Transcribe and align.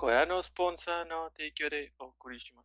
Corano 0.00 0.42
Sponsa 0.42 1.04
no 1.04 1.30
eh, 1.36 1.92
o 1.98 2.14
Kurishima. 2.16 2.64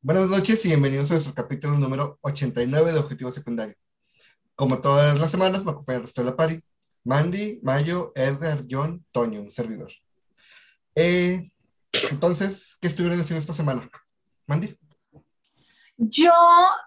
Buenas 0.00 0.28
noches 0.28 0.64
y 0.64 0.68
bienvenidos 0.70 1.08
a 1.08 1.14
nuestro 1.14 1.34
capítulo 1.34 1.78
número 1.78 2.18
89 2.22 2.92
de 2.92 2.98
Objetivo 2.98 3.30
Secundario. 3.30 3.76
Como 4.56 4.80
todas 4.80 5.16
las 5.20 5.30
semanas, 5.30 5.64
me 5.64 5.70
acompaña 5.70 5.98
el 5.98 6.02
resto 6.02 6.24
de 6.24 6.30
la 6.30 6.36
pari. 6.36 6.60
Mandy, 7.04 7.60
Mayo, 7.62 8.10
Edgar, 8.16 8.64
John, 8.68 9.06
Toño, 9.12 9.40
un 9.40 9.52
servidor. 9.52 9.92
Eh, 10.96 11.52
entonces, 12.10 12.76
¿qué 12.80 12.88
estuvieron 12.88 13.20
haciendo 13.20 13.38
esta 13.38 13.54
semana? 13.54 13.88
Mandy. 14.48 14.76
Yo 15.98 16.32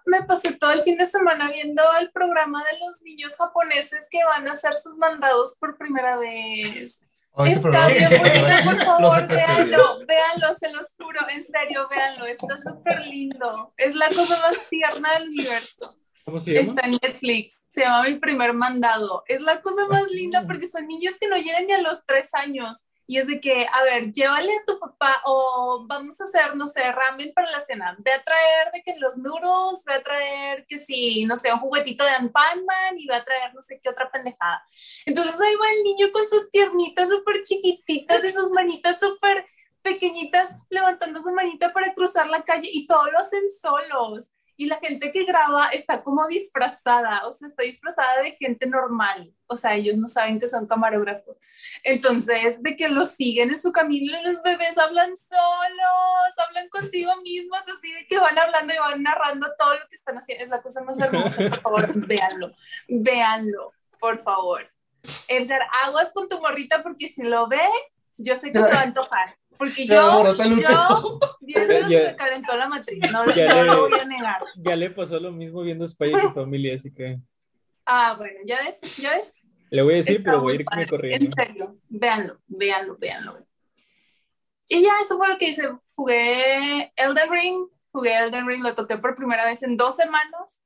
me 0.06 0.22
pasé 0.22 0.52
todo 0.52 0.70
el 0.70 0.82
fin 0.82 0.96
de 0.96 1.06
semana 1.06 1.50
viendo 1.50 1.82
el 2.00 2.12
programa 2.12 2.62
de 2.64 2.78
los 2.78 3.02
niños 3.02 3.36
japoneses 3.36 4.06
que 4.10 4.24
van 4.24 4.46
a 4.48 4.52
hacer 4.52 4.74
sus 4.74 4.96
mandados 4.96 5.56
por 5.58 5.76
primera 5.76 6.16
vez. 6.16 7.00
Oh, 7.32 7.44
Está 7.44 7.60
programa- 7.62 7.88
bien 7.88 8.10
bonito, 8.10 8.64
por 8.64 8.84
favor, 8.84 9.28
véanlo, 9.28 9.98
véanlo, 10.06 10.54
se 10.58 10.72
los 10.72 10.94
juro, 10.98 11.20
en 11.28 11.44
serio, 11.46 11.88
véanlo, 11.88 12.24
está 12.26 12.56
súper 12.58 13.00
lindo. 13.06 13.72
Es 13.76 13.94
la 13.94 14.08
cosa 14.08 14.40
más 14.40 14.56
tierna 14.68 15.14
del 15.14 15.28
universo. 15.28 15.96
¿Cómo 16.24 16.38
se 16.40 16.52
llama? 16.52 16.68
Está 16.68 16.86
en 16.86 16.96
Netflix, 17.02 17.64
se 17.68 17.80
llama 17.82 18.02
Mi 18.04 18.14
Primer 18.16 18.52
Mandado. 18.52 19.24
Es 19.26 19.40
la 19.42 19.60
cosa 19.62 19.86
más 19.86 20.08
linda 20.10 20.44
porque 20.46 20.68
son 20.68 20.86
niños 20.86 21.14
que 21.20 21.28
no 21.28 21.36
llegan 21.36 21.66
ni 21.66 21.72
a 21.72 21.80
los 21.80 22.04
tres 22.04 22.34
años. 22.34 22.84
Y 23.10 23.18
es 23.18 23.26
de 23.26 23.40
que, 23.40 23.66
a 23.66 23.82
ver, 23.82 24.12
llévale 24.12 24.52
a 24.54 24.64
tu 24.64 24.78
papá 24.78 25.20
o 25.24 25.84
vamos 25.84 26.20
a 26.20 26.24
hacer, 26.24 26.54
no 26.54 26.64
sé, 26.68 26.92
ramen 26.92 27.32
para 27.34 27.50
la 27.50 27.60
cena. 27.60 27.96
Ve 27.98 28.12
a 28.12 28.22
traer 28.22 28.70
de 28.72 28.82
que 28.84 29.00
los 29.00 29.18
noodles, 29.18 29.82
ve 29.84 29.94
a 29.94 30.02
traer 30.04 30.64
que 30.68 30.78
sí, 30.78 31.24
no 31.24 31.36
sé, 31.36 31.52
un 31.52 31.58
juguetito 31.58 32.04
de 32.04 32.28
Pan-Man 32.28 32.98
y 32.98 33.08
va 33.08 33.16
a 33.16 33.24
traer 33.24 33.52
no 33.52 33.62
sé 33.62 33.80
qué 33.82 33.88
otra 33.88 34.08
pendejada. 34.12 34.64
Entonces 35.06 35.40
ahí 35.40 35.56
va 35.56 35.72
el 35.72 35.82
niño 35.82 36.12
con 36.12 36.24
sus 36.24 36.50
piernitas 36.50 37.08
súper 37.08 37.42
chiquititas 37.42 38.22
y 38.22 38.30
sus 38.30 38.50
manitas 38.50 39.00
súper 39.00 39.44
pequeñitas 39.82 40.48
levantando 40.68 41.20
su 41.20 41.32
manita 41.32 41.72
para 41.72 41.92
cruzar 41.94 42.28
la 42.28 42.44
calle 42.44 42.70
y 42.72 42.86
todo 42.86 43.10
lo 43.10 43.18
hacen 43.18 43.42
solos. 43.50 44.30
Y 44.60 44.66
la 44.66 44.76
gente 44.76 45.10
que 45.10 45.24
graba 45.24 45.68
está 45.68 46.02
como 46.02 46.26
disfrazada, 46.26 47.26
o 47.26 47.32
sea, 47.32 47.48
está 47.48 47.62
disfrazada 47.62 48.20
de 48.20 48.32
gente 48.32 48.66
normal. 48.66 49.32
O 49.46 49.56
sea, 49.56 49.74
ellos 49.74 49.96
no 49.96 50.06
saben 50.06 50.38
que 50.38 50.48
son 50.48 50.66
camarógrafos. 50.66 51.38
Entonces, 51.82 52.62
de 52.62 52.76
que 52.76 52.90
los 52.90 53.08
siguen 53.12 53.48
en 53.48 53.58
su 53.58 53.72
camino 53.72 54.20
y 54.20 54.22
los 54.22 54.42
bebés 54.42 54.76
hablan 54.76 55.16
solos, 55.16 56.38
hablan 56.46 56.68
consigo 56.68 57.10
mismos, 57.22 57.58
así 57.74 57.90
de 57.90 58.06
que 58.06 58.18
van 58.18 58.38
hablando 58.38 58.74
y 58.74 58.76
van 58.76 59.02
narrando 59.02 59.46
todo 59.58 59.72
lo 59.72 59.88
que 59.88 59.96
están 59.96 60.18
haciendo. 60.18 60.44
Es 60.44 60.50
la 60.50 60.60
cosa 60.60 60.82
más 60.82 61.00
hermosa, 61.00 61.42
por 61.48 61.60
favor, 61.60 62.06
véanlo, 62.06 62.48
véanlo, 62.86 63.72
por 63.98 64.22
favor. 64.22 64.70
Edgar, 65.26 65.62
aguas 65.86 66.10
con 66.12 66.28
tu 66.28 66.38
morrita 66.38 66.82
porque 66.82 67.08
si 67.08 67.22
lo 67.22 67.48
ve, 67.48 67.66
yo 68.18 68.36
sé 68.36 68.52
que 68.52 68.62
se 68.62 68.68
va 68.68 68.80
a 68.80 68.82
antojar. 68.82 69.38
Porque 69.60 69.84
yo, 69.86 69.94
yo, 69.94 71.18
viéndolo, 71.42 71.88
Ya- 71.90 71.98
se 71.98 72.04
me 72.06 72.16
calentó 72.16 72.56
la 72.56 72.66
matriz, 72.66 72.98
no, 73.12 73.26
lo- 73.26 73.34
Ya 73.34 73.46
no 73.46 73.62
le- 73.62 73.64
lo 73.66 73.80
voy 73.82 73.98
a 74.00 74.04
negar. 74.06 74.42
Ya 74.56 74.74
le 74.74 74.90
pasó 74.90 75.20
lo 75.20 75.32
mismo 75.32 75.60
viendo 75.60 75.86
Spy 75.86 76.08
y 76.14 76.34
Familia, 76.34 76.76
así 76.76 76.90
que 76.94 77.18
Ah, 77.84 78.14
bueno, 78.16 78.40
ya 78.46 78.60
ves, 78.62 78.80
ya 78.96 79.10
ves. 79.16 79.30
le 79.68 79.82
voy 79.82 79.94
a 79.94 79.96
decir, 79.98 80.16
Está 80.16 80.30
pero 80.30 80.40
voy 80.40 80.52
a 80.52 80.54
muy 80.54 80.60
ir 80.60 80.64
padre. 80.64 80.86
corriendo. 80.86 81.26
En 81.26 81.32
serio, 81.34 81.76
véanlo, 81.90 82.38
véanlo, 82.46 82.96
véanlo. 82.98 83.46
Y 84.66 84.82
ya, 84.82 84.92
eso 85.02 85.18
fue 85.18 85.28
lo 85.28 85.36
que 85.36 85.48
hice. 85.50 85.68
Jugué 85.94 86.90
Elden 86.96 87.30
Ring, 87.30 87.66
jugué 87.92 88.16
Elden 88.16 88.46
Ring, 88.46 88.62
lo 88.62 88.74
toqué 88.74 88.96
por 88.96 89.14
primera 89.14 89.44
vez 89.44 89.62
en 89.62 89.76
dos 89.76 89.94
semanas. 89.96 90.58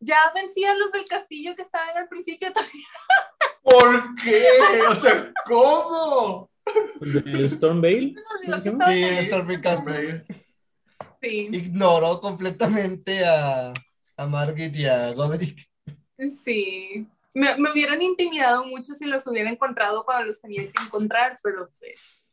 Ya 0.00 0.18
vencí 0.34 0.62
a 0.64 0.74
los 0.74 0.92
del 0.92 1.06
castillo 1.06 1.56
que 1.56 1.62
estaban 1.62 1.96
al 1.96 2.08
principio 2.08 2.52
todavía. 2.52 2.86
¿Por 3.62 4.14
qué? 4.22 4.42
O 4.90 4.94
sea, 4.94 5.32
¿cómo? 5.46 6.47
¿El 7.00 7.50
Stormvale? 7.50 8.14
Me 8.14 8.54
olvidó 8.56 8.62
que 8.62 8.70
¿Cómo 8.70 8.86
se 8.86 9.18
estaban 9.18 9.22
Sí. 9.22 9.26
Stormy 9.26 9.60
Castle. 9.60 10.24
Sí, 11.20 11.48
Ignoró 11.52 12.20
completamente 12.20 13.24
a, 13.24 13.72
a 14.16 14.26
Margit 14.26 14.74
y 14.76 14.84
a 14.86 15.12
Godric. 15.12 15.68
sí. 16.44 17.06
Me, 17.34 17.56
me 17.56 17.70
hubieran 17.70 18.02
intimidado 18.02 18.64
mucho 18.66 18.94
si 18.94 19.04
los 19.04 19.26
hubiera 19.28 19.50
encontrado 19.50 20.04
cuando 20.04 20.26
los 20.26 20.40
tenía 20.40 20.62
que 20.72 20.82
encontrar, 20.84 21.38
pero 21.42 21.70
pues. 21.78 22.24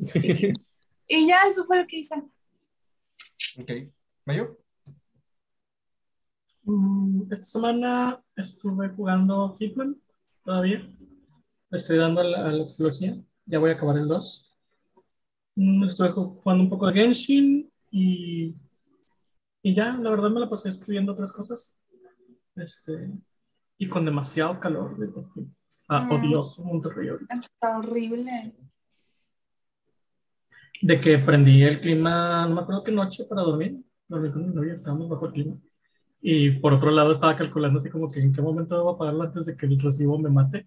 Sí. 0.00 0.52
Y 1.10 1.26
ya, 1.26 1.44
eso 1.48 1.64
fue 1.64 1.78
lo 1.78 1.86
que 1.86 1.96
hice. 2.00 2.14
Ok. 3.58 3.70
¿Mayo? 4.26 4.58
Mm, 6.64 7.32
Esta 7.32 7.44
semana 7.46 8.22
estuve 8.36 8.90
jugando 8.90 9.56
Hitman 9.58 9.96
todavía. 10.44 10.86
Le 11.70 11.76
estoy 11.78 11.98
dando 11.98 12.20
a 12.20 12.24
la, 12.24 12.48
a 12.48 12.52
la 12.52 12.74
trilogía. 12.74 13.20
Ya 13.46 13.58
voy 13.58 13.70
a 13.70 13.74
acabar 13.74 13.96
el 13.98 14.08
2. 14.08 14.56
Mm, 15.56 15.84
Estuve 15.84 16.10
ju- 16.10 16.40
jugando 16.42 16.64
un 16.64 16.70
poco 16.70 16.86
de 16.86 16.94
Genshin 16.94 17.70
y, 17.90 18.54
y 19.62 19.74
ya, 19.74 19.96
la 19.98 20.10
verdad 20.10 20.30
me 20.30 20.40
la 20.40 20.48
pasé 20.48 20.68
escribiendo 20.68 21.12
otras 21.12 21.32
cosas. 21.32 21.76
Este, 22.56 23.10
y 23.78 23.88
con 23.88 24.04
demasiado 24.04 24.58
calor. 24.60 24.96
Mm. 25.88 26.10
odioso 26.10 26.64
Monterrey 26.64 27.08
ahorita. 27.08 27.34
Está 27.34 27.78
horrible. 27.78 28.54
De 30.80 31.00
que 31.00 31.18
prendí 31.18 31.62
el 31.64 31.80
clima, 31.80 32.46
no 32.46 32.54
me 32.54 32.60
acuerdo 32.62 32.84
qué 32.84 32.92
noche 32.92 33.24
para 33.24 33.42
dormir. 33.42 33.82
Dormí 34.06 34.30
con 34.30 34.48
mi 34.48 34.54
novia, 34.54 34.74
estábamos 34.74 35.08
bajo 35.08 35.26
el 35.26 35.32
clima. 35.32 35.56
Y 36.20 36.50
por 36.60 36.72
otro 36.72 36.90
lado 36.90 37.12
estaba 37.12 37.36
calculando 37.36 37.78
así 37.78 37.90
como 37.90 38.10
que 38.10 38.20
en 38.20 38.32
qué 38.32 38.40
momento 38.42 38.76
debo 38.76 38.90
apagarlo 38.90 39.22
antes 39.24 39.46
de 39.46 39.56
que 39.56 39.66
el 39.66 39.78
recibo 39.78 40.18
me 40.18 40.30
mate. 40.30 40.66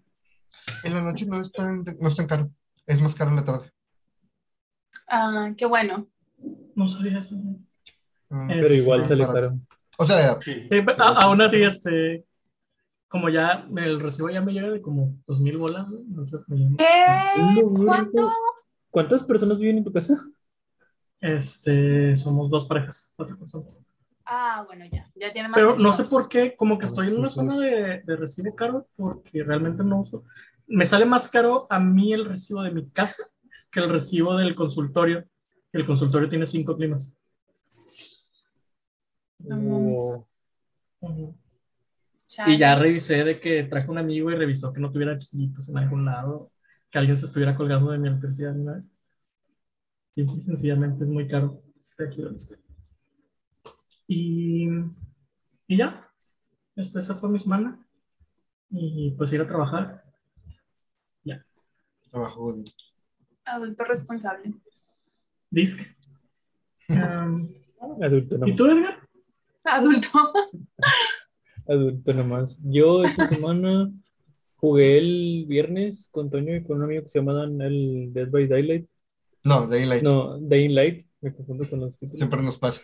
En 0.84 0.94
la 0.94 1.02
noche 1.02 1.26
no 1.26 1.42
es 1.42 1.52
tan, 1.52 1.84
no 2.00 2.08
es 2.10 2.16
tan 2.16 2.28
caro. 2.28 2.52
Es 2.86 3.00
más 3.02 3.16
caro 3.16 3.30
en 3.32 3.36
la 3.38 3.44
tarde. 3.44 3.72
Ah, 5.08 5.52
qué 5.58 5.66
bueno. 5.66 6.08
No 6.76 6.88
sabía 6.88 7.20
eso. 7.20 7.36
Mm, 8.30 8.48
Pero 8.48 8.74
igual 8.74 9.06
sale 9.06 9.26
barato. 9.26 9.34
caro. 9.50 9.60
O 9.98 10.08
sea, 10.08 10.40
Sí. 10.42 10.68
Eh, 10.72 10.86
a- 10.98 11.24
aún 11.24 11.42
así, 11.42 11.62
este, 11.62 12.26
como 13.08 13.30
ya 13.30 13.68
el 13.76 14.00
recibo 14.00 14.30
ya 14.30 14.42
me 14.42 14.54
llega 14.54 14.70
de 14.72 14.82
como 14.82 15.16
dos 15.28 15.40
mil 15.40 15.58
bolas, 15.58 15.88
¿no? 15.90 16.00
No 16.08 16.24
quiero 16.26 16.46
que 16.46 16.54
me 16.54 16.60
llegue. 16.60 16.76
¿Qué? 16.78 17.62
No, 17.62 17.86
¿Cuánto? 17.86 18.32
¿Cuántas 18.90 19.24
personas 19.24 19.60
viven 19.60 19.80
en 19.80 19.84
tu 19.84 19.92
casa? 19.94 20.16
Este, 21.20 22.16
somos 22.18 22.50
dos 22.50 22.66
parejas, 22.66 23.12
cuatro 23.16 23.38
personas. 23.38 23.80
Ah, 24.34 24.64
bueno, 24.66 24.86
ya. 24.86 25.12
Ya 25.16 25.34
tiene 25.34 25.50
más 25.50 25.58
Pero 25.58 25.76
no 25.78 25.92
sé 25.92 26.06
por 26.06 26.30
qué, 26.30 26.56
como 26.56 26.78
que 26.78 26.86
estoy 26.86 27.10
en 27.10 27.18
una 27.20 27.28
zona 27.28 27.58
de, 27.60 28.02
de 28.02 28.16
recibo 28.16 28.56
caro 28.56 28.88
porque 28.96 29.44
realmente 29.44 29.84
no 29.84 30.00
uso. 30.00 30.24
Me 30.68 30.86
sale 30.86 31.04
más 31.06 31.28
caro 31.28 31.68
a 31.70 31.82
mí 31.82 32.14
el 32.14 32.24
recibo 32.24 32.64
de 32.64 32.72
mi 32.72 32.90
casa 32.92 33.24
que 33.70 33.82
el 33.82 33.90
recibo 33.90 34.38
del 34.38 34.56
consultorio. 34.56 35.26
El 35.74 35.86
consultorio 35.86 36.30
tiene 36.30 36.46
cinco 36.46 36.78
climas. 36.78 37.14
No 39.40 39.58
mames. 39.58 40.02
O- 40.02 40.28
Ujú. 41.02 41.36
Chale. 42.28 42.54
Y 42.54 42.58
ya 42.58 42.76
revisé 42.76 43.26
de 43.26 43.42
que 43.42 43.64
traje 43.64 43.92
un 43.92 43.98
amigo 43.98 44.32
y 44.32 44.36
revisó 44.36 44.72
que 44.72 44.80
no 44.80 44.94
tuviera 44.94 45.18
chiquitos 45.18 45.68
en 45.68 45.78
algún 45.78 46.06
lado, 46.06 46.52
que 46.90 47.00
alguien 47.00 47.18
se 47.18 47.26
estuviera 47.26 47.58
colgando 47.58 47.92
de 47.92 47.98
mi 47.98 48.08
electricidad. 48.08 48.54
¿no? 48.54 48.82
Simple 50.16 50.36
y 50.38 50.42
sencillamente 50.42 51.04
es 51.04 51.10
muy 51.10 51.28
caro. 51.28 51.62
Estoy 51.84 52.08
aquí 52.08 52.22
donde 52.22 52.38
estoy. 52.38 52.58
Y, 54.14 54.68
y 55.68 55.78
ya, 55.78 56.12
Este, 56.76 57.00
esa 57.00 57.16
fue 57.16 57.30
mi 57.30 57.40
semana. 57.40 57.80
Y 58.70 59.12
pues 59.12 59.32
ir 59.32 59.40
a 59.40 59.48
trabajar. 59.48 60.04
trabajo 62.10 62.42
Godric. 62.42 62.76
Adulto 63.46 63.86
responsable. 63.86 64.54
Disque. 65.50 65.86
Um, 66.90 67.54
Adulto 68.02 68.36
¿Y 68.36 68.40
nomás. 68.40 68.56
tú, 68.58 68.66
Edgar? 68.66 69.10
Adulto. 69.64 70.10
Adulto 71.70 72.14
nomás. 72.14 72.58
Yo 72.64 73.04
esta 73.04 73.28
semana 73.30 73.90
jugué 74.58 74.98
el 74.98 75.46
viernes 75.48 76.10
con 76.12 76.30
Toño 76.30 76.54
y 76.58 76.64
con 76.64 76.80
un 76.80 76.84
amigo 76.84 77.04
que 77.04 77.10
se 77.10 77.20
llama 77.20 77.32
Dan 77.34 77.62
el 77.62 78.12
Dead 78.12 78.30
by 78.30 78.46
Daylight. 78.46 78.90
No, 79.46 79.68
Daylight. 79.68 80.04
No, 80.04 80.38
Dying 80.38 80.76
Light. 80.76 81.08
Me 81.22 81.34
confundo 81.34 81.70
con 81.70 81.80
los 81.80 81.98
títulos. 81.98 82.18
Siempre 82.20 82.44
nos 82.44 82.58
pasa. 82.58 82.82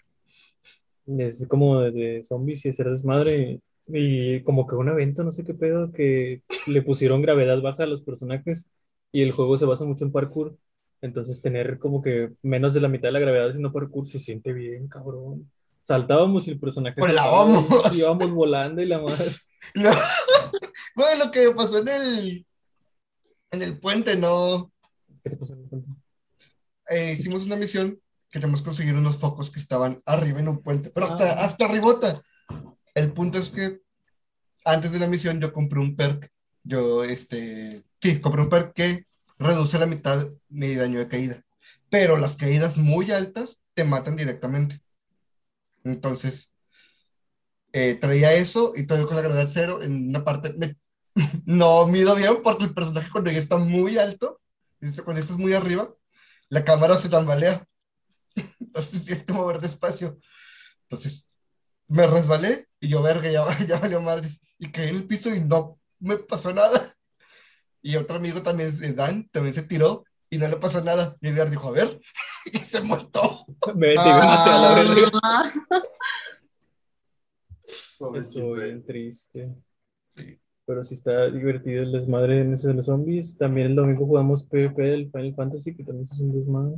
Es 1.08 1.46
como 1.48 1.80
de, 1.82 1.92
de 1.92 2.24
zombies 2.24 2.66
y 2.66 2.70
hacer 2.70 2.90
desmadre. 2.90 3.62
Y 3.88 4.42
como 4.44 4.68
que 4.68 4.76
un 4.76 4.90
evento, 4.90 5.24
no 5.24 5.32
sé 5.32 5.46
qué 5.46 5.54
pedo, 5.54 5.92
que 5.94 6.44
le 6.68 6.82
pusieron 6.82 7.22
gravedad 7.22 7.62
baja 7.62 7.84
a 7.84 7.88
los 7.88 8.02
personajes 8.02 8.68
y 9.14 9.22
el 9.22 9.32
juego 9.32 9.58
se 9.58 9.66
basa 9.66 9.86
mucho 9.86 10.04
en 10.04 10.12
parkour. 10.12 10.58
Entonces 11.02 11.42
tener 11.42 11.80
como 11.80 12.02
que 12.02 12.32
menos 12.42 12.74
de 12.74 12.82
la 12.82 12.90
mitad 12.90 13.08
de 13.08 13.14
la 13.14 13.20
gravedad 13.20 13.48
haciendo 13.50 13.72
parkour 13.72 14.06
se 14.08 14.20
siente 14.20 14.52
bien, 14.52 14.88
cabrón. 14.88 15.50
Saltábamos 15.82 16.48
y 16.48 16.52
el 16.52 16.60
personaje 16.60 17.00
Volábamos. 17.00 17.66
saltaba 17.68 17.96
y 17.96 18.00
íbamos 18.00 18.32
volando 18.32 18.82
y 18.82 18.86
la 18.88 19.00
madre. 19.00 19.32
No. 19.74 19.90
Bueno, 20.96 21.26
lo 21.26 21.32
que 21.32 21.50
pasó 21.52 21.80
en 21.80 21.88
el, 21.90 22.46
en 23.52 23.62
el 23.62 23.80
puente, 23.80 24.16
¿no? 24.16 24.72
¿Qué 25.24 25.32
te 25.32 25.36
pasó? 25.36 25.58
Eh, 26.90 27.14
hicimos 27.14 27.46
una 27.46 27.56
misión 27.58 28.00
que 28.30 28.40
tenemos 28.40 28.62
que 28.62 28.66
conseguir 28.66 28.96
unos 28.96 29.18
focos 29.18 29.50
que 29.50 29.60
estaban 29.60 30.02
arriba 30.06 30.40
en 30.40 30.48
un 30.50 30.62
puente, 30.62 30.90
pero 30.90 31.06
hasta, 31.06 31.26
Ah. 31.32 31.46
hasta 31.46 31.66
arribota. 31.66 32.22
El 32.94 33.14
punto 33.14 33.38
es 33.38 33.50
que 33.50 33.82
antes 34.66 34.92
de 34.92 35.00
la 35.00 35.08
misión 35.08 35.40
yo 35.40 35.54
compré 35.54 35.80
un 35.80 35.96
perk. 35.96 36.30
Yo, 36.64 37.04
este, 37.04 37.84
sí, 38.02 38.20
compré 38.20 38.42
un 38.42 38.50
perk 38.50 38.74
que 38.74 39.06
reduce 39.40 39.78
la 39.80 39.86
mitad 39.86 40.28
mi 40.50 40.76
daño 40.76 41.00
de 41.00 41.08
caída. 41.08 41.44
Pero 41.90 42.18
las 42.18 42.36
caídas 42.36 42.76
muy 42.78 43.12
altas 43.12 43.60
te 43.74 43.84
matan 43.86 44.16
directamente. 44.18 44.82
Entonces, 45.84 46.52
eh, 47.74 47.96
traía 47.96 48.34
eso 48.34 48.74
y 48.76 48.86
todavía 48.86 49.08
con 49.08 49.16
la 49.18 49.22
gravedad 49.24 49.50
cero 49.52 49.82
en 49.82 50.10
una 50.10 50.24
parte. 50.24 50.54
me- 50.54 50.76
no 51.46 51.88
mido 51.88 52.16
bien 52.16 52.42
porque 52.44 52.66
el 52.66 52.74
personaje 52.74 53.10
cuando 53.12 53.32
ya 53.32 53.40
está 53.40 53.58
muy 53.58 53.98
alto, 53.98 54.40
cuando 55.04 55.22
estás 55.22 55.38
muy 55.38 55.54
arriba, 55.54 55.90
la 56.50 56.64
cámara 56.66 56.98
se 56.98 57.10
tambalea. 57.10 57.66
Entonces 58.60 59.04
tienes 59.04 59.24
que 59.24 59.34
mover 59.34 59.60
despacio. 59.60 60.18
Entonces 60.84 61.28
me 61.88 62.06
resbalé 62.06 62.68
y 62.80 62.90
yo, 62.90 63.02
verga, 63.02 63.32
ya, 63.32 63.46
ya 63.68 63.80
valió 63.80 64.02
madres. 64.02 64.42
Y 64.60 64.72
caí 64.72 64.90
en 64.90 64.96
el 64.96 65.04
piso 65.06 65.34
y 65.34 65.40
no 65.40 65.80
me 66.00 66.18
pasó 66.18 66.54
nada. 66.54 66.94
Y 67.82 67.96
otro 67.96 68.18
amigo 68.18 68.42
también, 68.42 68.74
eh, 68.84 68.94
Dan, 68.94 69.30
también 69.30 69.54
se 69.54 69.64
tiró 69.64 70.04
y 70.30 70.38
no 70.38 70.48
le 70.48 70.58
pasó 70.58 70.84
nada. 70.84 71.16
Y 71.22 71.30
Edgar 71.30 71.50
dijo, 71.50 71.70
a 71.70 71.72
ver, 71.72 72.00
y 72.52 72.58
se 72.60 72.82
montó. 72.82 73.46
Me 73.76 73.90
te 73.90 73.96
ganaste 73.96 74.50
a 74.50 74.58
la 74.58 74.76
verga. 74.76 75.12
Ah, 78.00 78.12
Estuvo 78.16 78.54
bien 78.54 78.86
triste. 78.86 79.56
Sí. 80.16 80.40
Pero 80.66 80.86
sí 80.86 80.94
está 80.94 81.32
divertido 81.32 81.82
el 81.82 81.92
desmadre 81.92 82.42
en 82.42 82.54
ese 82.54 82.68
de 82.68 82.76
los 82.76 82.86
zombies. 82.86 83.36
También 83.38 83.68
el 83.68 83.76
domingo 83.76 84.06
jugamos 84.06 84.44
PvP 84.44 84.82
del 84.84 85.12
Final 85.12 85.34
Fantasy, 85.34 85.76
que 85.76 85.84
también 85.84 86.08
es 86.12 86.20
un 86.20 86.38
desmadre. 86.38 86.76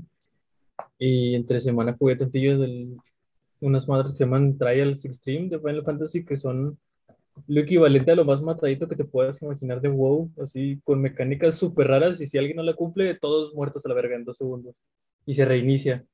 Y 0.98 1.36
entre 1.36 1.60
semana 1.60 1.96
jugué 1.98 2.16
tantillos 2.16 2.60
de 2.60 2.96
unas 3.62 3.88
madres 3.88 4.12
que 4.12 4.18
se 4.18 4.26
llaman 4.26 4.58
Trials 4.58 5.06
Extreme 5.06 5.50
de 5.50 5.60
Final 5.60 5.84
Fantasy, 5.84 6.26
que 6.26 6.38
son 6.38 6.78
lo 7.48 7.62
equivalente 7.62 8.12
a 8.12 8.16
lo 8.16 8.26
más 8.26 8.42
matadito 8.42 8.88
que 8.88 8.96
te 8.96 9.06
puedas 9.06 9.42
imaginar 9.42 9.82
de 9.82 9.90
WoW, 9.90 10.32
así 10.42 10.80
con 10.84 11.02
mecánicas 11.02 11.56
súper 11.56 11.88
raras. 11.88 12.20
Y 12.22 12.28
si 12.28 12.38
alguien 12.38 12.58
no 12.58 12.64
la 12.64 12.74
cumple, 12.74 13.14
todos 13.16 13.54
muertos 13.54 13.86
a 13.86 13.90
la 13.90 13.96
verga 13.96 14.16
en 14.16 14.26
dos 14.26 14.38
segundos. 14.38 14.76
Y 15.26 15.36
se 15.36 15.46
reinicia. 15.46 16.06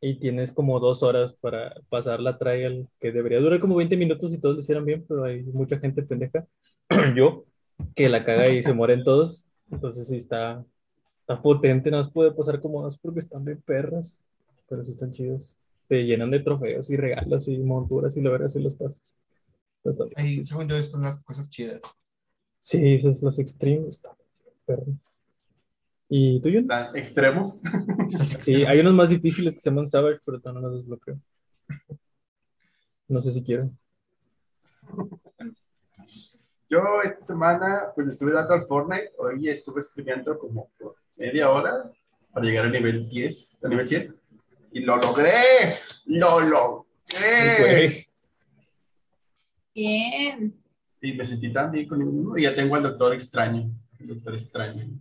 Y 0.00 0.20
tienes 0.20 0.52
como 0.52 0.78
dos 0.78 1.02
horas 1.02 1.34
para 1.34 1.74
pasar 1.88 2.20
la 2.20 2.38
trial, 2.38 2.88
que 3.00 3.10
debería 3.12 3.40
durar 3.40 3.60
como 3.60 3.76
20 3.76 3.96
minutos 3.96 4.30
si 4.30 4.38
todos 4.38 4.54
lo 4.54 4.60
hicieran 4.60 4.84
bien, 4.84 5.04
pero 5.08 5.24
hay 5.24 5.42
mucha 5.42 5.78
gente 5.78 6.02
pendeja, 6.02 6.46
yo, 7.16 7.46
que 7.96 8.08
la 8.08 8.24
caga 8.24 8.48
y 8.48 8.62
se 8.62 8.72
mueren 8.72 9.02
todos. 9.02 9.44
Entonces 9.70 10.06
sí 10.06 10.16
está, 10.16 10.64
está 11.28 11.42
potente, 11.42 11.90
más 11.90 12.10
puede 12.10 12.32
pasar 12.32 12.58
como 12.58 12.82
dos 12.82 12.96
porque 12.96 13.20
están 13.20 13.44
de 13.44 13.56
perras, 13.56 14.18
pero 14.66 14.82
sí 14.82 14.92
están 14.92 15.12
chidos. 15.12 15.58
Te 15.86 16.04
llenan 16.04 16.30
de 16.30 16.40
trofeos 16.40 16.88
y 16.88 16.96
regalos 16.96 17.48
y 17.48 17.58
monturas 17.58 18.16
y 18.16 18.20
verga 18.22 18.48
si 18.48 18.60
los 18.60 18.72
está 18.72 20.04
bien. 20.04 20.14
Ahí, 20.16 20.42
según 20.42 20.68
yo, 20.68 20.76
están 20.76 21.02
las 21.02 21.20
cosas 21.20 21.50
chidas. 21.50 21.82
Sí, 22.60 22.94
esos 22.94 23.22
los 23.22 23.38
extremos 23.38 23.96
están 23.96 24.12
perros. 24.64 24.88
¿Y 26.08 26.40
tú, 26.40 26.48
John? 26.48 26.62
Están 26.62 26.96
extremos. 26.96 27.60
Sí, 28.40 28.64
hay 28.64 28.80
unos 28.80 28.94
más 28.94 29.10
difíciles 29.10 29.52
que 29.54 29.60
se 29.60 29.68
llaman 29.68 29.86
Savage, 29.86 30.20
pero 30.24 30.40
todavía 30.40 30.62
no 30.62 30.68
los 30.68 30.78
desbloqueo. 30.78 31.20
No 33.06 33.20
sé 33.20 33.32
si 33.32 33.42
quiero. 33.42 33.70
Yo 36.70 37.02
esta 37.04 37.20
semana 37.20 37.92
pues 37.94 38.06
le 38.06 38.12
estuve 38.14 38.32
dando 38.32 38.54
al 38.54 38.62
Fortnite. 38.62 39.12
Hoy 39.18 39.46
estuve 39.46 39.80
estudiando 39.80 40.38
como 40.38 40.70
por 40.78 40.96
media 41.18 41.50
hora 41.50 41.90
para 42.32 42.46
llegar 42.46 42.66
al 42.66 42.72
nivel 42.72 43.08
10, 43.08 43.64
a 43.64 43.68
nivel 43.68 43.88
100. 43.88 44.16
Y 44.72 44.80
lo 44.80 44.96
logré. 44.96 45.76
Lo 46.06 46.40
logré. 46.40 48.08
Bien. 49.74 50.62
Y 51.00 51.12
me 51.12 51.24
sentí 51.24 51.52
tan 51.52 51.72
bien 51.72 51.88
con 51.88 52.02
uno. 52.02 52.38
Y 52.38 52.42
ya 52.42 52.54
tengo 52.54 52.76
al 52.76 52.82
doctor 52.82 53.14
extraño. 53.14 53.70
El 53.98 54.08
doctor 54.08 54.34
extraño. 54.34 55.00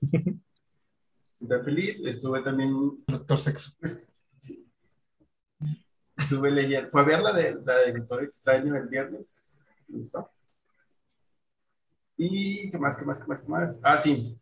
Estoy 1.32 1.62
feliz. 1.64 2.04
Estuve 2.04 2.42
también 2.42 3.04
Doctor 3.06 3.38
Sexo. 3.38 3.72
Pues, 3.78 4.08
sí. 4.36 4.66
Estuve 6.16 6.50
leyendo, 6.50 6.90
fue 6.90 7.02
a 7.02 7.04
ver 7.04 7.20
la 7.20 7.32
de, 7.32 7.56
la 7.64 7.74
de 7.78 7.92
Doctor 7.92 8.24
Extraño 8.24 8.76
el 8.76 8.88
viernes. 8.88 9.62
¿Me 9.88 9.98
gustó? 9.98 10.30
Y 12.16 12.70
qué 12.70 12.78
más, 12.78 12.96
qué 12.96 13.04
más, 13.04 13.18
qué 13.18 13.26
más, 13.26 13.40
qué 13.40 13.48
más. 13.48 13.80
Ah, 13.82 13.98
sí. 13.98 14.38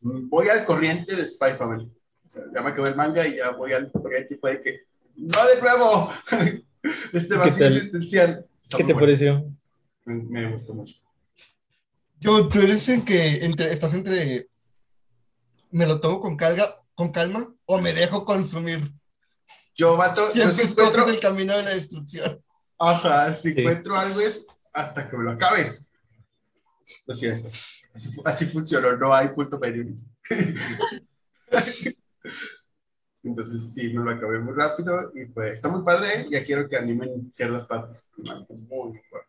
Voy 0.00 0.48
al 0.48 0.64
corriente 0.64 1.16
de 1.16 1.28
Spy 1.28 1.54
Family. 1.58 1.84
O 2.24 2.28
sea, 2.28 2.42
ya 2.54 2.60
me 2.62 2.70
acabé 2.70 2.90
el 2.90 2.96
manga 2.96 3.26
y 3.26 3.36
ya 3.36 3.50
voy 3.50 3.72
al 3.72 3.90
corriente 3.90 4.34
y 4.34 4.38
puede 4.38 4.60
que. 4.60 4.80
¡No 5.16 5.44
de 5.46 5.60
nuevo! 5.60 6.12
este 7.12 7.36
vacío 7.36 7.66
existencial. 7.66 8.46
Está 8.62 8.76
¿Qué 8.76 8.84
te 8.84 8.92
bueno. 8.92 9.06
pareció? 9.06 9.52
Me, 10.04 10.14
me 10.14 10.52
gustó 10.52 10.74
mucho. 10.74 10.94
Yo, 12.20 12.48
tú 12.48 12.60
eres 12.60 12.88
en 12.88 13.04
que 13.04 13.44
entre, 13.44 13.72
estás 13.72 13.94
entre. 13.94 14.46
Me 15.70 15.86
lo 15.86 16.00
tomo 16.00 16.20
con 16.20 16.36
calma, 16.36 16.64
con 16.94 17.10
calma 17.12 17.52
o 17.66 17.78
me 17.78 17.92
dejo 17.92 18.24
consumir. 18.24 18.92
Yo, 19.74 19.96
vato, 19.96 20.32
yo 20.34 20.50
si 20.50 20.62
encuentro. 20.62 21.06
el 21.08 21.20
camino 21.20 21.56
de 21.56 21.62
la 21.62 21.70
destrucción. 21.70 22.42
Ajá, 22.78 23.34
si 23.34 23.52
Sí. 23.52 23.60
encuentro 23.60 23.96
algo 23.96 24.20
es 24.20 24.44
hasta 24.72 25.08
que 25.08 25.16
me 25.16 25.24
lo 25.24 25.32
acabe. 25.32 25.72
Lo 27.06 27.14
siento. 27.14 27.48
Así, 27.98 28.12
fu- 28.12 28.22
así 28.24 28.46
funcionó, 28.46 28.96
no 28.96 29.12
hay 29.12 29.30
punto 29.30 29.58
medio. 29.58 29.84
Entonces 33.24 33.72
sí, 33.74 33.88
me 33.92 34.04
lo 34.04 34.12
acabé 34.12 34.38
muy 34.38 34.54
rápido 34.54 35.10
y 35.16 35.26
pues 35.26 35.54
está 35.54 35.68
muy 35.68 35.82
padre. 35.82 36.28
Ya 36.30 36.44
quiero 36.44 36.68
que 36.68 36.76
animen 36.76 37.28
ciertas 37.32 37.64
partes. 37.66 38.12
Muy, 38.16 38.46
muy 38.68 39.00
bueno. 39.10 39.26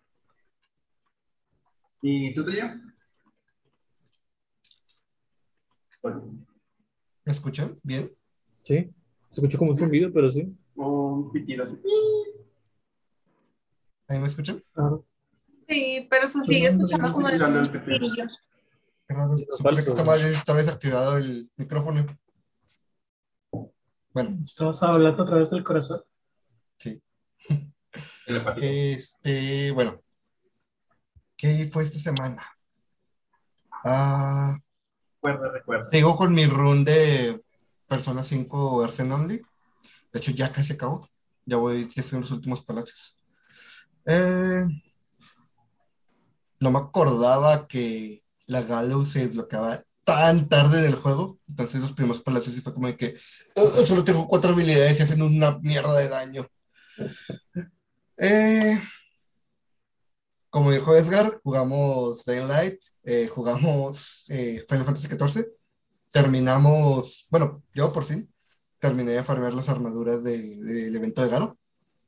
¿Y 2.03 2.31
tú 2.35 2.45
te 2.45 2.51
llevas? 2.51 2.77
Bueno, 6.03 6.45
¿Me 7.25 7.31
escuchan? 7.31 7.75
¿Bien? 7.83 8.07
Sí. 8.63 8.93
Se 9.31 9.35
escuchó 9.35 9.57
como 9.57 9.71
un 9.71 9.77
zumbido, 9.79 10.13
pero 10.13 10.31
sí. 10.31 10.55
un 10.75 11.31
pitido 11.31 11.63
así. 11.63 11.81
¿Ahí 14.07 14.19
me 14.19 14.27
escuchan? 14.27 14.61
Sí, 15.67 16.07
pero 16.09 16.27
se 16.27 16.43
sigue 16.43 16.67
escuchando 16.67 17.11
como 17.11 17.27
el 17.29 17.39
Qué 19.09 19.15
raro. 19.15 19.35
Supone 19.57 19.83
que 19.83 19.89
estaba 20.33 20.59
desactivado 20.59 21.17
el 21.17 21.49
micrófono. 21.57 22.05
Bueno, 24.13 24.37
Estamos 24.45 24.83
hablando 24.83 25.23
a 25.23 25.25
través 25.25 25.49
del 25.49 25.63
corazón. 25.63 26.03
Telepático. 28.25 28.61
este, 28.67 29.71
bueno. 29.71 29.99
¿Qué 31.35 31.67
fue 31.71 31.83
esta 31.83 31.97
semana? 31.97 32.45
Ah, 33.83 34.55
Recuerda, 35.15 35.51
recuerda. 35.53 35.89
sigo 35.91 36.15
con 36.15 36.33
mi 36.33 36.45
run 36.45 36.85
de 36.85 37.41
Persona 37.87 38.23
5 38.23 38.83
Arsenal 38.83 39.21
Only. 39.21 39.41
De 40.13 40.19
hecho, 40.19 40.31
ya 40.31 40.51
casi 40.51 40.73
acabo. 40.73 41.09
Ya 41.45 41.57
voy, 41.57 41.89
ya 41.89 42.01
estoy 42.03 42.17
en 42.17 42.21
los 42.21 42.31
últimos 42.31 42.61
palacios. 42.61 43.17
Eh, 44.05 44.65
no 46.59 46.69
me 46.71 46.77
acordaba 46.79 47.67
que 47.67 48.21
la 48.49 48.63
Gallows 48.63 49.11
se 49.11 49.19
desbloqueaba 49.27 49.83
tan 50.05 50.49
tarde 50.49 50.79
en 50.79 50.85
el 50.85 50.95
juego. 50.95 51.37
Entonces, 51.47 51.81
los 51.81 51.93
primeros 51.93 52.21
palacios 52.21 52.55
sí 52.55 52.61
fue 52.61 52.73
como 52.73 52.87
de 52.87 52.97
que 52.97 53.15
"Uh, 53.55 53.85
solo 53.85 54.03
tengo 54.03 54.27
cuatro 54.27 54.51
habilidades 54.53 54.99
y 54.99 55.03
hacen 55.03 55.21
una 55.21 55.59
mierda 55.59 55.95
de 55.99 56.09
daño. 56.09 56.47
Eh, 58.17 58.79
como 60.49 60.71
dijo 60.71 60.95
Edgar, 60.95 61.39
jugamos 61.43 62.25
Daylight, 62.25 62.79
eh, 63.03 63.27
jugamos 63.27 64.25
eh, 64.29 64.65
Final 64.67 64.85
Fantasy 64.85 65.07
XIV. 65.07 65.45
Terminamos, 66.11 67.27
bueno, 67.29 67.61
yo 67.73 67.93
por 67.93 68.05
fin 68.05 68.27
terminé 68.79 69.11
de 69.11 69.23
farmear 69.23 69.53
las 69.53 69.69
armaduras 69.69 70.23
de- 70.23 70.55
del 70.57 70.95
evento 70.95 71.21
de 71.21 71.29
Garo. 71.29 71.57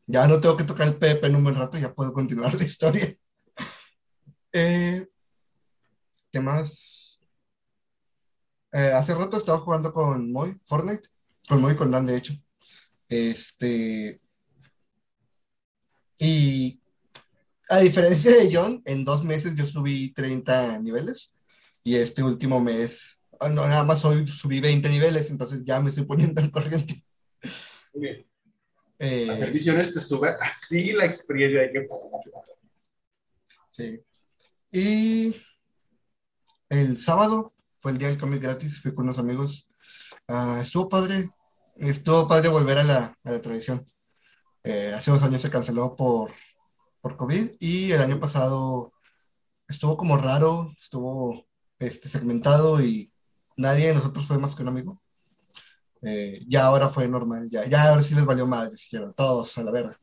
Ya 0.08 0.28
no 0.28 0.42
tengo 0.42 0.58
que 0.58 0.64
tocar 0.66 0.88
el 0.88 0.96
PvP 0.96 1.28
en 1.28 1.36
un 1.36 1.44
buen 1.44 1.56
rato, 1.56 1.78
ya 1.78 1.94
puedo 1.94 2.14
continuar 2.14 2.54
la 2.56 2.64
historia. 2.66 3.14
Eh, 4.54 5.06
¿qué 6.32 6.40
más? 6.40 7.20
Eh, 8.74 8.92
hace 8.94 9.14
rato 9.14 9.38
estaba 9.38 9.60
jugando 9.60 9.94
con 9.94 10.32
Moy, 10.32 10.56
Fortnite, 10.66 11.10
con 11.48 11.62
Moy 11.62 11.74
y 11.74 11.76
con 11.76 11.92
Dan, 11.92 12.06
de 12.06 12.16
hecho. 12.16 12.34
Este. 13.10 14.20
Y 16.18 16.80
a 17.70 17.80
diferencia 17.80 18.32
de 18.32 18.50
John, 18.54 18.82
en 18.86 19.04
dos 19.04 19.24
meses 19.24 19.56
yo 19.56 19.66
subí 19.66 20.14
30 20.14 20.80
niveles. 20.80 21.36
Y 21.84 21.96
este 21.96 22.24
último 22.24 22.60
mes, 22.62 23.24
ah, 23.40 23.50
no, 23.50 23.68
nada 23.68 23.84
más 23.84 24.06
hoy 24.06 24.28
subí 24.28 24.60
20 24.60 24.88
niveles, 24.88 25.32
entonces 25.32 25.66
ya 25.66 25.80
me 25.80 25.90
estoy 25.90 26.06
poniendo 26.06 26.40
al 26.40 26.52
corriente. 26.52 27.04
Muy 27.94 28.04
bien. 28.04 28.28
Eh, 29.00 29.28
Hacer 29.32 29.52
misiones 29.52 29.94
te 29.94 30.00
sube 30.00 30.30
así 30.40 30.94
la 30.94 31.06
experiencia 31.06 31.62
de 31.62 31.72
que. 31.72 31.88
Sí. 33.72 34.04
Y 34.72 35.36
el 36.72 36.98
sábado 36.98 37.54
fue 37.80 37.92
el 37.92 37.98
día 37.98 38.08
del 38.08 38.18
cómic 38.18 38.42
gratis, 38.42 38.82
fui 38.82 38.94
con 38.94 39.04
unos 39.04 39.20
amigos. 39.20 39.70
Ah, 40.28 40.60
estuvo 40.62 40.88
padre, 40.88 41.30
estuvo 41.76 42.28
padre 42.30 42.48
volver 42.48 42.78
a 42.78 42.84
la, 42.84 43.42
tradición. 43.42 43.86
Eh, 44.64 44.94
hace 44.96 45.12
dos 45.12 45.22
años 45.22 45.42
se 45.42 45.50
canceló 45.50 45.96
por 45.98 46.32
COVID 47.18 47.52
y 47.60 47.92
el 47.92 48.02
año 48.02 48.20
pasado 48.22 48.94
estuvo 49.68 49.98
como 49.98 50.16
raro, 50.16 50.72
estuvo 50.78 51.46
este, 51.78 52.08
segmentado 52.08 52.82
y 52.82 53.12
nadie 53.58 53.88
de 53.88 53.96
nosotros 53.96 54.26
fue 54.26 54.40
más 54.40 54.56
que 54.56 54.62
un 54.62 54.70
amigo. 54.70 55.02
Eh, 56.04 56.46
ya 56.48 56.66
ahora 56.68 56.88
fue 56.88 57.06
normal, 57.08 57.50
ya, 57.52 57.66
ya 57.66 57.90
ahora 57.90 58.02
sí 58.02 58.16
les 58.16 58.26
valió 58.26 58.48
madre, 58.48 58.72
dijeron 58.72 59.14
todos 59.14 59.58
a 59.58 59.64
la 59.64 59.72
verga. 59.72 60.00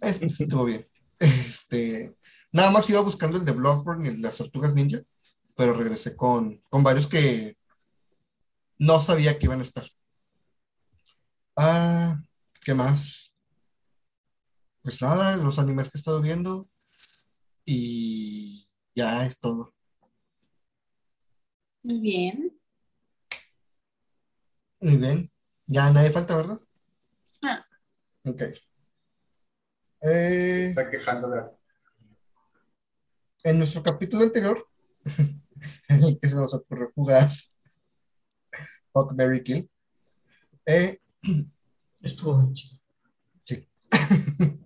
Este, 0.00 0.26
estuvo 0.26 0.64
bien. 0.64 0.84
Este, 1.20 2.16
nada 2.50 2.72
más 2.72 2.90
iba 2.90 3.00
buscando 3.00 3.38
el 3.38 3.44
de 3.44 3.52
Bloodborne 3.52 4.10
y 4.10 4.16
las 4.16 4.38
tortugas 4.38 4.74
ninja, 4.74 4.98
pero 5.56 5.74
regresé 5.74 6.16
con, 6.16 6.58
con 6.70 6.82
varios 6.82 7.06
que 7.06 7.56
no 8.78 9.00
sabía 9.00 9.38
que 9.38 9.46
iban 9.46 9.60
a 9.60 9.64
estar. 9.64 9.86
Ah, 11.56 12.20
¿qué 12.64 12.74
más? 12.74 13.34
Pues 14.82 15.00
nada, 15.00 15.36
los 15.36 15.58
animes 15.58 15.90
que 15.90 15.98
he 15.98 16.00
estado 16.00 16.20
viendo 16.20 16.68
y 17.64 18.66
ya 18.94 19.24
es 19.26 19.38
todo. 19.38 19.74
Muy 21.84 22.00
bien. 22.00 22.60
Muy 24.80 24.96
bien. 24.96 25.30
Ya 25.66 25.90
nadie 25.90 26.10
falta, 26.10 26.36
¿verdad? 26.36 26.58
Ah. 27.42 27.64
Ok. 28.24 28.42
Eh, 30.02 30.66
Está 30.70 30.88
quejando 30.88 31.28
de 31.28 31.42
en 33.44 33.58
nuestro 33.58 33.82
capítulo 33.82 34.22
anterior, 34.22 34.66
en 35.88 36.04
el 36.04 36.18
que 36.20 36.28
se 36.28 36.36
nos 36.36 36.54
ocurrió 36.54 36.90
jugar 36.94 37.30
Fuck, 38.92 39.12
Mary 39.12 39.42
Kill, 39.42 39.70
eh, 40.66 40.98
Estuvo 42.02 42.36
bien 42.38 42.54
chido. 42.54 42.78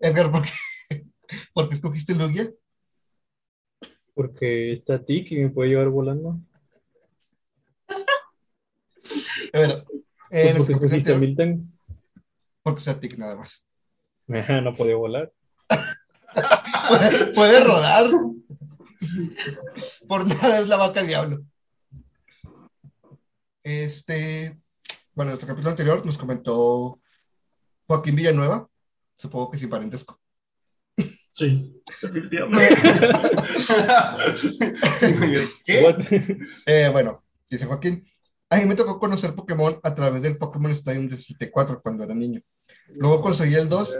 Edgar, 0.00 0.30
¿por 0.30 0.42
qué, 0.42 0.50
por 1.54 1.68
qué 1.68 1.74
escogiste 1.74 2.14
Lugia? 2.14 2.50
Porque 4.14 4.72
está 4.72 5.04
Tic 5.04 5.30
y 5.32 5.36
me 5.36 5.50
puede 5.50 5.70
llevar 5.70 5.88
volando. 5.88 6.40
Bueno, 9.52 9.84
¿Tú 9.84 9.90
en 10.30 10.56
por 10.56 10.66
qué 10.66 10.72
escogiste 10.72 11.12
a 11.12 11.18
Milton? 11.18 11.72
porque 12.62 12.80
sea 12.80 12.98
tic 12.98 13.18
nada 13.18 13.36
más. 13.36 13.66
No 14.26 14.72
podía 14.72 14.96
volar. 14.96 15.32
Puede, 16.88 17.34
puede 17.34 17.60
rodar. 17.60 18.10
Por 20.08 20.26
nada 20.26 20.60
es 20.60 20.68
la 20.68 20.76
vaca 20.76 21.02
diablo. 21.02 21.44
Este, 23.62 24.58
bueno, 25.14 25.30
en 25.30 25.34
nuestro 25.34 25.48
capítulo 25.48 25.70
anterior 25.70 26.04
nos 26.04 26.18
comentó 26.18 26.98
Joaquín 27.86 28.16
Villanueva, 28.16 28.68
supongo 29.16 29.50
que 29.50 29.58
sin 29.58 29.70
parentesco. 29.70 30.18
Sí, 31.30 31.82
definitivamente. 32.02 32.76
¿Qué? 35.64 35.82
What? 35.82 36.00
Eh, 36.66 36.90
bueno, 36.92 37.22
dice 37.48 37.64
Joaquín, 37.66 38.06
a 38.50 38.56
mí 38.58 38.66
me 38.66 38.74
tocó 38.74 38.98
conocer 38.98 39.34
Pokémon 39.34 39.80
a 39.82 39.94
través 39.94 40.22
del 40.22 40.36
Pokémon 40.36 40.70
Stadium 40.72 41.08
de 41.08 41.16
64 41.16 41.80
cuando 41.80 42.04
era 42.04 42.14
niño. 42.14 42.42
Luego 42.88 43.22
conseguí 43.22 43.54
el 43.54 43.68
2 43.68 43.98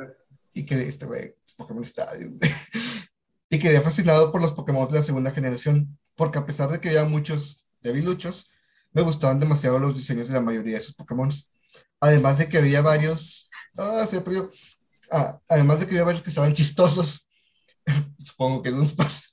y 0.53 0.67
quedé, 0.67 0.89
este 0.89 1.07
güey, 1.07 1.35
Pokémon 1.57 1.85
Stadium. 1.85 2.39
y 3.53 3.59
quedé 3.59 3.83
fascinado 3.83 4.33
por 4.33 4.41
los 4.41 4.53
Pokémon 4.53 4.89
de 4.89 4.99
la 4.99 5.05
segunda 5.05 5.31
generación, 5.31 5.99
porque 6.17 6.39
a 6.39 6.47
pesar 6.47 6.71
de 6.71 6.81
que 6.81 6.89
había 6.89 7.05
muchos 7.05 7.67
debiluchos, 7.83 8.51
me 8.93 9.03
gustaban 9.03 9.41
demasiado 9.41 9.79
los 9.79 9.95
diseños 9.95 10.29
de 10.29 10.35
la 10.35 10.41
mayoría 10.41 10.73
de 10.73 10.79
esos 10.79 10.95
Pokémon. 10.95 11.31
Además 12.01 12.39
de 12.39 12.49
que 12.49 12.57
había 12.57 12.81
varios, 12.81 13.51
ah, 13.77 14.07
se 14.09 14.17
me 14.17 14.23
perdió. 14.23 14.51
Ah, 15.11 15.39
además 15.51 15.81
de 15.81 15.85
que 15.85 15.91
había 15.91 16.05
varios 16.05 16.23
que 16.23 16.31
estaban 16.31 16.55
chistosos, 16.55 17.29
supongo 18.25 18.63
que 18.63 18.71
Dunsparce. 18.71 19.29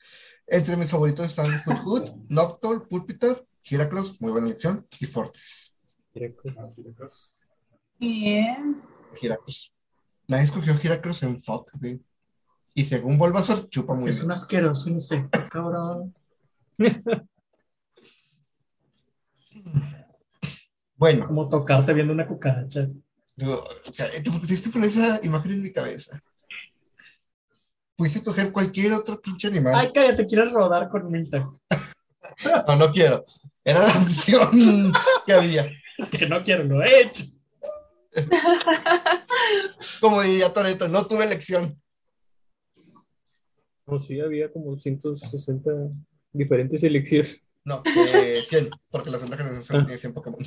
Entre 0.47 0.75
mis 0.75 0.89
favoritos 0.89 1.25
están 1.25 1.63
Hoot 1.63 1.79
Hoot, 1.85 2.15
Noctowl, 2.27 2.85
Pulpitar, 2.89 3.41
Heracross, 3.63 4.19
muy 4.19 4.33
buena 4.33 4.47
elección, 4.47 4.85
y 4.99 5.05
Fortress. 5.05 5.77
Bien. 7.97 8.81
Heracross. 9.21 9.71
Nadie 10.27 10.43
escogió 10.43 10.77
Heracross 10.83 11.23
en 11.23 11.39
Fuck, 11.39 11.71
güey. 11.75 12.01
Y 12.75 12.83
según 12.85 13.17
Bulbasaur, 13.17 13.67
chupa 13.69 13.93
muy 13.93 14.09
Es 14.09 14.17
bien. 14.17 14.25
un 14.27 14.31
asqueroso 14.31 14.89
insecto, 14.89 15.39
cabrón. 15.49 16.13
Bueno, 20.95 21.25
Como 21.25 21.47
tocarte 21.49 21.93
viendo 21.93 22.13
una 22.13 22.27
cucaracha. 22.27 22.87
digo, 23.35 23.63
tienes 24.45 24.61
que 24.61 24.69
poner 24.69 24.89
esa 24.89 25.19
imagen 25.23 25.53
en 25.53 25.63
mi 25.63 25.71
cabeza. 25.71 26.21
Pudiste 27.95 28.23
coger 28.23 28.51
cualquier 28.51 28.93
otro 28.93 29.19
pinche 29.21 29.47
animal. 29.47 29.75
Ay, 29.75 29.91
cállate, 29.93 30.25
quieres 30.25 30.51
rodar 30.51 30.89
con 30.89 31.09
Milton. 31.11 31.59
No, 32.67 32.75
no 32.75 32.91
quiero. 32.91 33.23
Era 33.63 33.79
la 33.87 33.93
opción 34.01 34.93
que 35.25 35.33
había. 35.33 35.69
Es 35.97 36.09
que 36.09 36.27
no 36.27 36.41
quiero, 36.43 36.63
lo 36.63 36.81
he 36.83 37.01
hecho. 37.01 37.25
Como 39.99 40.21
diría 40.21 40.53
Toreto, 40.53 40.87
no 40.87 41.05
tuve 41.07 41.25
elección. 41.25 41.81
No, 43.89 43.99
sí, 43.99 44.19
había 44.19 44.51
como 44.51 44.77
160 44.77 45.71
diferentes 46.31 46.83
elecciones. 46.83 47.41
No, 47.65 47.81
eh, 48.13 48.43
100, 48.47 48.69
porque 48.89 49.09
la 49.09 49.17
segunda 49.17 49.37
generación 49.37 49.65
solo 49.65 49.85
tiene 49.85 49.99
100 49.99 50.13
Pokémon. 50.13 50.39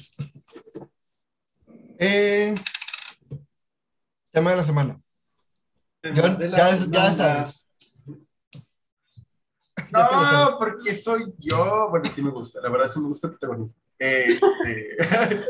Eh, 1.99 2.55
tema 4.31 4.51
de 4.53 4.57
la 4.57 4.65
semana. 4.65 5.01
John, 6.03 6.39
De 6.39 6.49
la 6.49 6.59
ya, 6.59 6.71
ya 6.71 6.77
semana. 6.77 7.15
sabes. 7.15 7.69
Ya. 9.93 10.09
No, 10.51 10.59
porque 10.59 10.95
soy 10.95 11.35
yo. 11.39 11.89
Bueno, 11.91 12.09
sí 12.09 12.23
me 12.23 12.31
gusta, 12.31 12.61
la 12.61 12.71
verdad 12.71 12.89
sí 12.89 13.01
me 13.01 13.09
gusta 13.09 13.27
el 13.29 13.35
protagonismo. 13.35 13.79
Este, 13.99 14.97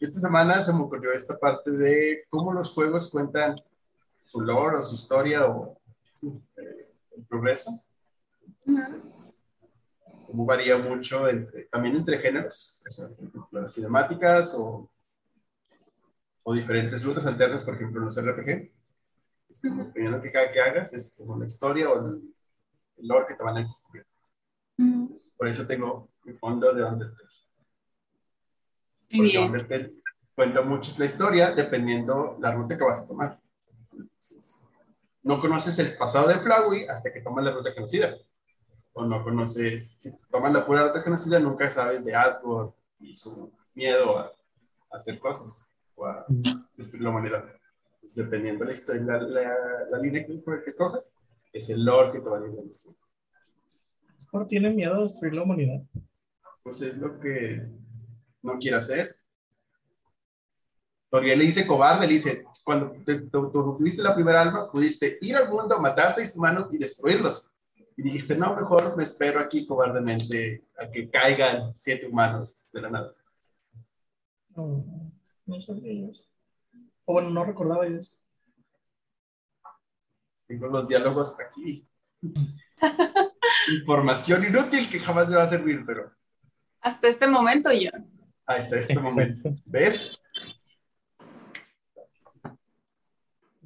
esta 0.00 0.20
semana 0.20 0.62
se 0.62 0.72
me 0.72 0.80
ocurrió 0.82 1.12
esta 1.12 1.38
parte 1.38 1.70
de 1.70 2.24
cómo 2.28 2.52
los 2.52 2.70
juegos 2.70 3.08
cuentan 3.10 3.60
su 4.22 4.40
lore 4.40 4.78
o 4.78 4.82
su 4.82 4.94
historia 4.94 5.46
o 5.46 5.77
progreso. 7.26 7.70
Entonces, 8.66 9.54
cómo 10.26 10.44
varía 10.44 10.76
mucho 10.76 11.28
entre, 11.28 11.64
también 11.64 11.96
entre 11.96 12.18
géneros, 12.18 12.82
las 13.50 13.74
cinemáticas 13.74 14.54
o, 14.54 14.90
o 16.44 16.54
diferentes 16.54 17.04
rutas 17.04 17.26
alternas, 17.26 17.64
por 17.64 17.74
ejemplo, 17.74 18.00
en 18.00 18.04
los 18.06 18.16
RPG. 18.16 18.70
Es 19.50 19.60
como, 19.60 19.84
dependiendo 19.84 20.20
de 20.20 20.32
cada 20.32 20.52
que 20.52 20.60
hagas, 20.60 20.92
es 20.92 21.16
como 21.16 21.38
la 21.38 21.46
historia 21.46 21.90
o 21.90 22.06
el, 22.06 22.34
el 22.98 23.08
lore 23.08 23.26
que 23.28 23.34
te 23.34 23.42
van 23.42 23.56
a 23.56 23.60
descubrir. 23.60 24.06
Mm, 24.76 25.06
Por 25.36 25.48
eso 25.48 25.66
tengo 25.66 26.10
mi 26.24 26.34
fondo 26.34 26.72
de 26.74 26.84
Undertale. 26.84 27.28
Porque 29.10 29.22
bien. 29.22 29.44
Undertale 29.44 29.94
cuenta 30.34 30.62
mucho 30.62 30.92
la 30.98 31.06
historia 31.06 31.52
dependiendo 31.52 32.36
la 32.40 32.52
ruta 32.52 32.78
que 32.78 32.84
vas 32.84 33.02
a 33.02 33.06
tomar. 33.06 33.40
Entonces, 33.92 34.57
no 35.28 35.38
conoces 35.38 35.78
el 35.78 35.94
pasado 35.96 36.28
de 36.28 36.36
Flowey 36.36 36.86
hasta 36.88 37.12
que 37.12 37.20
tomas 37.20 37.44
la 37.44 37.52
ruta 37.52 37.74
conocida. 37.74 38.16
O 38.94 39.04
no 39.04 39.22
conoces, 39.22 39.90
si 40.00 40.10
tomas 40.30 40.52
la 40.54 40.64
pura 40.66 40.86
ruta 40.88 41.04
conocida, 41.04 41.38
nunca 41.38 41.70
sabes 41.70 42.02
de 42.04 42.14
Asgore 42.14 42.72
y 42.98 43.14
su 43.14 43.52
miedo 43.74 44.18
a, 44.18 44.22
a 44.90 44.96
hacer 44.96 45.18
cosas 45.18 45.66
o 45.94 46.06
a 46.06 46.24
destruir 46.76 47.02
la 47.04 47.10
humanidad. 47.10 47.44
Pues, 48.00 48.14
dependiendo 48.14 48.64
la, 48.64 48.72
historia- 48.72 49.04
la, 49.04 49.18
la- 49.20 49.84
la 49.90 49.98
línea 49.98 50.24
que, 50.26 50.42
que 50.42 50.70
escojas, 50.70 51.12
es 51.52 51.68
el 51.68 51.84
lore 51.84 52.12
que 52.12 52.20
te 52.20 52.28
va 52.28 52.38
a 52.38 52.40
ir 52.40 52.50
demostrando. 52.52 52.98
Por 54.32 54.46
tiene 54.46 54.70
miedo 54.70 54.94
a 54.94 55.02
destruir 55.02 55.34
la 55.34 55.42
humanidad. 55.42 55.80
pues 56.62 56.80
es 56.82 56.96
lo 56.98 57.20
que 57.20 57.62
no 58.42 58.58
quiere 58.58 58.78
hacer. 58.78 59.16
Toriel 61.10 61.38
le 61.38 61.44
dice 61.46 61.66
cobarde, 61.66 62.06
le 62.06 62.14
dice, 62.14 62.44
cuando 62.68 62.90
te- 63.06 63.20
tu- 63.30 63.50
tu- 63.50 63.76
tuviste 63.78 64.02
la 64.02 64.14
primera 64.14 64.42
alma, 64.42 64.70
pudiste 64.70 65.16
ir 65.22 65.34
al 65.36 65.48
mundo, 65.48 65.78
matar 65.80 66.14
seis 66.14 66.36
humanos 66.36 66.70
y 66.74 66.76
destruirlos. 66.76 67.50
Y 67.96 68.02
dijiste, 68.02 68.36
no, 68.36 68.54
mejor 68.54 68.94
me 68.94 69.04
espero 69.04 69.40
aquí 69.40 69.66
cobardemente 69.66 70.66
a 70.78 70.90
que 70.90 71.08
caigan 71.08 71.72
siete 71.72 72.06
humanos 72.06 72.68
de 72.74 72.82
la 72.82 72.90
nada. 72.90 73.14
No, 74.54 74.84
no 75.46 75.60
sabía 75.62 76.10
eso. 76.10 76.24
O 77.06 77.14
bueno, 77.14 77.30
no 77.30 77.42
recordaba 77.46 77.86
eso. 77.86 78.12
Tengo 80.46 80.66
los 80.66 80.86
diálogos 80.88 81.34
aquí. 81.40 81.88
Información 83.80 84.44
inútil 84.44 84.90
que 84.90 84.98
jamás 84.98 85.26
me 85.30 85.36
va 85.36 85.44
a 85.44 85.46
servir, 85.46 85.84
pero 85.86 86.12
Hasta 86.82 87.08
este 87.08 87.26
momento 87.26 87.72
yo. 87.72 87.90
hasta 88.44 88.78
este 88.78 88.98
momento. 88.98 89.54
¿Ves? 89.64 90.22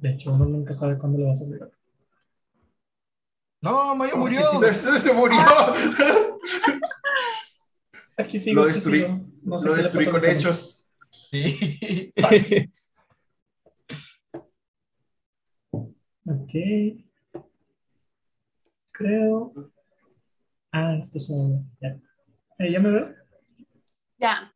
De 0.03 0.09
hecho, 0.09 0.33
uno 0.33 0.43
nunca 0.43 0.73
sabe 0.73 0.97
cuándo 0.97 1.17
le 1.17 1.27
va 1.27 1.31
a 1.31 1.37
servir. 1.37 1.61
No, 3.61 3.95
Mayo 3.95 4.17
murió. 4.17 4.41
Se, 4.73 4.99
se 4.99 5.13
murió. 5.13 5.39
Aquí 8.17 8.37
sigo. 8.37 8.63
Lo 8.63 8.67
destruí. 8.67 9.03
sigo. 9.03 9.21
No 9.43 9.59
sé 9.59 9.65
Lo 9.65 9.75
destruí 9.75 10.07
con 10.07 10.25
hechos. 10.25 10.85
Sí. 11.31 12.11
Ok. 16.25 16.53
Creo. 18.91 19.53
Ah, 20.71 20.95
esto 21.01 21.17
es 21.17 21.29
un. 21.29 21.69
Ya. 21.81 21.99
Eh, 22.59 22.71
¿Ya 22.71 22.79
me 22.79 22.91
veo? 22.91 23.13
Ya. 24.17 24.53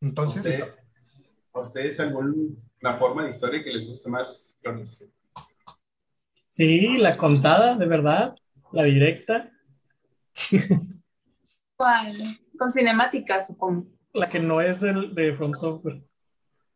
Entonces, 0.00 0.46
¿Ustedes, 0.46 0.85
¿A 1.56 1.60
ustedes 1.60 1.98
alguna 2.00 2.98
forma 2.98 3.24
de 3.24 3.30
historia 3.30 3.64
que 3.64 3.70
les 3.72 3.86
guste 3.86 4.10
más? 4.10 4.60
Carlos? 4.62 5.04
Sí, 6.48 6.98
la 6.98 7.16
contada, 7.16 7.76
de 7.76 7.86
verdad. 7.86 8.34
La 8.72 8.82
directa. 8.84 9.50
¿Cuál? 11.76 12.14
Con 12.58 12.70
cinemática, 12.70 13.42
supongo. 13.42 13.86
La 14.12 14.28
que 14.28 14.38
no 14.38 14.60
es 14.60 14.80
del, 14.80 15.14
de 15.14 15.34
From 15.34 15.54
Software. 15.54 16.02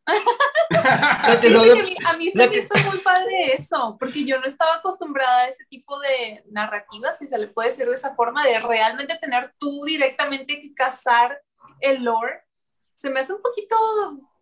la 0.07 1.41
que 1.41 1.51
no 1.51 1.63
Fíjate 1.63 1.69
de- 1.69 1.75
que 1.75 1.81
a 1.81 1.85
mí, 1.85 1.97
a 2.07 2.17
mí 2.17 2.31
se 2.31 2.39
la 2.39 2.47
me 2.47 2.53
que- 2.53 2.59
hizo 2.61 2.75
muy 2.91 2.99
padre 3.01 3.53
eso, 3.55 3.97
porque 4.01 4.25
yo 4.25 4.39
no 4.41 4.47
estaba 4.47 4.77
acostumbrada 4.77 5.41
a 5.43 5.49
ese 5.49 5.65
tipo 5.69 5.99
de 6.01 6.43
narrativas, 6.51 7.19
si 7.19 7.27
se 7.27 7.37
le 7.39 7.49
puede 7.49 7.69
decir 7.69 7.87
de 7.87 7.95
esa 7.95 8.15
forma, 8.15 8.45
de 8.47 8.59
realmente 8.61 9.19
tener 9.21 9.53
tú 9.59 9.83
directamente 9.85 10.61
que 10.61 10.73
cazar 10.75 11.39
el 11.81 12.03
lore. 12.05 12.41
Se 13.01 13.09
me 13.09 13.21
hace 13.21 13.33
un 13.33 13.41
poquito 13.41 13.77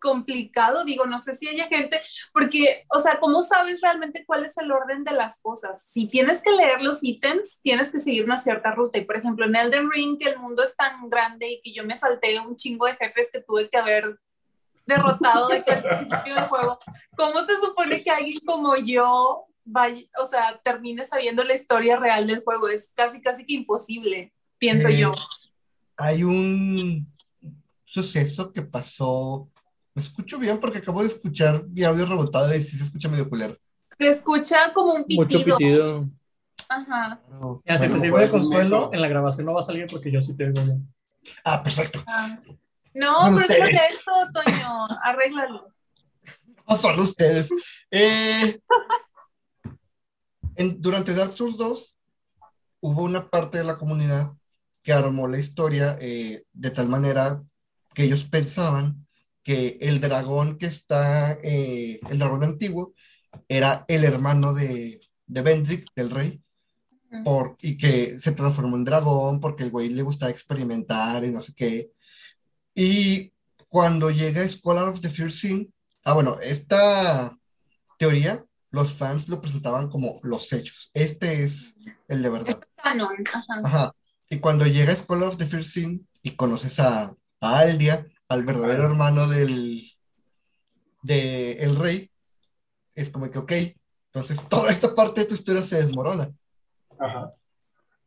complicado, 0.01 0.83
digo, 0.83 1.05
no 1.05 1.17
sé 1.17 1.33
si 1.33 1.47
haya 1.47 1.67
gente, 1.67 2.01
porque, 2.33 2.85
o 2.89 2.99
sea, 2.99 3.17
¿cómo 3.19 3.41
sabes 3.41 3.79
realmente 3.79 4.25
cuál 4.25 4.43
es 4.43 4.57
el 4.57 4.69
orden 4.71 5.05
de 5.05 5.13
las 5.13 5.39
cosas? 5.41 5.81
Si 5.89 6.07
tienes 6.09 6.41
que 6.41 6.51
leer 6.51 6.81
los 6.81 7.01
ítems, 7.01 7.61
tienes 7.61 7.89
que 7.89 8.01
seguir 8.01 8.25
una 8.25 8.37
cierta 8.37 8.71
ruta. 8.71 8.99
Y, 8.99 9.05
por 9.05 9.15
ejemplo, 9.15 9.45
en 9.45 9.55
Elden 9.55 9.89
Ring, 9.89 10.17
que 10.17 10.29
el 10.29 10.39
mundo 10.39 10.61
es 10.61 10.75
tan 10.75 11.09
grande 11.09 11.49
y 11.49 11.61
que 11.61 11.71
yo 11.71 11.85
me 11.85 11.95
salté 11.95 12.37
un 12.39 12.57
chingo 12.57 12.85
de 12.85 12.97
jefes 12.97 13.29
que 13.31 13.39
tuve 13.39 13.69
que 13.69 13.77
haber 13.77 14.19
derrotado 14.85 15.47
de 15.47 15.63
que 15.63 15.71
al 15.71 15.83
principio 15.83 16.35
del 16.35 16.47
juego, 16.47 16.79
¿cómo 17.15 17.41
se 17.45 17.55
supone 17.55 18.03
que 18.03 18.11
alguien 18.11 18.39
como 18.45 18.75
yo 18.75 19.45
vaya, 19.63 20.03
o 20.21 20.25
sea, 20.25 20.59
termine 20.63 21.05
sabiendo 21.05 21.45
la 21.45 21.53
historia 21.53 21.95
real 21.97 22.27
del 22.27 22.43
juego? 22.43 22.67
Es 22.67 22.91
casi, 22.93 23.21
casi 23.21 23.45
que 23.45 23.53
imposible, 23.53 24.33
pienso 24.57 24.89
Eh, 24.89 24.97
yo. 24.97 25.13
hay 25.95 26.23
un 26.23 27.07
suceso 27.89 28.53
que 28.53 28.61
pasó. 28.61 29.49
Me 29.95 30.01
escucho 30.03 30.37
bien 30.37 30.59
porque 30.59 30.77
acabo 30.77 31.01
de 31.01 31.07
escuchar 31.07 31.67
mi 31.69 31.83
audio 31.83 32.05
rebotado 32.05 32.53
y 32.55 32.61
sí 32.61 32.77
se 32.77 32.83
escucha 32.83 33.09
medio 33.09 33.27
culero. 33.27 33.57
Se 33.97 34.07
escucha 34.07 34.71
como 34.73 34.93
un 34.93 35.05
Mucho 35.09 35.37
pitido. 35.39 35.57
pitido. 35.57 35.99
Ajá. 36.69 37.19
Ya, 37.65 37.77
si 37.79 37.87
te 37.89 37.99
sirve 37.99 38.21
de 38.21 38.29
consuelo, 38.29 38.91
en 38.93 39.01
la 39.01 39.07
grabación 39.07 39.47
no 39.47 39.53
va 39.53 39.61
a 39.61 39.63
salir 39.63 39.87
porque 39.89 40.11
yo 40.11 40.21
sí 40.21 40.35
te 40.35 40.45
oigo 40.45 40.61
bien. 40.61 40.87
Ah, 41.43 41.63
perfecto. 41.63 42.03
Ah. 42.05 42.37
No, 42.93 43.17
pero 43.25 43.37
es 43.37 43.41
ustedes. 43.43 43.99
por 44.05 44.13
esto, 44.23 44.41
Toño, 44.51 44.87
arréglalo. 45.03 45.73
No 46.67 46.77
son 46.77 46.99
ustedes. 46.99 47.49
Eh, 47.89 48.59
en- 50.55 50.79
durante 50.81 51.13
Dark 51.15 51.33
Souls 51.33 51.57
2 51.57 51.97
hubo 52.81 53.01
una 53.03 53.27
parte 53.29 53.57
de 53.57 53.63
la 53.63 53.77
comunidad 53.77 54.31
que 54.83 54.93
armó 54.93 55.27
la 55.27 55.39
historia 55.39 55.97
eh, 55.99 56.43
de 56.53 56.71
tal 56.71 56.87
manera 56.87 57.41
que 57.93 58.03
ellos 58.03 58.23
pensaban 58.23 59.07
que 59.43 59.77
el 59.81 60.01
dragón 60.01 60.57
que 60.57 60.67
está, 60.67 61.33
eh, 61.43 61.99
el 62.09 62.19
dragón 62.19 62.43
antiguo, 62.43 62.93
era 63.47 63.85
el 63.87 64.03
hermano 64.03 64.53
de, 64.53 65.01
de 65.25 65.41
Vendrick, 65.41 65.87
del 65.95 66.09
rey, 66.09 66.41
por, 67.23 67.57
y 67.61 67.77
que 67.77 68.15
se 68.19 68.31
transformó 68.31 68.77
en 68.77 68.85
dragón 68.85 69.39
porque 69.39 69.63
el 69.63 69.71
güey 69.71 69.89
le 69.89 70.03
gustaba 70.03 70.31
experimentar 70.31 71.23
y 71.23 71.31
no 71.31 71.41
sé 71.41 71.53
qué. 71.55 71.91
Y 72.75 73.33
cuando 73.67 74.11
llega 74.11 74.47
Scholar 74.47 74.87
of 74.87 75.01
the 75.01 75.09
Fear 75.09 75.31
Sin, 75.31 75.73
ah, 76.03 76.13
bueno, 76.13 76.37
esta 76.41 77.35
teoría, 77.97 78.45
los 78.71 78.93
fans 78.93 79.27
lo 79.27 79.41
presentaban 79.41 79.89
como 79.89 80.19
los 80.23 80.53
hechos. 80.53 80.91
Este 80.93 81.43
es 81.43 81.75
el 82.07 82.21
de 82.21 82.29
verdad. 82.29 82.59
Canon, 82.83 83.15
ajá. 83.33 83.61
Ajá. 83.63 83.95
Y 84.29 84.37
cuando 84.37 84.65
llega 84.67 84.95
Scholar 84.95 85.29
of 85.29 85.37
the 85.37 85.45
Fear 85.47 85.63
Sin 85.63 86.07
y 86.21 86.35
conoces 86.35 86.79
a, 86.79 87.15
a 87.41 87.59
Aldia, 87.59 88.05
al 88.27 88.45
verdadero 88.45 88.83
hermano 88.83 89.27
del 89.27 89.83
de 91.01 91.53
el 91.53 91.75
rey, 91.75 92.11
es 92.93 93.09
como 93.09 93.29
que, 93.31 93.39
ok, 93.39 93.53
entonces 94.13 94.41
toda 94.49 94.69
esta 94.69 94.93
parte 94.93 95.21
de 95.21 95.27
tu 95.27 95.33
historia 95.35 95.61
se 95.61 95.77
desmorona. 95.77 96.33
Ajá. 96.97 97.33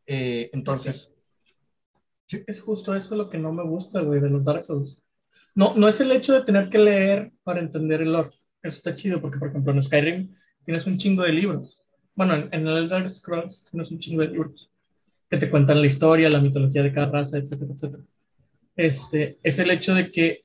Eh, 0.06 0.50
entonces, 0.52 1.12
Es 2.46 2.60
justo 2.60 2.94
eso 2.94 3.14
lo 3.16 3.30
que 3.30 3.38
no 3.38 3.52
me 3.52 3.62
gusta, 3.62 4.00
güey, 4.00 4.20
de 4.20 4.30
los 4.30 4.44
Dark 4.44 4.64
Souls. 4.64 5.00
No, 5.54 5.74
no 5.76 5.88
es 5.88 6.00
el 6.00 6.12
hecho 6.12 6.32
de 6.32 6.44
tener 6.44 6.70
que 6.70 6.78
leer 6.78 7.30
para 7.42 7.60
entender 7.60 8.02
el 8.02 8.12
lore. 8.12 8.30
Eso 8.62 8.76
está 8.76 8.94
chido 8.94 9.20
porque, 9.20 9.38
por 9.38 9.48
ejemplo, 9.48 9.72
en 9.72 9.82
Skyrim 9.82 10.34
tienes 10.64 10.86
un 10.86 10.98
chingo 10.98 11.22
de 11.22 11.32
libros. 11.32 11.82
Bueno, 12.14 12.34
en, 12.34 12.48
en 12.52 12.66
el 12.66 12.88
Dark 12.88 13.10
Scrolls 13.10 13.64
tienes 13.70 13.90
un 13.90 13.98
chingo 13.98 14.22
de 14.22 14.28
libros 14.28 14.70
que 15.28 15.38
te 15.38 15.50
cuentan 15.50 15.80
la 15.80 15.86
historia, 15.86 16.28
la 16.28 16.40
mitología 16.40 16.82
de 16.82 16.92
cada 16.92 17.10
raza, 17.10 17.38
etcétera, 17.38 17.72
etcétera. 17.72 18.04
Este, 18.76 19.38
es 19.42 19.58
el 19.58 19.70
hecho 19.70 19.94
de 19.94 20.10
que 20.10 20.44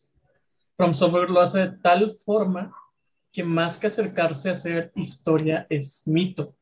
From 0.75 0.93
Software 0.93 1.29
lo 1.29 1.41
hace 1.41 1.59
de 1.59 1.77
tal 1.77 2.11
forma 2.11 2.73
que 3.31 3.43
más 3.43 3.77
que 3.77 3.87
acercarse 3.87 4.49
a 4.49 4.53
hacer 4.53 4.91
historia 4.95 5.65
es 5.69 6.03
mito. 6.05 6.55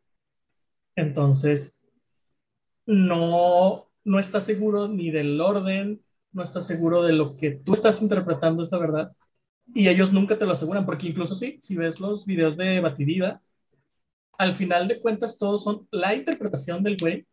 Entonces, 0.96 1.82
no, 2.86 3.90
no 4.04 4.20
está 4.20 4.42
seguro 4.42 4.88
ni 4.88 5.12
del 5.12 5.40
orden, 5.42 6.02
no 6.32 6.44
está 6.44 6.62
seguro 6.62 7.04
de 7.04 7.14
lo 7.14 7.36
que 7.36 7.52
tú 7.52 7.74
estás 7.74 8.02
interpretando 8.02 8.64
es 8.64 8.72
la 8.72 8.78
verdad. 8.78 9.12
Y 9.74 9.88
ellos 9.88 10.14
nunca 10.14 10.38
te 10.38 10.46
lo 10.46 10.52
aseguran, 10.52 10.86
porque 10.86 11.08
incluso 11.08 11.34
sí, 11.34 11.60
si 11.62 11.76
ves 11.76 12.00
los 12.00 12.26
videos 12.26 12.56
de 12.56 12.80
Batidida, 12.80 13.42
al 14.38 14.54
final 14.54 14.88
de 14.88 15.00
cuentas 15.00 15.38
todos 15.38 15.64
son 15.64 15.88
la 15.92 16.14
interpretación 16.14 16.84
del 16.84 16.98
güey 16.98 17.26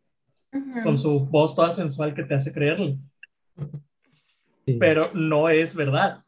con 0.83 0.97
su 0.97 1.19
voz 1.19 1.55
toda 1.55 1.71
sensual 1.71 2.13
que 2.13 2.23
te 2.23 2.35
hace 2.35 2.53
creerle, 2.53 2.97
Sí. 4.65 4.77
pero 4.79 5.13
no 5.13 5.49
es 5.49 5.75
verdad. 5.75 6.23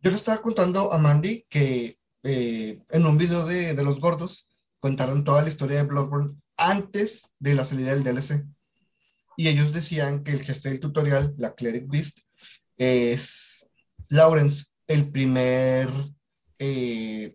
yo 0.00 0.10
le 0.10 0.16
estaba 0.16 0.40
contando 0.40 0.92
a 0.92 0.98
Mandy 0.98 1.44
que 1.48 1.96
eh, 2.22 2.78
en 2.90 3.06
un 3.06 3.18
video 3.18 3.46
de, 3.46 3.74
de 3.74 3.82
los 3.82 4.00
gordos 4.00 4.48
contaron 4.78 5.24
toda 5.24 5.42
la 5.42 5.48
historia 5.48 5.78
de 5.78 5.88
Bloodborne 5.88 6.40
antes 6.56 7.26
de 7.38 7.54
la 7.54 7.64
salida 7.64 7.92
del 7.92 8.04
DLC. 8.04 8.44
Y 9.36 9.48
ellos 9.48 9.72
decían 9.72 10.22
que 10.22 10.32
el 10.32 10.42
jefe 10.42 10.68
del 10.68 10.80
tutorial, 10.80 11.34
la 11.38 11.54
Cleric 11.54 11.88
Beast, 11.88 12.18
es 12.76 13.66
Lawrence, 14.08 14.64
el 14.86 15.10
primer, 15.10 15.88
eh, 16.58 17.34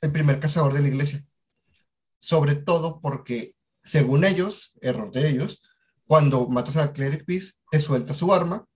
el 0.00 0.12
primer 0.12 0.38
cazador 0.38 0.72
de 0.72 0.80
la 0.80 0.88
iglesia. 0.88 1.24
Sobre 2.20 2.54
todo 2.56 3.00
porque, 3.00 3.54
según 3.82 4.24
ellos, 4.24 4.72
error 4.80 5.10
de 5.10 5.28
ellos, 5.28 5.62
cuando 6.06 6.48
matas 6.48 6.76
a 6.76 6.86
la 6.86 6.92
Cleric 6.92 7.24
Beast, 7.26 7.56
te 7.70 7.80
suelta 7.80 8.14
su 8.14 8.32
arma 8.32 8.66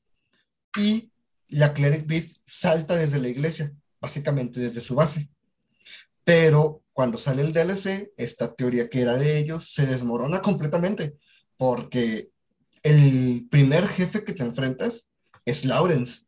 y 0.76 1.10
la 1.48 1.72
Cleric 1.72 2.06
Beast 2.06 2.38
salta 2.44 2.96
desde 2.96 3.18
la 3.18 3.28
iglesia, 3.28 3.72
básicamente 4.00 4.60
desde 4.60 4.80
su 4.80 4.94
base. 4.94 5.28
Pero 6.24 6.82
cuando 6.92 7.18
sale 7.18 7.42
el 7.42 7.52
DLC, 7.52 8.12
esta 8.16 8.54
teoría 8.54 8.88
que 8.88 9.00
era 9.00 9.16
de 9.16 9.38
ellos 9.38 9.72
se 9.72 9.86
desmorona 9.86 10.42
completamente, 10.42 11.16
porque 11.56 12.30
el 12.82 13.46
primer 13.50 13.88
jefe 13.88 14.24
que 14.24 14.32
te 14.32 14.42
enfrentas 14.42 15.08
es 15.44 15.64
Lawrence, 15.64 16.22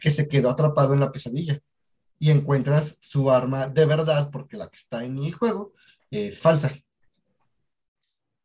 que 0.00 0.10
se 0.10 0.28
quedó 0.28 0.50
atrapado 0.50 0.94
en 0.94 1.00
la 1.00 1.12
pesadilla. 1.12 1.60
Y 2.20 2.30
encuentras 2.30 2.96
su 3.00 3.30
arma 3.30 3.68
de 3.68 3.86
verdad, 3.86 4.30
porque 4.30 4.56
la 4.56 4.68
que 4.68 4.76
está 4.76 5.04
en 5.04 5.18
el 5.18 5.32
juego 5.32 5.72
es 6.10 6.40
falsa. 6.40 6.72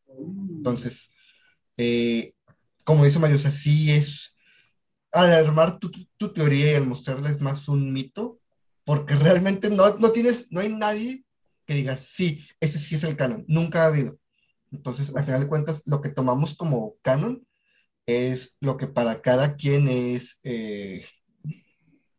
Entonces, 0.07 1.11
eh, 1.77 2.33
como 2.83 3.05
dice 3.05 3.19
Mario, 3.19 3.37
o 3.37 3.51
sí 3.51 3.91
es 3.91 4.32
al 5.13 5.32
armar 5.32 5.80
tu, 5.80 5.89
tu- 5.91 6.08
tu 6.17 6.34
teoría 6.34 6.71
y 6.71 6.76
al 6.76 6.86
mostrarles 6.88 7.39
más 7.41 7.67
un 7.67 7.93
mito, 7.93 8.39
porque 8.86 9.15
realmente 9.15 9.69
no, 9.69 9.97
no 9.97 10.12
tienes, 10.12 10.52
no 10.52 10.60
hay 10.60 10.69
nadie 10.69 11.23
que 11.65 11.76
diga, 11.76 11.97
sí, 11.97 12.45
ese 12.60 12.80
sí 12.80 12.95
es 12.95 13.04
el 13.06 13.15
canon, 13.15 13.45
nunca 13.47 13.84
ha 13.84 13.88
habido. 13.88 14.17
Entonces, 14.71 15.15
al 15.15 15.23
final 15.23 15.41
de 15.41 15.47
cuentas, 15.47 15.84
lo 15.86 16.02
que 16.02 16.10
tomamos 16.10 16.56
como 16.56 16.93
canon 17.04 17.45
es 18.06 18.58
lo 18.60 18.76
que 18.76 18.88
para 18.88 19.21
cada 19.21 19.56
quien 19.56 19.88
es 19.88 20.39
eh, 20.43 21.06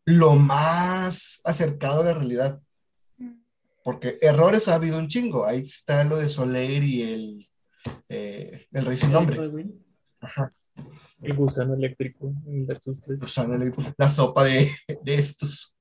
lo 0.07 0.35
más 0.37 1.41
acercado 1.45 2.01
a 2.01 2.05
la 2.05 2.15
realidad. 2.15 2.63
Porque 3.83 4.19
errores 4.23 4.69
ha 4.69 4.77
habido 4.77 4.99
un 4.99 5.09
chingo. 5.09 5.45
Ahí 5.45 5.61
está 5.61 6.05
lo 6.05 6.17
de 6.17 6.29
Soleil 6.31 6.85
y 6.85 7.03
el, 7.03 7.49
eh, 8.09 8.67
el 8.73 8.85
rey 8.87 8.97
sin 8.97 9.13
nombre. 9.13 9.37
Ajá. 10.21 10.53
El 11.25 11.35
gusano 11.35 11.75
eléctrico 11.75 12.33
en 12.47 12.67
Dark 12.67 12.83
Souls 12.83 13.01
3. 13.01 13.19
O 13.23 13.27
sea, 13.27 13.45
no 13.45 13.57
le- 13.57 13.73
la 13.97 14.11
sopa 14.11 14.45
de, 14.45 14.71
de 15.03 15.15
estos. 15.15 15.75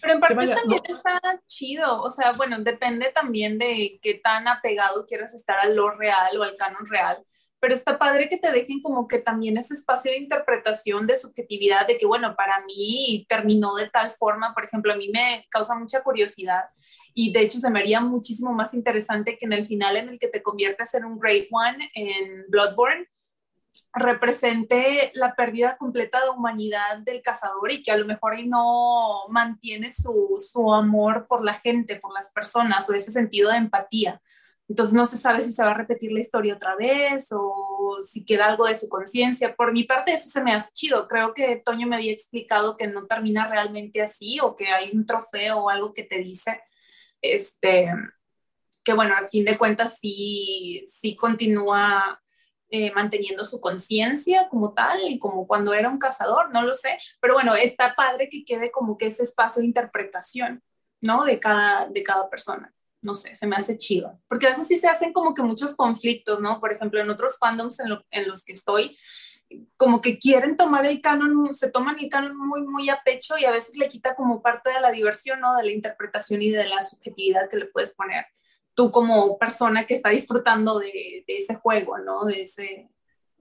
Pero 0.00 0.14
en 0.14 0.20
parte 0.20 0.34
vaya, 0.34 0.54
también 0.54 0.80
no. 0.88 0.96
está 0.96 1.20
chido, 1.46 2.00
o 2.02 2.08
sea, 2.08 2.32
bueno, 2.32 2.58
depende 2.60 3.12
también 3.12 3.58
de 3.58 3.98
qué 4.00 4.14
tan 4.14 4.48
apegado 4.48 5.04
quieras 5.04 5.34
estar 5.34 5.58
al 5.60 5.76
lore 5.76 5.96
real 5.98 6.38
o 6.38 6.42
al 6.42 6.56
canon 6.56 6.86
real, 6.86 7.22
pero 7.58 7.74
está 7.74 7.98
padre 7.98 8.26
que 8.30 8.38
te 8.38 8.50
dejen 8.50 8.80
como 8.80 9.06
que 9.06 9.18
también 9.18 9.58
ese 9.58 9.74
espacio 9.74 10.10
de 10.10 10.16
interpretación, 10.16 11.06
de 11.06 11.16
subjetividad, 11.18 11.86
de 11.86 11.98
que, 11.98 12.06
bueno, 12.06 12.34
para 12.34 12.64
mí 12.64 13.26
terminó 13.28 13.74
de 13.74 13.90
tal 13.90 14.10
forma, 14.12 14.54
por 14.54 14.64
ejemplo, 14.64 14.90
a 14.90 14.96
mí 14.96 15.10
me 15.12 15.44
causa 15.50 15.78
mucha 15.78 16.02
curiosidad 16.02 16.64
y 17.12 17.32
de 17.34 17.40
hecho 17.42 17.58
se 17.60 17.70
me 17.70 17.80
haría 17.80 18.00
muchísimo 18.00 18.52
más 18.54 18.72
interesante 18.72 19.36
que 19.36 19.44
en 19.44 19.52
el 19.52 19.66
final 19.66 19.98
en 19.98 20.08
el 20.08 20.18
que 20.18 20.28
te 20.28 20.42
conviertes 20.42 20.94
en 20.94 21.04
un 21.04 21.18
Great 21.18 21.48
One 21.50 21.90
en 21.94 22.46
Bloodborne, 22.48 23.06
represente 23.92 25.10
la 25.14 25.34
pérdida 25.34 25.76
completa 25.76 26.22
de 26.22 26.30
humanidad 26.30 26.98
del 26.98 27.22
cazador 27.22 27.72
y 27.72 27.82
que 27.82 27.90
a 27.90 27.96
lo 27.96 28.06
mejor 28.06 28.34
ahí 28.34 28.46
no 28.46 29.26
mantiene 29.28 29.90
su, 29.90 30.36
su 30.38 30.72
amor 30.72 31.26
por 31.26 31.44
la 31.44 31.54
gente, 31.54 31.96
por 31.96 32.12
las 32.12 32.30
personas 32.30 32.88
o 32.88 32.94
ese 32.94 33.10
sentido 33.10 33.50
de 33.50 33.56
empatía. 33.56 34.22
Entonces 34.68 34.94
no 34.94 35.04
se 35.04 35.16
sabe 35.16 35.42
si 35.42 35.52
se 35.52 35.64
va 35.64 35.72
a 35.72 35.74
repetir 35.74 36.12
la 36.12 36.20
historia 36.20 36.54
otra 36.54 36.76
vez 36.76 37.28
o 37.32 37.98
si 38.04 38.24
queda 38.24 38.46
algo 38.46 38.66
de 38.66 38.76
su 38.76 38.88
conciencia. 38.88 39.56
Por 39.56 39.72
mi 39.72 39.82
parte 39.82 40.12
eso 40.12 40.28
se 40.28 40.44
me 40.44 40.54
hace 40.54 40.70
chido. 40.72 41.08
Creo 41.08 41.34
que 41.34 41.56
Toño 41.56 41.88
me 41.88 41.96
había 41.96 42.12
explicado 42.12 42.76
que 42.76 42.86
no 42.86 43.06
termina 43.06 43.48
realmente 43.48 44.00
así 44.00 44.38
o 44.40 44.54
que 44.54 44.68
hay 44.68 44.92
un 44.94 45.06
trofeo 45.06 45.58
o 45.58 45.70
algo 45.70 45.92
que 45.92 46.04
te 46.04 46.18
dice 46.18 46.62
este 47.20 47.90
que 48.82 48.94
bueno, 48.94 49.14
al 49.16 49.26
fin 49.26 49.44
de 49.44 49.58
cuentas 49.58 49.98
sí, 50.00 50.84
sí 50.86 51.16
continúa 51.16 52.20
eh, 52.70 52.92
manteniendo 52.92 53.44
su 53.44 53.60
conciencia 53.60 54.48
como 54.48 54.72
tal, 54.72 55.00
como 55.18 55.46
cuando 55.46 55.74
era 55.74 55.88
un 55.88 55.98
cazador, 55.98 56.52
no 56.52 56.62
lo 56.62 56.74
sé, 56.74 56.98
pero 57.20 57.34
bueno, 57.34 57.54
está 57.56 57.96
padre 57.96 58.28
que 58.28 58.44
quede 58.44 58.70
como 58.70 58.96
que 58.96 59.06
ese 59.06 59.24
espacio 59.24 59.60
de 59.60 59.66
interpretación, 59.66 60.62
¿no? 61.00 61.24
De 61.24 61.40
cada, 61.40 61.86
de 61.86 62.02
cada 62.02 62.30
persona. 62.30 62.72
No 63.02 63.14
sé, 63.14 63.34
se 63.34 63.46
me 63.46 63.56
hace 63.56 63.76
chido. 63.76 64.20
Porque 64.28 64.46
a 64.46 64.50
veces 64.50 64.68
sí 64.68 64.76
se 64.76 64.86
hacen 64.86 65.12
como 65.12 65.34
que 65.34 65.42
muchos 65.42 65.74
conflictos, 65.74 66.40
¿no? 66.40 66.60
Por 66.60 66.72
ejemplo, 66.72 67.00
en 67.00 67.10
otros 67.10 67.38
fandoms 67.38 67.80
en, 67.80 67.88
en 68.10 68.28
los 68.28 68.44
que 68.44 68.52
estoy, 68.52 68.96
como 69.76 70.00
que 70.00 70.18
quieren 70.18 70.56
tomar 70.56 70.86
el 70.86 71.00
canon, 71.00 71.54
se 71.54 71.70
toman 71.70 71.98
el 71.98 72.08
canon 72.08 72.36
muy, 72.36 72.62
muy 72.62 72.88
a 72.88 73.02
pecho 73.04 73.36
y 73.36 73.46
a 73.46 73.50
veces 73.50 73.76
le 73.76 73.88
quita 73.88 74.14
como 74.14 74.42
parte 74.42 74.70
de 74.70 74.80
la 74.80 74.92
diversión, 74.92 75.40
¿no? 75.40 75.56
De 75.56 75.64
la 75.64 75.72
interpretación 75.72 76.40
y 76.40 76.50
de 76.50 76.68
la 76.68 76.82
subjetividad 76.82 77.48
que 77.48 77.56
le 77.56 77.66
puedes 77.66 77.94
poner 77.94 78.26
tú 78.80 78.90
como 78.90 79.36
persona 79.36 79.84
que 79.84 79.92
está 79.92 80.08
disfrutando 80.08 80.78
de, 80.78 81.22
de 81.26 81.36
ese 81.36 81.54
juego, 81.56 81.98
¿no? 81.98 82.24
De 82.24 82.40
ese, 82.40 82.88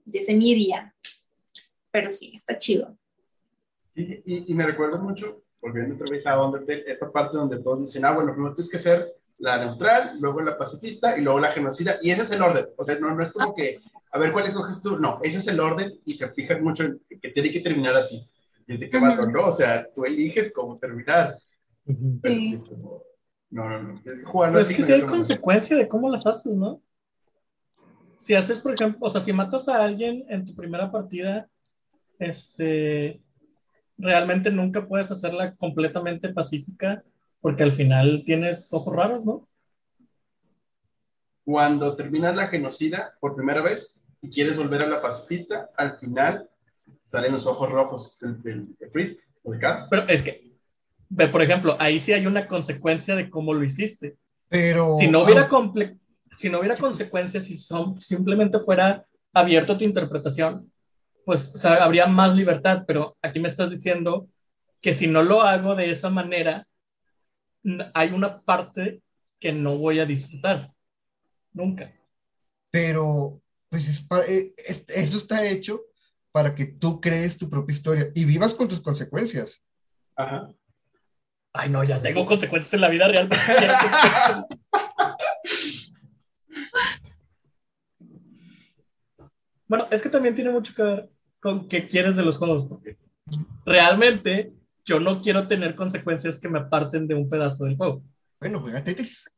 de 0.03 0.19
ese 0.19 0.35
media. 0.35 0.93
Pero 1.91 2.11
sí, 2.11 2.33
está 2.35 2.57
chido. 2.57 2.97
Y, 3.95 4.15
y, 4.15 4.51
y, 4.51 4.53
me 4.53 4.65
recuerda 4.65 4.97
mucho, 4.99 5.43
volviendo 5.61 5.95
otra 5.95 6.07
vez 6.11 6.27
a 6.27 6.43
Undertale, 6.43 6.83
esta 6.87 7.09
parte 7.09 7.37
donde 7.37 7.59
todos 7.59 7.79
dicen, 7.79 8.03
ah, 8.03 8.11
bueno, 8.11 8.33
primero 8.33 8.53
tienes 8.53 8.69
que 8.69 8.79
ser 8.79 9.15
la 9.37 9.63
neutral, 9.63 10.17
luego 10.19 10.41
la 10.41 10.57
pacifista 10.57 11.17
y 11.17 11.21
luego 11.21 11.39
la 11.39 11.53
genocida, 11.53 11.95
y 12.01 12.11
ese 12.11 12.23
es 12.23 12.31
el 12.31 12.41
orden. 12.41 12.65
O 12.75 12.83
sea, 12.83 12.99
no, 12.99 13.15
no 13.15 13.23
es 13.23 13.31
como 13.31 13.55
que, 13.55 13.79
a 14.11 14.19
ver, 14.19 14.33
¿cuál 14.33 14.45
escoges 14.45 14.81
tú? 14.81 14.99
No, 14.99 15.21
ese 15.23 15.37
es 15.37 15.47
el 15.47 15.61
orden 15.61 16.01
y 16.05 16.15
se 16.15 16.27
fijan 16.27 16.61
mucho 16.61 16.83
en 16.83 17.01
que 17.21 17.29
tiene 17.29 17.49
que 17.49 17.61
terminar 17.61 17.95
así. 17.95 18.27
Y 18.67 18.73
es 18.73 18.81
de 18.81 18.89
que 18.89 18.97
uh 18.97 18.99
-huh. 18.99 19.15
más, 19.15 19.27
no, 19.29 19.47
o 19.47 19.53
sea, 19.53 19.87
tú 19.95 20.03
eliges 20.03 20.51
cómo 20.53 20.77
terminar. 20.77 21.37
Uh 21.85 21.93
-huh. 21.93 22.19
Pero 22.21 22.41
sí. 22.41 22.55
es 22.55 22.63
como, 22.65 23.03
no, 23.51 23.69
no, 23.69 23.81
no. 23.81 24.01
Tienes 24.01 24.19
que 24.19 24.25
jugarlo 24.25 24.53
Pero 24.53 24.63
así. 24.63 24.73
es 24.73 24.79
que 24.79 24.85
sí 24.85 24.93
hay 24.93 25.01
consecuencia 25.03 25.75
de 25.77 25.87
cómo 25.87 26.09
las 26.09 26.25
haces, 26.27 26.55
¿no? 26.55 26.81
Si 28.17 28.35
haces, 28.35 28.59
por 28.59 28.73
ejemplo, 28.73 28.99
o 29.01 29.09
sea, 29.09 29.21
si 29.21 29.31
matas 29.33 29.67
a 29.69 29.83
alguien 29.83 30.25
en 30.29 30.45
tu 30.45 30.53
primera 30.53 30.91
partida, 30.91 31.49
este, 32.19 33.21
realmente 33.97 34.51
nunca 34.51 34.87
puedes 34.87 35.09
hacerla 35.09 35.55
completamente 35.55 36.29
pacífica 36.29 37.03
porque 37.41 37.63
al 37.63 37.71
final 37.71 38.23
tienes 38.25 38.73
ojos 38.73 38.95
raros, 38.95 39.23
¿no? 39.23 39.47
Cuando 41.45 41.95
terminas 41.95 42.35
la 42.35 42.47
genocida 42.47 43.15
por 43.19 43.35
primera 43.35 43.61
vez 43.61 44.03
y 44.21 44.29
quieres 44.29 44.57
volver 44.57 44.83
a 44.83 44.87
la 44.87 45.01
pacifista, 45.01 45.69
al 45.77 45.97
final 45.97 46.49
salen 47.01 47.31
los 47.31 47.47
ojos 47.47 47.71
rojos 47.71 48.19
del, 48.19 48.41
del, 48.41 48.75
del 48.77 48.91
Frisk 48.91 49.17
o 49.43 49.53
de 49.53 49.59
Kat. 49.59 49.87
Pero 49.89 50.07
es 50.07 50.21
que, 50.21 50.48
por 51.09 51.41
ejemplo, 51.41 51.75
ahí 51.79 51.99
sí 51.99 52.13
hay 52.13 52.25
una 52.25 52.47
consecuencia 52.47 53.15
de 53.15 53.29
cómo 53.29 53.53
lo 53.53 53.63
hiciste. 53.63 54.15
Pero. 54.47 54.95
Si 54.97 55.07
no 55.07 55.23
hubiera, 55.23 55.47
comple 55.47 55.97
si 56.39 56.49
no 56.49 56.59
hubiera 56.59 56.77
consecuencias, 56.77 57.43
si 57.43 57.57
son, 57.57 57.99
simplemente 57.99 58.59
fuera 58.59 59.05
abierto 59.33 59.77
tu 59.77 59.83
interpretación, 59.83 60.71
pues 61.25 61.53
o 61.53 61.57
sea, 61.57 61.83
habría 61.83 62.07
más 62.07 62.33
libertad. 62.33 62.83
Pero 62.87 63.17
aquí 63.21 63.41
me 63.41 63.49
estás 63.49 63.69
diciendo 63.69 64.29
que 64.79 64.93
si 64.93 65.07
no 65.07 65.21
lo 65.21 65.41
hago 65.41 65.75
de 65.75 65.91
esa 65.91 66.09
manera, 66.09 66.65
hay 67.93 68.11
una 68.11 68.41
parte 68.41 69.01
que 69.37 69.51
no 69.51 69.77
voy 69.77 69.99
a 69.99 70.05
disfrutar. 70.05 70.71
Nunca. 71.51 71.93
Pero, 72.71 73.41
pues 73.67 73.89
es 73.89 73.99
para, 74.01 74.23
es, 74.23 74.85
eso 74.87 75.17
está 75.17 75.45
hecho 75.45 75.81
para 76.31 76.55
que 76.55 76.65
tú 76.65 77.01
crees 77.01 77.37
tu 77.37 77.49
propia 77.49 77.73
historia 77.73 78.11
y 78.15 78.23
vivas 78.23 78.53
con 78.53 78.69
tus 78.69 78.79
consecuencias. 78.79 79.61
Ajá. 80.15 80.53
Ay, 81.53 81.69
no, 81.69 81.83
ya 81.83 82.01
tengo 82.01 82.25
consecuencias 82.25 82.73
en 82.73 82.81
la 82.81 82.89
vida 82.89 83.07
real. 83.07 83.27
bueno, 89.67 89.87
es 89.89 90.01
que 90.01 90.09
también 90.09 90.35
tiene 90.35 90.51
mucho 90.51 90.75
que 90.75 90.83
ver 90.83 91.09
con 91.39 91.67
qué 91.67 91.87
quieres 91.87 92.15
de 92.15 92.23
los 92.23 92.37
juegos, 92.37 92.67
porque 92.67 92.97
realmente 93.65 94.53
yo 94.85 94.99
no 94.99 95.21
quiero 95.21 95.47
tener 95.47 95.75
consecuencias 95.75 96.39
que 96.39 96.49
me 96.49 96.59
aparten 96.59 97.07
de 97.07 97.15
un 97.15 97.29
pedazo 97.29 97.65
del 97.65 97.77
juego. 97.77 98.03
Bueno, 98.39 98.59
juega 98.59 98.83
Tetris. 98.83 99.29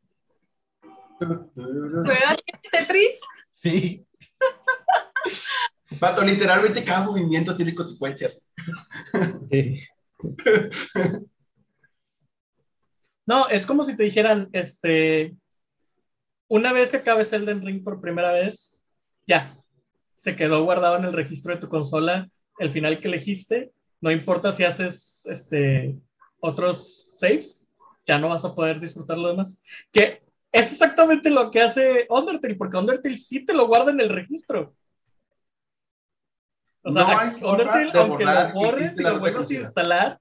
¿Juega 1.17 2.37
Tetris? 2.71 3.21
Sí. 3.53 4.05
Pato, 5.99 6.23
literalmente 6.23 6.83
cada 6.83 7.05
movimiento 7.05 7.55
tiene 7.55 7.75
consecuencias. 7.75 8.45
Sí. 9.49 9.83
No, 13.25 13.47
es 13.47 13.65
como 13.65 13.83
si 13.83 13.95
te 13.95 14.03
dijeran, 14.03 14.49
este, 14.51 15.35
una 16.47 16.73
vez 16.73 16.91
que 16.91 16.97
acabes 16.97 17.31
Elden 17.33 17.65
Ring 17.65 17.83
por 17.83 18.01
primera 18.01 18.31
vez, 18.31 18.75
ya, 19.27 19.57
se 20.15 20.35
quedó 20.35 20.63
guardado 20.63 20.97
en 20.97 21.05
el 21.05 21.13
registro 21.13 21.53
de 21.53 21.61
tu 21.61 21.67
consola 21.67 22.29
el 22.59 22.71
final 22.71 22.99
que 22.99 23.07
elegiste, 23.07 23.71
no 24.01 24.11
importa 24.11 24.51
si 24.51 24.63
haces 24.63 25.25
este, 25.25 25.95
otros 26.39 27.07
saves, 27.15 27.63
ya 28.05 28.17
no 28.17 28.29
vas 28.29 28.43
a 28.45 28.53
poder 28.53 28.79
disfrutar 28.79 29.17
lo 29.17 29.29
demás. 29.29 29.61
Que 29.91 30.23
es 30.51 30.71
exactamente 30.71 31.29
lo 31.29 31.49
que 31.51 31.61
hace 31.61 32.07
Undertale, 32.09 32.55
porque 32.55 32.77
Undertale 32.77 33.15
sí 33.15 33.45
te 33.45 33.53
lo 33.53 33.67
guarda 33.67 33.91
en 33.91 34.01
el 34.01 34.09
registro. 34.09 34.75
O 36.83 36.91
sea, 36.91 37.03
no 37.03 37.17
hay 37.17 37.29
Undertale, 37.41 37.91
aunque 37.95 38.25
lo 38.25 38.53
borres 38.53 38.99
y 38.99 39.03
lo 39.03 39.19
vuelvas 39.19 39.49
a 39.49 39.53
instalar, 39.53 40.20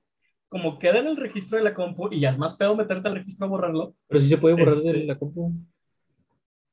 como 0.50 0.80
queda 0.80 0.98
en 0.98 1.06
el 1.06 1.16
registro 1.16 1.56
de 1.58 1.64
la 1.64 1.72
compu, 1.74 2.08
y 2.12 2.20
ya 2.20 2.30
es 2.30 2.36
más 2.38 2.54
pedo 2.56 2.74
meterte 2.76 3.08
al 3.08 3.14
registro 3.14 3.46
a 3.46 3.48
borrarlo. 3.48 3.94
Pero 4.08 4.20
sí 4.20 4.28
se 4.28 4.36
puede 4.36 4.56
borrar 4.56 4.74
Este- 4.74 4.92
de 4.92 5.04
la 5.04 5.16
compu. 5.18 5.54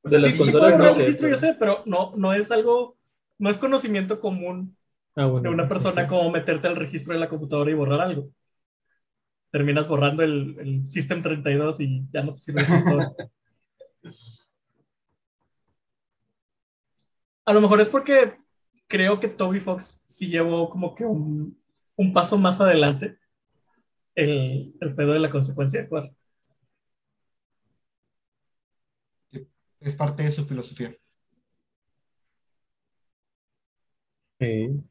De 0.04 0.20
las 0.20 0.32
sí, 0.32 0.32
Sí, 0.32 0.38
sí, 0.38 0.38
consolas 0.38 0.72
borrar 0.74 0.80
no 0.80 0.90
el 0.90 1.06
registro, 1.06 1.30
yo 1.30 1.36
sé, 1.36 1.56
pero 1.60 1.84
no, 1.86 2.16
no 2.16 2.34
es 2.34 2.52
algo, 2.52 2.98
no 3.38 3.50
es 3.52 3.58
conocimiento 3.60 4.20
común 4.20 4.76
Ah, 5.16 5.26
bueno. 5.26 5.44
de 5.50 5.54
una 5.54 5.68
persona 5.70 6.08
como 6.08 6.32
meterte 6.32 6.68
al 6.68 6.76
registro 6.76 7.14
de 7.14 7.20
la 7.20 7.30
computadora 7.30 7.70
y 7.70 7.76
borrar 7.76 8.02
algo. 8.02 8.30
Terminas 9.52 9.88
borrando 9.88 10.24
el, 10.24 10.58
el 10.60 10.88
System 10.88 11.22
32 11.22 11.80
y 11.80 12.06
ya 12.12 12.24
no 12.24 12.34
te 12.34 12.40
sirve. 12.40 12.64
A 17.46 17.54
lo 17.54 17.62
mejor 17.62 17.80
es 17.82 17.88
porque 17.88 18.38
creo 18.88 19.20
que 19.20 19.28
Toby 19.28 19.60
Fox 19.60 20.04
sí 20.06 20.28
llevó 20.28 20.70
como 20.70 20.96
que 20.96 21.06
un, 21.06 21.58
un 21.96 22.14
paso 22.14 22.38
más 22.38 22.60
adelante 22.62 23.18
el, 24.18 24.74
el 24.82 24.96
pedo 24.96 25.14
de 25.14 25.20
la 25.20 25.32
consecuencia 25.32 25.88
de. 25.90 26.12
Es 29.80 29.96
parte 29.96 30.22
de 30.22 30.32
su 30.32 30.46
filosofía. 30.46 30.96
Sí. 34.40 34.84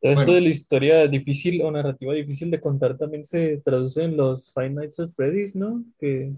Todo 0.00 0.12
esto 0.12 0.24
Bueno. 0.26 0.32
de 0.34 0.40
la 0.42 0.48
historia 0.50 1.06
difícil 1.08 1.60
o 1.62 1.70
narrativa 1.70 2.14
difícil 2.14 2.50
de 2.50 2.60
contar 2.60 2.96
también 2.96 3.26
se 3.26 3.58
traduce 3.64 4.02
en 4.04 4.16
los 4.16 4.52
Five 4.54 4.70
Nights 4.70 5.00
at 5.00 5.08
Freddy's, 5.10 5.54
¿no? 5.56 5.84
Que 5.98 6.32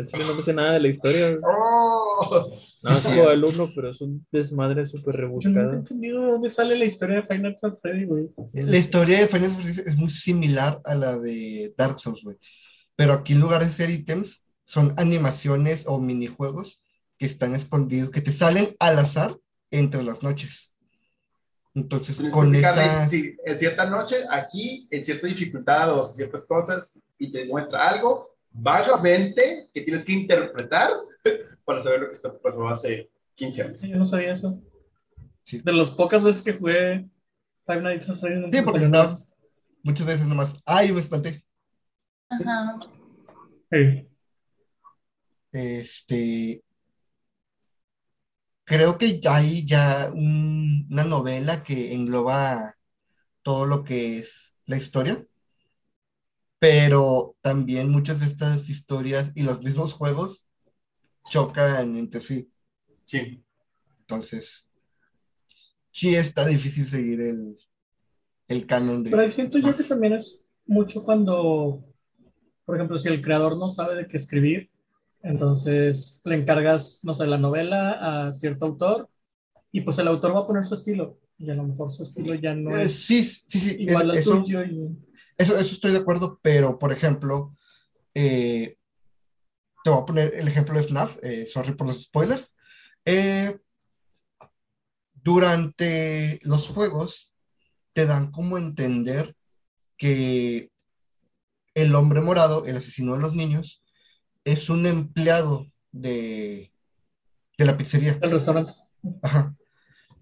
al 0.00 0.06
chile 0.06 0.24
no 0.26 0.34
me 0.34 0.42
sé 0.42 0.52
nada 0.52 0.72
de 0.74 0.80
la 0.80 0.88
historia. 0.88 1.36
¡Oh! 1.42 2.50
Nada 2.82 2.94
más 2.96 3.02
Sí. 3.04 3.08
juego 3.12 3.28
al 3.30 3.44
uno, 3.44 3.70
pero 3.74 3.90
es 3.90 4.00
un 4.00 4.26
desmadre 4.32 4.84
súper 4.86 5.14
Yo 5.14 5.20
no 5.20 5.24
he 5.24 5.28
rebuscado. 5.28 5.72
entendido 5.74 6.22
de 6.24 6.30
dónde 6.32 6.50
sale 6.50 6.76
la 6.76 6.84
historia 6.84 7.16
de 7.16 7.22
Final 7.22 7.56
Fantasy 7.60 7.80
Freddy, 7.82 8.04
güey. 8.06 8.28
La 8.52 8.76
historia 8.76 9.20
de 9.20 9.28
Final 9.28 9.50
Fantasy 9.50 9.82
es 9.86 9.96
muy 9.96 10.10
similar 10.10 10.80
a 10.84 10.94
la 10.94 11.18
de 11.18 11.72
Dark 11.76 12.00
Souls, 12.00 12.22
güey. 12.22 12.36
Pero 12.96 13.12
aquí 13.12 13.32
en 13.32 13.40
lugar 13.40 13.64
de 13.64 13.70
ser 13.70 13.88
ítems, 13.90 14.44
son 14.64 14.94
animaciones 14.98 15.84
o 15.86 15.98
minijuegos 15.98 16.82
que 17.18 17.26
están 17.26 17.54
escondidos, 17.54 18.10
que 18.10 18.20
te 18.20 18.32
salen 18.32 18.74
al 18.78 18.98
azar 18.98 19.36
entre 19.70 20.02
las 20.02 20.22
noches. 20.22 20.72
Entonces, 21.74 22.16
Tienes 22.16 22.34
con 22.34 22.54
esa... 22.54 23.06
sí, 23.06 23.36
en 23.44 23.58
cierta 23.58 23.88
noche, 23.88 24.16
aquí, 24.30 24.88
en 24.90 25.02
cierta 25.04 25.26
dificultad 25.26 25.96
o 25.98 26.02
ciertas 26.02 26.44
cosas, 26.44 26.98
y 27.18 27.30
te 27.30 27.46
muestra 27.46 27.88
algo 27.88 28.29
vagamente 28.52 29.68
que 29.72 29.82
tienes 29.82 30.04
que 30.04 30.12
interpretar 30.12 30.92
para 31.64 31.80
saber 31.80 32.00
lo 32.00 32.06
que 32.08 32.12
está- 32.14 32.38
pasó 32.38 32.66
hace 32.68 33.10
15 33.34 33.62
años. 33.62 33.80
Sí, 33.80 33.90
yo 33.90 33.96
no 33.96 34.04
sabía 34.04 34.32
eso. 34.32 34.60
Sí. 35.44 35.60
De 35.60 35.72
las 35.72 35.90
pocas 35.90 36.22
veces 36.22 36.42
que 36.42 36.52
jugué 36.54 37.08
Five 37.66 37.82
Nights 37.82 38.08
at 38.08 38.18
Freddy's. 38.18 38.54
Sí, 38.54 38.62
porque 38.62 38.80
no- 38.82 38.88
nada. 38.88 39.16
Muchas 39.82 40.06
veces 40.06 40.26
nomás, 40.26 40.54
ay, 40.66 40.92
me 40.92 41.00
espanté. 41.00 41.42
Ajá. 42.28 42.78
Sí. 43.70 44.06
Este, 45.52 46.62
creo 48.64 48.98
que 48.98 49.20
hay 49.28 49.66
ya 49.66 50.10
un- 50.12 50.86
una 50.90 51.04
novela 51.04 51.64
que 51.64 51.92
engloba 51.94 52.76
todo 53.42 53.64
lo 53.66 53.82
que 53.84 54.18
es 54.18 54.54
la 54.66 54.76
historia, 54.76 55.24
pero 56.60 57.36
también 57.40 57.90
muchas 57.90 58.20
de 58.20 58.26
estas 58.26 58.68
historias 58.68 59.32
y 59.34 59.42
los 59.42 59.62
mismos 59.62 59.94
juegos 59.94 60.46
chocan 61.28 61.96
entre 61.96 62.20
sí. 62.20 62.52
Sí. 63.04 63.42
Entonces, 64.00 64.68
sí 65.90 66.14
está 66.14 66.46
difícil 66.46 66.88
seguir 66.88 67.22
el, 67.22 67.58
el 68.48 68.66
canon 68.66 69.02
Pero 69.04 69.22
de... 69.22 69.28
siento 69.30 69.58
yo 69.58 69.76
que 69.76 69.84
también 69.84 70.12
es 70.12 70.44
mucho 70.66 71.02
cuando, 71.02 71.82
por 72.64 72.76
ejemplo, 72.76 72.98
si 72.98 73.08
el 73.08 73.22
creador 73.22 73.56
no 73.56 73.70
sabe 73.70 73.96
de 73.96 74.06
qué 74.06 74.18
escribir, 74.18 74.70
entonces 75.22 76.20
le 76.24 76.36
encargas, 76.36 77.00
no 77.04 77.14
sé, 77.14 77.26
la 77.26 77.38
novela 77.38 78.26
a 78.28 78.32
cierto 78.32 78.66
autor 78.66 79.08
y 79.72 79.80
pues 79.80 79.98
el 79.98 80.08
autor 80.08 80.34
va 80.34 80.40
a 80.40 80.46
poner 80.46 80.64
su 80.64 80.74
estilo 80.74 81.18
y 81.38 81.50
a 81.50 81.54
lo 81.54 81.64
mejor 81.64 81.90
su 81.90 82.02
estilo 82.02 82.34
ya 82.34 82.54
no 82.54 82.70
Eh, 82.76 82.84
es 82.84 82.94
sí, 82.94 83.24
sí, 83.24 83.60
sí, 83.60 83.76
igual 83.80 84.10
al 84.10 84.18
eso, 84.18 84.42
tuyo 84.42 84.62
y 84.62 84.96
Eso, 85.40 85.58
eso 85.58 85.72
estoy 85.72 85.92
de 85.92 85.98
acuerdo, 86.00 86.38
pero 86.42 86.78
por 86.78 86.92
ejemplo, 86.92 87.56
eh, 88.12 88.76
te 89.82 89.88
voy 89.88 90.02
a 90.02 90.04
poner 90.04 90.34
el 90.34 90.46
ejemplo 90.46 90.78
de 90.78 90.84
FNAF, 90.84 91.16
eh, 91.22 91.46
sorry 91.46 91.72
por 91.72 91.86
los 91.86 92.02
spoilers. 92.02 92.58
Eh, 93.06 93.58
durante 95.14 96.40
los 96.42 96.68
juegos 96.68 97.32
te 97.94 98.04
dan 98.04 98.30
como 98.30 98.58
entender 98.58 99.34
que 99.96 100.70
el 101.72 101.94
hombre 101.94 102.20
morado, 102.20 102.66
el 102.66 102.76
asesino 102.76 103.14
de 103.14 103.20
los 103.20 103.34
niños, 103.34 103.82
es 104.44 104.68
un 104.68 104.84
empleado 104.84 105.72
de, 105.90 106.70
de 107.56 107.64
la 107.64 107.78
pizzería. 107.78 108.18
el 108.20 108.30
restaurante. 108.30 108.74
Ajá. 109.22 109.56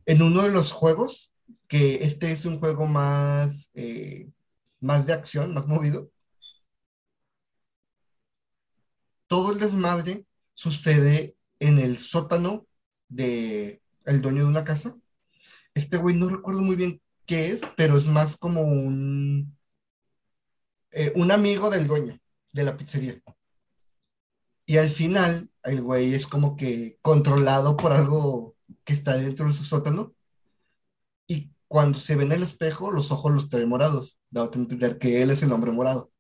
En 0.07 0.23
uno 0.23 0.43
de 0.43 0.51
los 0.53 0.71
juegos, 0.71 1.35
que 1.67 2.05
este 2.05 2.31
es 2.31 2.45
un 2.45 2.61
juego 2.61 2.87
más, 2.87 3.73
eh, 3.75 4.31
más 4.81 5.07
de 5.07 5.13
acción, 5.15 5.55
más 5.55 5.67
movido, 5.67 6.11
todo 9.27 9.53
el 9.53 9.61
desmadre 9.61 10.27
sucede 10.55 11.37
en 11.61 11.79
el 11.79 11.99
sótano 11.99 12.67
de 13.09 13.83
el 14.07 14.23
dueño 14.23 14.43
de 14.45 14.49
una 14.49 14.65
casa. 14.65 14.97
Este 15.75 15.99
güey 15.99 16.17
no 16.17 16.29
recuerdo 16.29 16.63
muy 16.63 16.77
bien 16.77 17.01
qué 17.27 17.51
es, 17.53 17.63
pero 17.77 17.99
es 17.99 18.07
más 18.07 18.37
como 18.37 18.63
un, 18.63 19.57
eh, 20.93 21.13
un 21.17 21.31
amigo 21.31 21.71
del 21.71 21.87
dueño 21.87 22.19
de 22.53 22.65
la 22.65 22.77
pizzería. 22.77 23.21
Y 24.67 24.77
al 24.79 24.91
final, 24.91 25.51
el 25.65 25.83
güey 25.83 26.15
es 26.15 26.27
como 26.27 26.57
que 26.57 26.99
controlado 27.03 27.77
por 27.77 27.93
algo 27.93 28.57
que 28.85 28.93
está 28.95 29.15
dentro 29.17 29.47
de 29.47 29.55
su 29.55 29.65
sótano. 29.65 30.15
Y 31.27 31.53
cuando 31.69 31.99
se 31.99 32.17
ve 32.17 32.25
en 32.25 32.33
el 32.33 32.43
espejo, 32.43 32.91
los 32.91 33.11
ojos 33.13 33.33
los 33.33 33.49
trae 33.49 33.67
morados, 33.67 34.18
dado 34.31 34.51
a 34.53 34.57
entender 34.57 34.99
que 34.99 35.23
él 35.23 35.31
es 35.31 35.43
el 35.43 35.53
hombre 35.53 35.73
morado. 35.73 36.11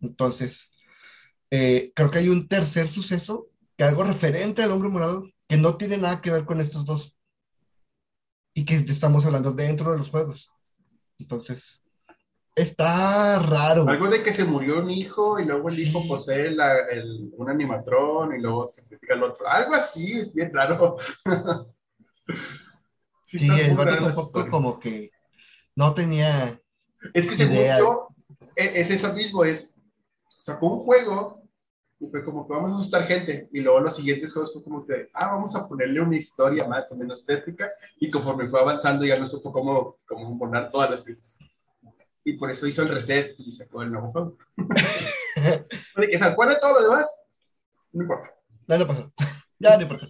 Entonces, 0.00 0.72
eh, 1.50 1.92
creo 1.94 2.10
que 2.10 2.18
hay 2.18 2.28
un 2.28 2.46
tercer 2.48 2.88
suceso, 2.88 3.48
que 3.76 3.84
algo 3.84 4.04
referente 4.04 4.62
al 4.62 4.72
hombre 4.72 4.88
morado, 4.88 5.24
que 5.48 5.56
no 5.56 5.76
tiene 5.76 5.98
nada 5.98 6.20
que 6.20 6.30
ver 6.30 6.44
con 6.44 6.60
estos 6.60 6.84
dos. 6.84 7.16
Y 8.54 8.64
que 8.64 8.76
estamos 8.76 9.24
hablando 9.24 9.52
dentro 9.52 9.92
de 9.92 9.98
los 9.98 10.08
juegos. 10.10 10.50
Entonces, 11.18 11.82
está 12.54 13.38
raro. 13.38 13.88
Algo 13.88 14.08
de 14.08 14.22
que 14.22 14.32
se 14.32 14.44
murió 14.44 14.80
un 14.80 14.90
hijo 14.90 15.38
y 15.38 15.44
luego 15.44 15.68
el 15.68 15.76
Sí. 15.76 15.82
hijo 15.88 16.06
posee 16.08 16.50
la- 16.50 16.80
el- 16.90 17.30
un 17.36 17.50
animatrón 17.50 18.36
y 18.36 18.40
luego 18.40 18.66
se 18.66 18.82
sacrifica 18.82 19.14
al 19.14 19.22
otro. 19.22 19.46
Algo 19.48 19.74
así, 19.74 20.12
es 20.18 20.32
bien 20.32 20.52
raro. 20.52 20.96
Sí, 23.22 23.38
Sí, 23.40 23.50
el 23.50 23.76
vato 23.76 23.96
tampoco 23.98 24.48
como 24.48 24.80
que 24.80 25.10
no 25.76 25.92
tenía 25.92 26.58
Es 27.14 27.26
que 27.26 27.34
según 27.34 27.56
yo, 27.78 28.08
e- 28.56 28.80
es 28.80 28.90
eso 28.90 29.12
mismo, 29.12 29.44
es, 29.44 29.74
sacó 30.28 30.72
un 30.72 30.80
juego 30.80 31.42
y 32.00 32.06
fue 32.08 32.24
como 32.24 32.46
que 32.46 32.54
vamos 32.54 32.70
a 32.70 32.74
asustar 32.74 33.04
gente, 33.04 33.48
y 33.52 33.60
luego 33.60 33.80
los 33.80 33.96
siguientes 33.96 34.32
juegos 34.32 34.52
fue 34.52 34.62
como 34.62 34.86
que, 34.86 35.08
ah, 35.14 35.34
vamos 35.34 35.54
a 35.56 35.66
ponerle 35.66 36.00
una 36.00 36.16
historia 36.16 36.66
más 36.66 36.92
o 36.92 36.96
menos 36.96 37.24
tétrica, 37.24 37.70
y 37.98 38.10
conforme 38.10 38.48
fue 38.48 38.60
avanzando 38.60 39.04
ya 39.04 39.18
no 39.18 39.26
supo 39.26 39.52
cómo, 39.52 39.96
cómo 40.06 40.30
monar 40.34 40.70
todas 40.70 40.90
las 40.90 41.00
piezas. 41.00 41.38
Y 42.24 42.34
por 42.34 42.50
eso 42.50 42.66
hizo 42.66 42.82
el 42.82 42.90
reset 42.90 43.34
y 43.38 43.50
sacó 43.50 43.82
el 43.82 43.90
nuevo 43.90 44.12
juego. 44.12 44.36
De 45.96 46.08
que 46.08 46.18
se 46.18 46.24
acuerda 46.24 46.60
todo 46.60 46.74
lo 46.74 46.88
demás, 46.88 47.24
no 47.92 48.02
importa. 48.02 48.34
Ya 48.66 48.78
no 48.78 48.86
pasó. 48.86 49.12
Ya 49.60 49.76
no 49.76 49.82
importa. 49.82 50.06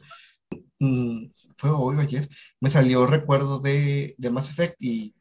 Mm, 0.79 1.31
fue 1.57 1.71
hoy 1.71 1.97
o 1.97 2.01
ayer. 2.01 2.29
Me 2.61 2.69
salió 2.69 3.07
recuerdo 3.07 3.61
de, 3.61 4.15
de 4.19 4.31
Mass 4.31 4.51
Effect 4.51 4.77
y 4.79 5.15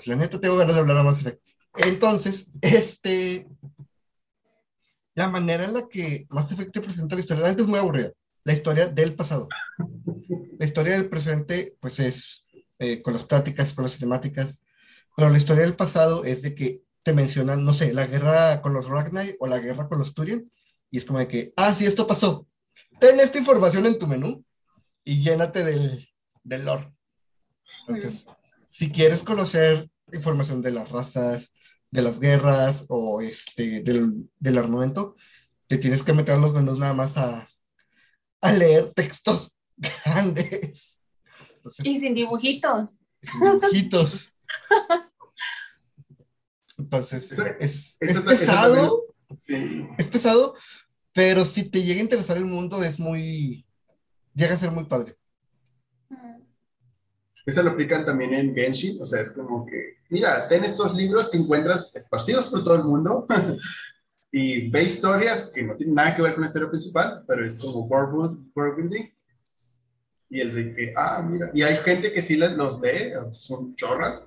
pues 0.00 0.08
la 0.08 0.16
neta 0.16 0.40
tengo 0.40 0.56
ganas 0.56 0.74
de 0.74 0.80
hablar 0.80 0.96
de 0.96 1.02
Mass 1.02 1.20
Effect. 1.20 1.42
Entonces, 1.76 2.46
este 2.62 3.46
la 5.14 5.28
manera 5.28 5.66
en 5.66 5.74
la 5.74 5.86
que 5.88 6.26
Mass 6.30 6.50
Effect 6.50 6.72
te 6.72 6.80
presenta 6.80 7.14
la 7.14 7.20
historia, 7.20 7.42
la 7.42 7.50
neta 7.50 7.60
es 7.60 7.68
muy 7.68 7.78
aburrida. 7.78 8.12
La 8.44 8.54
historia 8.54 8.86
del 8.86 9.14
pasado. 9.14 9.46
La 10.58 10.64
historia 10.64 10.94
del 10.94 11.10
presente, 11.10 11.76
pues 11.80 12.00
es 12.00 12.46
eh, 12.78 13.02
con 13.02 13.12
las 13.12 13.24
prácticas, 13.24 13.74
con 13.74 13.84
las 13.84 13.92
cinemáticas. 13.92 14.62
Pero 15.14 15.28
la 15.28 15.36
historia 15.36 15.64
del 15.64 15.76
pasado 15.76 16.24
es 16.24 16.40
de 16.40 16.54
que 16.54 16.82
te 17.02 17.12
mencionan, 17.12 17.62
no 17.62 17.74
sé, 17.74 17.92
la 17.92 18.06
guerra 18.06 18.62
con 18.62 18.72
los 18.72 18.88
Ragnar 18.88 19.26
o 19.38 19.46
la 19.46 19.58
guerra 19.58 19.86
con 19.86 19.98
los 19.98 20.14
Turian. 20.14 20.50
Y 20.90 20.96
es 20.96 21.04
como 21.04 21.18
de 21.18 21.28
que, 21.28 21.52
ah, 21.56 21.74
sí, 21.74 21.84
esto 21.84 22.06
pasó. 22.06 22.46
Ten 22.98 23.20
esta 23.20 23.36
información 23.36 23.84
en 23.84 23.98
tu 23.98 24.06
menú 24.06 24.42
y 25.04 25.22
llénate 25.22 25.62
del, 25.62 26.08
del 26.42 26.64
lore. 26.64 26.90
Entonces, 27.86 28.26
si 28.70 28.90
quieres 28.90 29.20
conocer 29.20 29.88
información 30.12 30.60
de 30.62 30.72
las 30.72 30.88
razas, 30.90 31.52
de 31.90 32.02
las 32.02 32.18
guerras 32.20 32.84
o 32.88 33.20
este, 33.20 33.80
del, 33.80 34.30
del 34.38 34.58
armamento, 34.58 35.14
te 35.66 35.78
tienes 35.78 36.02
que 36.02 36.12
meter 36.12 36.38
los 36.38 36.54
menús 36.54 36.78
nada 36.78 36.94
más 36.94 37.16
a, 37.16 37.48
a 38.40 38.52
leer 38.52 38.92
textos 38.94 39.52
grandes. 40.04 40.98
Entonces, 41.56 41.84
Y 41.84 41.96
sin 41.98 42.14
dibujitos. 42.14 42.96
dibujitos. 43.22 44.32
Entonces, 46.78 47.28
Sí, 47.28 47.42
es, 47.60 47.96
es 48.00 48.10
eso 48.10 48.24
pesado, 48.24 49.02
Sí. 49.38 49.86
es 49.98 50.08
pesado, 50.08 50.54
pero 51.12 51.44
si 51.44 51.68
te 51.68 51.82
llega 51.82 52.00
a 52.00 52.02
interesar 52.04 52.36
el 52.36 52.46
mundo, 52.46 52.82
es 52.82 52.98
muy, 52.98 53.64
llega 54.34 54.54
a 54.54 54.58
ser 54.58 54.70
muy 54.72 54.84
padre. 54.84 55.16
Eso 57.46 57.62
lo 57.62 57.70
aplican 57.70 58.04
también 58.04 58.34
en 58.34 58.54
Genshin, 58.54 59.00
o 59.00 59.04
sea, 59.04 59.20
es 59.20 59.30
como 59.30 59.64
que, 59.66 59.96
mira, 60.10 60.48
ten 60.48 60.64
estos 60.64 60.94
libros 60.94 61.30
que 61.30 61.38
encuentras 61.38 61.90
esparcidos 61.94 62.48
por 62.48 62.62
todo 62.64 62.76
el 62.76 62.84
mundo 62.84 63.26
y 64.32 64.70
ve 64.70 64.84
historias 64.84 65.50
que 65.54 65.62
no 65.62 65.76
tienen 65.76 65.94
nada 65.96 66.14
que 66.14 66.22
ver 66.22 66.34
con 66.34 66.42
la 66.42 66.46
historia 66.48 66.68
principal, 66.70 67.24
pero 67.26 67.44
es 67.44 67.58
como 67.58 67.86
world, 67.86 68.12
build- 68.14 68.52
world 68.54 68.76
building. 68.76 69.08
Y 70.28 70.40
es 70.40 70.54
de 70.54 70.74
que, 70.74 70.94
ah, 70.96 71.22
mira, 71.28 71.50
y 71.52 71.62
hay 71.62 71.76
gente 71.78 72.12
que 72.12 72.22
sí 72.22 72.36
los 72.36 72.80
lee, 72.80 73.12
son 73.32 73.74
chorra, 73.74 74.22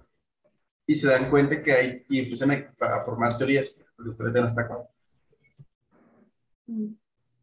y 0.88 0.95
se 0.95 1.08
dan 1.08 1.30
cuenta 1.30 1.63
que 1.63 1.71
hay, 1.73 2.06
y 2.10 2.19
empiezan 2.19 2.52
a, 2.52 2.73
a 2.86 3.06
formar 3.06 3.38
teorías, 3.38 3.86
la 3.97 4.10
historia 4.10 4.34
ya 4.34 4.41
no 4.41 4.47
está. 4.47 4.67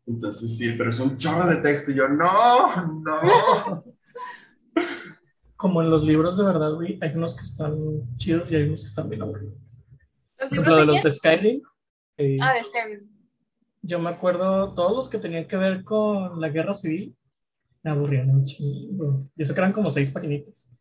Entonces 0.07 0.59
sí, 0.59 0.75
pero 0.77 0.91
es 0.91 0.99
un 1.01 1.17
chorro 1.17 1.49
de 1.49 1.57
texto, 1.63 1.91
y 1.91 1.95
yo, 1.95 2.09
no, 2.09 2.87
no. 3.03 3.21
Como 5.61 5.83
en 5.83 5.91
los 5.91 6.03
libros 6.05 6.39
de 6.39 6.45
verdad, 6.45 6.73
güey, 6.73 6.99
hay 7.03 7.11
unos 7.15 7.35
que 7.35 7.43
están 7.43 7.77
chidos 8.17 8.51
y 8.51 8.57
hay 8.57 8.63
unos 8.63 8.81
que 8.81 8.89
están 8.89 9.11
bien 9.11 9.21
aburridos. 9.21 9.59
¿Los 10.39 10.53
libros 10.53 10.75
de 10.75 10.81
de 10.81 10.87
los 10.87 11.03
de 11.03 11.11
Skyrim, 11.11 11.61
eh, 12.17 12.37
Ah, 12.41 12.55
de 12.55 12.65
Skyrim. 12.65 13.01
yo 13.83 13.99
me 13.99 14.09
acuerdo, 14.09 14.73
todos 14.73 14.97
los 14.97 15.09
que 15.11 15.19
tenían 15.19 15.47
que 15.47 15.59
ver 15.59 15.85
con 15.85 16.41
la 16.41 16.49
guerra 16.49 16.73
civil, 16.73 17.15
me 17.83 17.91
aburrían 17.91 18.31
un 18.31 18.47
chingo. 18.47 19.29
Y 19.37 19.43
eso 19.43 19.53
que 19.53 19.61
eran 19.61 19.75
como 19.75 19.91
seis 19.91 20.09
paginitas. 20.09 20.73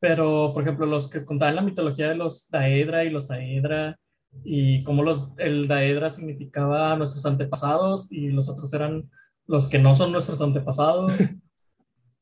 Pero, 0.00 0.52
por 0.54 0.62
ejemplo, 0.62 0.86
los 0.86 1.10
que 1.10 1.22
contaban 1.22 1.56
la 1.56 1.60
mitología 1.60 2.08
de 2.08 2.16
los 2.16 2.48
Daedra 2.48 3.04
y 3.04 3.10
los 3.10 3.30
Aedra, 3.30 3.98
y 4.44 4.82
cómo 4.82 5.02
los, 5.02 5.28
el 5.36 5.68
Daedra 5.68 6.08
significaba 6.08 6.96
nuestros 6.96 7.26
antepasados 7.26 8.10
y 8.10 8.28
los 8.28 8.48
otros 8.48 8.72
eran 8.72 9.10
los 9.46 9.66
que 9.68 9.78
no 9.78 9.94
son 9.94 10.10
nuestros 10.10 10.40
antepasados. 10.40 11.12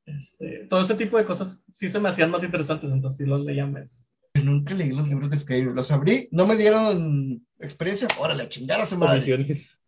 Este, 0.07 0.67
todo 0.69 0.83
ese 0.83 0.95
tipo 0.95 1.17
de 1.17 1.25
cosas 1.25 1.65
sí 1.73 1.89
se 1.89 1.99
me 1.99 2.09
hacían 2.09 2.31
más 2.31 2.43
interesantes, 2.43 2.91
entonces 2.91 3.19
sí 3.19 3.25
los 3.25 3.45
leía 3.45 3.67
más. 3.67 4.15
Nunca 4.35 4.75
leí 4.75 4.93
los 4.93 5.09
libros 5.09 5.31
de 5.31 5.39
Skyrim, 5.39 5.75
los 5.75 5.91
abrí, 5.91 6.29
no 6.33 6.47
me 6.47 6.57
dieron 6.57 7.47
experiencia, 7.59 8.09
órale, 8.19 8.49
chingar 8.49 8.81
a 8.81 8.87
su 8.87 8.99
madre. 8.99 9.21
Comisiones. 9.21 9.79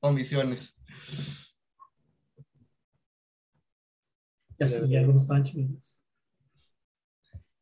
Omisiones. 0.00 0.76
Y 4.58 4.64
así, 4.64 4.76
y 4.86 4.96
algunos 4.96 5.22
estaban 5.22 5.42
chidos. 5.42 5.96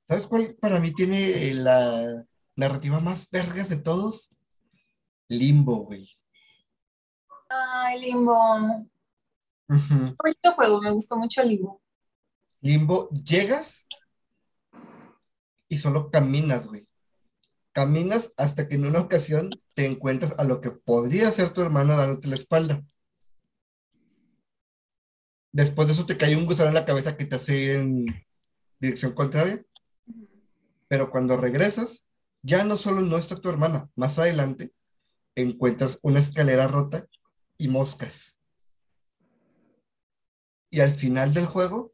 ¿Sabes 0.04 0.26
cuál 0.26 0.54
para 0.60 0.80
mí 0.80 0.92
tiene 0.92 1.54
la 1.54 2.26
narrativa 2.56 3.00
más 3.00 3.26
vergas 3.30 3.70
de 3.70 3.76
todos? 3.76 4.34
Limbo, 5.28 5.84
güey. 5.84 6.10
Ay, 7.48 8.00
Limbo. 8.00 8.86
Bonito 9.70 10.52
juego, 10.56 10.82
me 10.82 10.90
gustó 10.90 11.16
mucho 11.16 11.42
Limbo. 11.44 11.80
Limbo, 12.60 13.08
llegas 13.10 13.86
y 15.68 15.78
solo 15.78 16.10
caminas, 16.10 16.66
güey. 16.66 16.88
Caminas 17.72 18.32
hasta 18.36 18.68
que 18.68 18.74
en 18.74 18.86
una 18.86 18.98
ocasión 18.98 19.50
te 19.74 19.86
encuentras 19.86 20.34
a 20.38 20.44
lo 20.44 20.60
que 20.60 20.72
podría 20.72 21.30
ser 21.30 21.52
tu 21.52 21.62
hermano 21.62 21.96
dándote 21.96 22.26
la 22.26 22.34
espalda. 22.34 22.82
Después 25.52 25.86
de 25.86 25.94
eso 25.94 26.04
te 26.04 26.16
cae 26.16 26.36
un 26.36 26.46
gusano 26.46 26.70
en 26.70 26.74
la 26.74 26.84
cabeza 26.86 27.16
que 27.16 27.26
te 27.26 27.36
hace 27.36 27.56
ir 27.56 27.70
en 27.76 28.06
dirección 28.80 29.12
contraria. 29.12 29.64
Pero 30.88 31.12
cuando 31.12 31.36
regresas, 31.36 32.08
ya 32.42 32.64
no 32.64 32.76
solo 32.76 33.02
no 33.02 33.16
está 33.16 33.40
tu 33.40 33.48
hermana, 33.48 33.88
más 33.94 34.18
adelante 34.18 34.72
encuentras 35.36 36.00
una 36.02 36.18
escalera 36.18 36.66
rota 36.66 37.06
y 37.56 37.68
moscas. 37.68 38.39
Y 40.70 40.80
al 40.80 40.92
final 40.92 41.34
del 41.34 41.46
juego, 41.46 41.90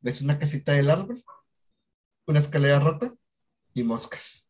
ves 0.00 0.22
una 0.22 0.38
casita 0.38 0.72
del 0.72 0.90
árbol, 0.90 1.22
una 2.26 2.38
escalera 2.38 2.78
rota 2.78 3.12
y 3.74 3.82
moscas. 3.82 4.48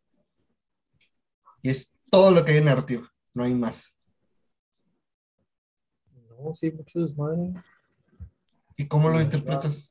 Y 1.62 1.70
es 1.70 1.90
todo 2.10 2.30
lo 2.30 2.44
que 2.44 2.52
hay 2.52 2.58
en 2.58 2.66
narrativa, 2.66 3.10
no 3.34 3.44
hay 3.44 3.54
más. 3.54 3.94
No, 6.12 6.54
sí, 6.54 6.70
mucho 6.70 7.00
desmadre. 7.00 7.54
¿Y 8.76 8.86
cómo 8.86 9.08
lo 9.08 9.20
interpretas? 9.20 9.88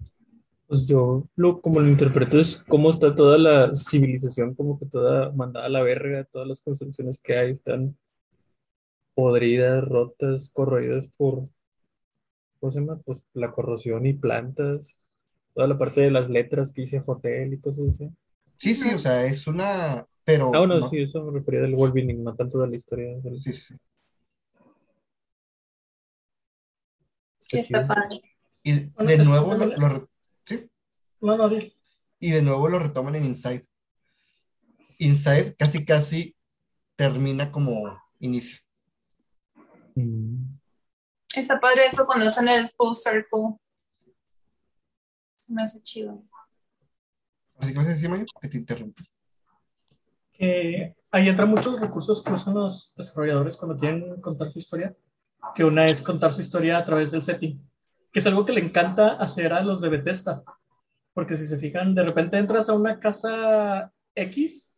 Pues 0.68 0.86
yo 0.86 1.28
lo 1.36 1.62
como 1.62 1.80
lo 1.80 1.88
interpreto 1.88 2.40
es 2.40 2.58
cómo 2.68 2.90
está 2.90 3.16
toda 3.16 3.38
la 3.38 3.76
civilización, 3.76 4.54
como 4.54 4.78
que 4.78 4.86
toda 4.86 5.32
mandada 5.32 5.66
a 5.66 5.70
la 5.70 5.82
verga, 5.82 6.26
todas 6.26 6.48
las 6.48 6.60
construcciones 6.60 7.18
que 7.20 7.38
hay 7.38 7.52
están 7.52 7.98
podridas, 9.14 9.84
rotas, 9.84 10.50
corroídas 10.50 11.08
por, 11.18 11.50
¿cómo 12.60 12.72
se 12.72 12.80
llama? 12.80 13.00
Pues 13.06 13.24
la 13.34 13.52
corrosión 13.52 14.06
y 14.06 14.14
plantas, 14.14 14.88
toda 15.54 15.68
la 15.68 15.78
parte 15.78 16.02
de 16.02 16.12
las 16.12 16.30
letras 16.30 16.72
que 16.72 16.82
dice 16.82 17.02
hotel 17.06 17.54
y 17.54 17.60
cosas 17.60 17.86
así. 17.94 18.10
Sí, 18.58 18.76
sí, 18.76 18.94
o 18.94 19.00
sea, 19.00 19.26
es 19.26 19.48
una... 19.48 20.06
Pero 20.24 20.52
Ah, 20.54 20.60
bueno, 20.60 20.80
no. 20.80 20.90
sí, 20.90 21.00
eso 21.02 21.24
me 21.24 21.40
refería 21.40 21.62
del 21.62 21.76
building, 21.76 22.24
no 22.24 22.36
tanto 22.36 22.60
de 22.60 22.68
la 22.68 22.76
historia. 22.76 23.18
del- 23.20 23.42
Sí, 23.42 23.54
sí, 23.54 23.62
sí. 23.62 23.76
Sí, 27.40 27.60
está 27.60 27.88
padre. 27.88 28.22
Y 28.64 28.74
de 28.74 29.18
nuevo 29.24 29.54
lo, 29.56 29.66
lo 29.68 29.90
re- 29.90 30.06
sí, 30.46 30.70
No, 31.22 31.38
no, 31.38 31.48
di. 31.48 31.74
y 32.20 32.32
de 32.32 32.42
nuevo 32.42 32.68
lo 32.68 32.80
retoman 32.80 33.16
en 33.16 33.26
Inside. 33.26 33.64
Inside 35.00 35.56
casi 35.58 35.86
casi 35.86 36.36
termina 36.98 37.52
como 37.52 37.98
inicio. 38.20 38.58
Mm. 39.96 40.37
Está 41.38 41.60
padre 41.60 41.86
eso 41.86 42.08
cuando 42.08 42.26
hacen 42.26 42.48
el 42.48 42.68
full 42.68 42.96
circle. 42.96 43.60
Se 45.38 45.54
me 45.54 45.62
hace 45.62 45.80
chido. 45.84 46.24
Así 47.60 47.72
que 47.72 47.78
vas 47.78 47.86
a 47.86 47.92
decir, 47.92 48.10
Mayo, 48.10 48.26
que 48.42 48.48
te 48.48 48.58
interrumpí. 48.58 49.04
que 50.34 50.96
ahí 51.12 51.30
entran 51.30 51.50
muchos 51.50 51.80
recursos 51.80 52.24
que 52.24 52.34
usan 52.34 52.56
los 52.56 52.92
desarrolladores 52.96 53.56
cuando 53.56 53.78
quieren 53.78 54.20
contar 54.22 54.52
su 54.52 54.58
historia, 54.58 54.96
que 55.54 55.64
una 55.64 55.86
es 55.86 56.02
contar 56.02 56.34
su 56.34 56.42
historia 56.42 56.80
a 56.80 56.86
través 56.86 57.12
del 57.12 57.22
setting, 57.22 57.62
que 58.12 58.20
es 58.20 58.26
algo 58.26 58.44
que 58.44 58.54
le 58.54 58.62
encanta 58.62 59.14
hacer 59.14 59.54
a 59.54 59.62
los 59.62 59.80
de 59.82 59.90
Bethesda, 59.90 60.44
porque 61.14 61.36
si 61.36 61.46
se 61.46 61.58
fijan, 61.58 61.94
de 61.94 62.04
repente 62.04 62.38
entras 62.38 62.68
a 62.70 62.74
una 62.74 63.00
casa 63.00 63.92
X, 64.16 64.74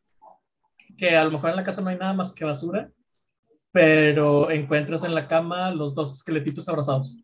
que 0.98 1.15
a 1.15 1.24
lo 1.24 1.32
mejor 1.32 1.52
en 1.52 1.56
la 1.56 1.63
casa 1.63 1.82
no 1.82 1.89
hay 1.89 1.98
nada 1.98 2.13
más 2.13 2.34
que 2.34 2.45
basura, 2.45 2.91
pero 3.71 4.49
encuentras 4.51 5.03
en 5.03 5.13
la 5.13 5.27
cama 5.27 5.71
los 5.71 5.93
dos 5.95 6.13
esqueletitos 6.17 6.67
abrazados. 6.69 7.17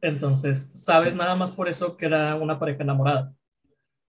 Entonces, 0.00 0.70
sabes 0.74 1.14
nada 1.14 1.34
más 1.34 1.50
por 1.50 1.68
eso 1.68 1.96
que 1.96 2.06
era 2.06 2.36
una 2.36 2.58
pareja 2.58 2.82
enamorada. 2.82 3.34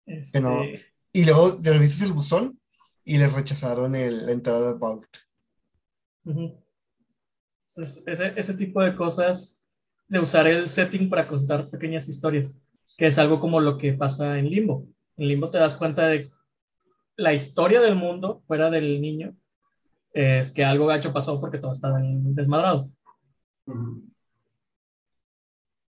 Este, 0.06 0.40
no. 0.40 0.64
Y 1.12 1.24
luego 1.24 1.58
revisas 1.62 2.02
el 2.02 2.12
buzón 2.12 2.60
y 3.04 3.18
les 3.18 3.32
rechazaron 3.32 3.94
el- 3.94 4.26
la 4.26 4.32
entrada 4.32 4.72
de 4.72 4.78
Vault. 4.78 5.04
Ujú. 6.24 6.62
Entonces, 7.68 8.04
ese, 8.06 8.32
ese 8.36 8.54
tipo 8.54 8.82
de 8.82 8.94
cosas 8.94 9.60
de 10.08 10.20
usar 10.20 10.46
el 10.46 10.68
setting 10.68 11.08
para 11.08 11.26
contar 11.26 11.70
pequeñas 11.70 12.08
historias, 12.08 12.56
que 12.98 13.06
es 13.06 13.18
algo 13.18 13.40
como 13.40 13.60
lo 13.60 13.78
que 13.78 13.94
pasa 13.94 14.38
en 14.38 14.50
Limbo. 14.50 14.86
En 15.16 15.28
Limbo 15.28 15.50
te 15.50 15.58
das 15.58 15.74
cuenta 15.74 16.06
de 16.06 16.30
la 17.16 17.32
historia 17.34 17.80
del 17.80 17.96
mundo 17.96 18.42
fuera 18.46 18.70
del 18.70 19.00
niño, 19.00 19.36
es 20.12 20.50
que 20.50 20.64
algo 20.64 20.86
gacho 20.86 21.12
pasó 21.12 21.40
porque 21.40 21.58
todo 21.58 21.72
está 21.72 21.92
desmadrado. 22.00 22.90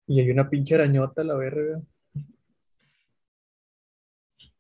Y 0.07 0.21
hay 0.21 0.31
una 0.31 0.49
pinche 0.49 0.75
arañota, 0.75 1.25
la 1.25 1.35
verga. 1.35 1.81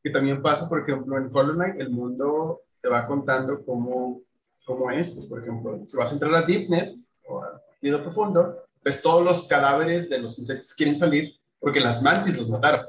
Que 0.02 0.10
también 0.10 0.42
pasa, 0.42 0.68
por 0.68 0.80
ejemplo, 0.80 1.16
en 1.16 1.28
Hollow 1.32 1.54
Knight, 1.54 1.80
el 1.80 1.90
mundo 1.90 2.62
te 2.80 2.88
va 2.88 3.06
contando 3.06 3.64
cómo, 3.64 4.22
cómo 4.64 4.90
es. 4.90 5.26
Por 5.26 5.42
ejemplo, 5.42 5.84
si 5.86 5.96
vas 5.96 6.10
a 6.10 6.14
entrar 6.14 6.34
a 6.34 6.42
Deepness 6.42 7.14
o 7.28 7.42
a 7.42 7.60
Nido 7.80 8.02
Profundo, 8.02 8.64
pues 8.82 9.00
todos 9.00 9.24
los 9.24 9.46
cadáveres 9.46 10.10
de 10.10 10.18
los 10.18 10.38
insectos 10.38 10.74
quieren 10.74 10.96
salir 10.96 11.34
porque 11.60 11.78
las 11.78 12.02
mantis 12.02 12.36
los 12.36 12.50
mataron. 12.50 12.86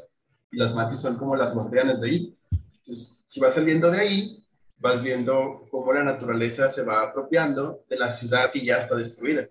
Y 0.51 0.57
las 0.57 0.73
mantis 0.73 0.99
son 0.99 1.17
como 1.17 1.35
las 1.35 1.53
guardianes 1.53 2.01
de 2.01 2.09
ahí. 2.09 2.37
Entonces, 2.77 3.19
si 3.27 3.39
vas 3.39 3.53
saliendo 3.53 3.91
de 3.91 3.99
ahí, 3.99 4.42
vas 4.83 5.01
viendo 5.01 5.65
cómo 5.71 5.93
la 5.93 6.03
naturaleza 6.03 6.69
se 6.69 6.83
va 6.83 7.03
apropiando 7.03 7.85
de 7.89 7.97
la 7.97 8.11
ciudad 8.11 8.51
y 8.53 8.65
ya 8.65 8.79
está 8.79 8.95
destruida. 8.95 9.47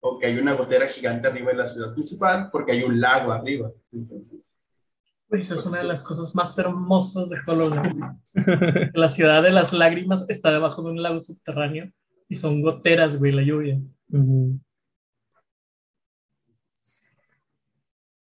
O 0.00 0.18
que 0.18 0.26
hay 0.26 0.36
una 0.36 0.54
gotera 0.54 0.88
gigante 0.88 1.28
arriba 1.28 1.52
de 1.52 1.58
la 1.58 1.68
ciudad 1.68 1.92
principal 1.92 2.50
porque 2.50 2.72
hay 2.72 2.82
un 2.82 3.00
lago 3.00 3.30
arriba. 3.30 3.70
Entonces, 3.92 4.58
Uy, 5.28 5.42
esa 5.42 5.54
es 5.54 5.66
una 5.66 5.78
de 5.78 5.84
las 5.84 6.00
cosas 6.00 6.34
más 6.34 6.58
hermosas 6.58 7.30
de 7.30 7.38
Hollow. 7.46 7.70
La 8.94 9.08
ciudad 9.08 9.44
de 9.44 9.50
las 9.52 9.72
lágrimas 9.72 10.24
está 10.28 10.50
debajo 10.50 10.82
de 10.82 10.90
un 10.90 11.02
lago 11.02 11.20
subterráneo 11.20 11.92
y 12.28 12.34
son 12.34 12.62
goteras, 12.62 13.18
güey, 13.18 13.30
la 13.30 13.42
lluvia. 13.42 13.80
Ujú. 14.10 14.60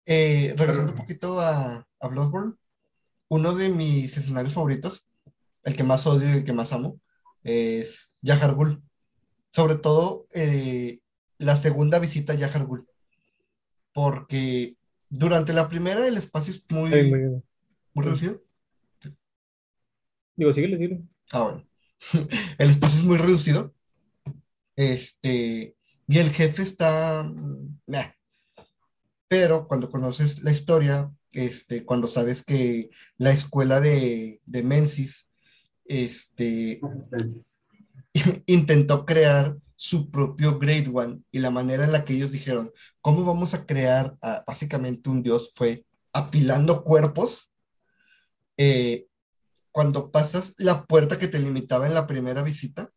Eh, 0.06 0.54
regresando 0.56 0.92
un 0.92 0.98
poquito 0.98 1.40
a, 1.40 1.86
a 2.00 2.08
Bloodborne, 2.08 2.54
uno 3.28 3.52
de 3.54 3.68
mis 3.68 4.16
escenarios 4.16 4.54
favoritos, 4.54 5.09
el 5.64 5.76
que 5.76 5.82
más 5.84 6.06
odio 6.06 6.28
y 6.28 6.38
el 6.38 6.44
que 6.44 6.52
más 6.52 6.72
amo, 6.72 7.00
es 7.42 8.12
Yahar 8.22 8.54
Ghul. 8.54 8.82
Sobre 9.50 9.76
todo 9.76 10.26
eh, 10.32 11.00
la 11.38 11.56
segunda 11.56 11.98
visita 11.98 12.32
a 12.32 12.36
Yahar 12.36 12.66
Ghul. 12.66 12.86
Porque 13.92 14.76
durante 15.08 15.52
la 15.52 15.68
primera 15.68 16.06
el 16.06 16.16
espacio 16.16 16.52
es 16.52 16.64
muy, 16.70 16.92
Ay, 16.92 17.10
muy 17.10 17.42
muy 17.92 18.04
reducido. 18.04 18.40
Digo, 20.36 20.52
síguele, 20.52 20.76
síguele. 20.76 21.02
Ah, 21.32 21.42
bueno. 21.42 21.62
El 22.58 22.70
espacio 22.70 22.98
es 23.00 23.04
muy 23.04 23.18
reducido. 23.18 23.74
Este, 24.76 25.76
y 26.06 26.18
el 26.18 26.30
jefe 26.30 26.62
está. 26.62 27.24
mm. 27.24 27.80
Pero 29.28 29.68
cuando 29.68 29.90
conoces 29.90 30.42
la 30.42 30.50
historia, 30.50 31.12
este, 31.32 31.84
cuando 31.84 32.08
sabes 32.08 32.42
que 32.42 32.90
la 33.18 33.32
escuela 33.32 33.80
de, 33.80 34.40
de 34.44 34.62
Menzies 34.62 35.29
este, 35.90 36.80
intentó 38.46 39.04
crear 39.04 39.56
su 39.74 40.08
propio 40.08 40.58
Grade 40.58 40.88
One 40.92 41.22
y 41.32 41.40
la 41.40 41.50
manera 41.50 41.84
en 41.84 41.90
la 41.90 42.04
que 42.04 42.14
ellos 42.14 42.30
dijeron, 42.30 42.70
¿cómo 43.00 43.24
vamos 43.24 43.54
a 43.54 43.66
crear 43.66 44.16
a, 44.22 44.44
básicamente 44.46 45.10
un 45.10 45.22
dios? 45.22 45.50
Fue 45.54 45.84
apilando 46.12 46.84
cuerpos. 46.84 47.52
Eh, 48.56 49.08
cuando 49.72 50.12
pasas 50.12 50.54
la 50.58 50.84
puerta 50.84 51.18
que 51.18 51.26
te 51.26 51.40
limitaba 51.40 51.88
en 51.88 51.94
la 51.94 52.06
primera 52.06 52.42
visita, 52.42 52.92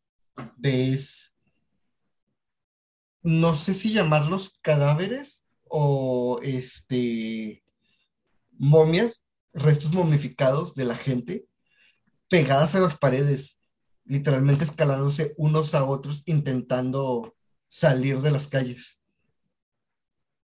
ves, 0.57 1.35
no 3.23 3.57
sé 3.57 3.73
si 3.73 3.91
llamarlos 3.91 4.59
cadáveres 4.61 5.45
o 5.63 6.39
este, 6.43 7.63
momias, 8.51 9.25
restos 9.53 9.93
momificados 9.93 10.75
de 10.75 10.85
la 10.85 10.95
gente 10.95 11.47
pegadas 12.29 12.75
a 12.75 12.79
las 12.79 12.97
paredes 12.97 13.59
literalmente 14.05 14.65
escalándose 14.65 15.33
unos 15.37 15.75
a 15.75 15.85
otros 15.85 16.23
intentando 16.25 17.35
salir 17.67 18.19
de 18.21 18.31
las 18.31 18.47
calles. 18.47 18.99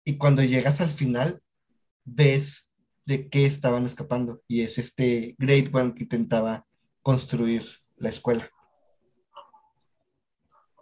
Y 0.04 0.18
cuando 0.18 0.44
llegas 0.44 0.80
al 0.80 0.90
final, 0.90 1.42
ves 2.06 2.70
de 3.06 3.30
qué 3.30 3.46
estaban 3.46 3.86
escapando. 3.86 4.42
Y 4.48 4.62
es 4.62 4.78
este 4.78 5.36
Great 5.38 5.74
One 5.74 5.96
que 5.96 6.04
intentaba 6.04 6.66
construir 7.02 7.66
la 7.98 8.10
escuela. 8.10 8.50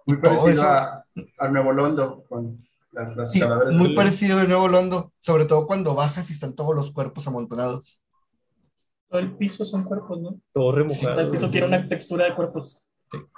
Muy 0.05 0.17
parecido 0.17 0.63
a, 0.63 1.05
a 1.39 1.47
Nuevo 1.47 1.71
Londo, 1.71 2.23
con 2.29 2.63
Las, 2.91 3.15
las 3.15 3.31
Sí, 3.31 3.41
muy 3.71 3.95
parecido 3.95 4.37
de 4.37 4.47
Nuevo 4.47 4.67
Londo, 4.67 5.11
sobre 5.17 5.45
todo 5.45 5.65
cuando 5.65 5.95
bajas 5.95 6.29
y 6.29 6.33
están 6.33 6.53
todos 6.53 6.75
los 6.75 6.91
cuerpos 6.91 7.25
amontonados. 7.27 8.04
Todo 9.09 9.19
el 9.19 9.37
piso 9.37 9.63
son 9.63 9.83
cuerpos, 9.83 10.19
¿no? 10.19 10.41
Todo 10.53 10.71
El 10.71 10.87
remojado. 10.87 11.31
piso 11.31 11.49
tiene 11.49 11.67
una 11.67 11.87
textura 11.87 12.25
de 12.25 12.35
cuerpos. 12.35 12.83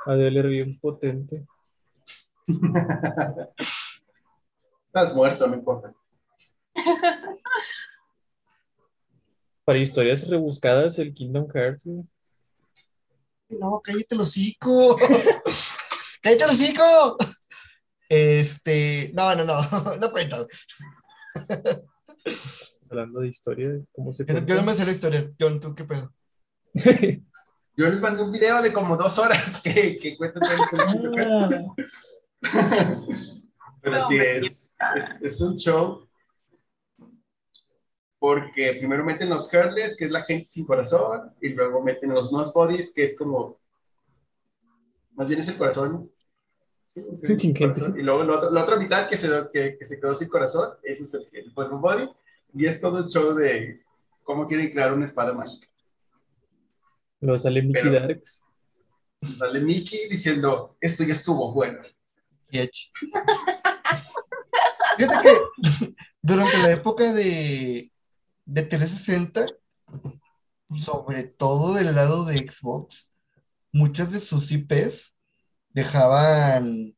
Adele 0.05 0.41
bien 0.43 0.79
potente. 0.79 1.45
Estás 4.87 5.13
muerto, 5.13 5.45
no 5.47 5.55
importa. 5.55 5.93
Para 9.65 9.79
historias 9.79 10.25
rebuscadas, 10.27 10.97
el 10.97 11.13
Kingdom 11.13 11.47
Hearts. 11.53 11.83
No, 13.49 13.81
cállate 13.83 14.15
el 14.15 14.21
hocico. 14.21 14.95
cállate 16.21 16.43
el 16.45 16.49
hocico. 16.51 17.17
Este, 18.07 19.11
no, 19.13 19.35
no, 19.35 19.43
no, 19.43 19.61
no 19.99 20.11
cuento. 20.11 20.47
Hablando 22.89 23.19
de 23.21 23.27
historia, 23.27 23.69
¿cómo 23.91 24.13
se 24.13 24.25
Yo, 24.25 24.33
no- 24.33 24.45
yo 24.45 24.55
no 24.55 24.63
me 24.63 24.75
sé 24.75 24.85
la 24.85 24.91
historia. 24.91 25.31
John, 25.39 25.59
¿tú 25.59 25.75
qué 25.75 25.83
pedo? 25.83 26.13
Yo 27.75 27.87
les 27.87 28.01
mandé 28.01 28.23
un 28.23 28.31
video 28.31 28.61
de 28.61 28.73
como 28.73 28.97
dos 28.97 29.17
horas 29.19 29.61
que, 29.61 29.99
que 29.99 30.17
cuentan 30.17 30.41
todo 30.43 30.53
el 30.53 31.65
Pero 33.81 34.01
sí, 34.01 34.17
es, 34.17 34.75
es, 34.95 35.21
es 35.21 35.41
un 35.41 35.57
show. 35.57 36.07
Porque 38.19 38.75
primero 38.79 39.03
meten 39.05 39.29
los 39.29 39.51
Heartless, 39.53 39.95
que 39.95 40.05
es 40.05 40.11
la 40.11 40.23
gente 40.23 40.45
sin 40.45 40.65
corazón, 40.65 41.33
y 41.41 41.49
luego 41.49 41.83
meten 41.83 42.09
los 42.13 42.31
Bodies, 42.53 42.91
que 42.93 43.03
es 43.03 43.17
como. 43.17 43.59
Más 45.13 45.27
bien 45.27 45.39
es 45.39 45.47
el 45.47 45.57
corazón. 45.57 46.11
Sí, 46.87 47.01
el 47.23 47.57
corazón. 47.57 47.99
Y 47.99 48.01
luego 48.03 48.23
la 48.23 48.37
otra, 48.37 48.49
la 48.51 48.63
otra 48.63 48.77
mitad 48.77 49.07
que 49.07 49.17
se, 49.17 49.29
que, 49.53 49.77
que 49.77 49.85
se 49.85 49.99
quedó 49.99 50.15
sin 50.15 50.29
corazón, 50.29 50.71
ese 50.83 51.03
es 51.03 51.13
el, 51.13 51.27
el 51.33 51.51
Body. 51.51 52.09
Y 52.53 52.65
es 52.65 52.79
todo 52.81 53.03
un 53.03 53.09
show 53.09 53.33
de 53.35 53.81
cómo 54.23 54.47
quieren 54.47 54.71
crear 54.71 54.93
una 54.93 55.05
espada 55.05 55.33
mágica. 55.33 55.67
Luego 57.19 57.39
sale 57.39 57.61
Mickey 57.61 57.83
Pero- 57.83 57.99
Darks. 57.99 58.45
Sale 59.37 59.59
Mickey 59.61 60.07
diciendo: 60.09 60.77
Esto 60.79 61.03
ya 61.03 61.13
estuvo 61.13 61.51
bueno. 61.53 61.79
Yech. 62.51 62.91
Fíjate 64.97 65.29
que 65.29 65.95
durante 66.21 66.57
la 66.59 66.71
época 66.71 67.13
de, 67.13 67.91
de 68.45 68.61
360, 68.63 69.45
sobre 70.75 71.23
todo 71.23 71.73
del 71.73 71.93
lado 71.95 72.25
de 72.25 72.39
Xbox, 72.39 73.09
muchas 73.71 74.11
de 74.11 74.19
sus 74.19 74.51
IPs 74.51 75.13
dejaban 75.69 76.95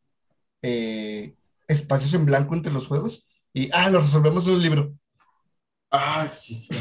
eh, 0.62 1.36
espacios 1.68 2.14
en 2.14 2.26
blanco 2.26 2.54
entre 2.56 2.72
los 2.72 2.88
juegos 2.88 3.28
y, 3.54 3.70
ah, 3.74 3.90
lo 3.90 4.00
resolvemos 4.02 4.48
en 4.48 4.54
un 4.54 4.62
libro. 4.62 4.94
Ah, 5.92 6.28
sí, 6.28 6.54
sí. 6.54 6.76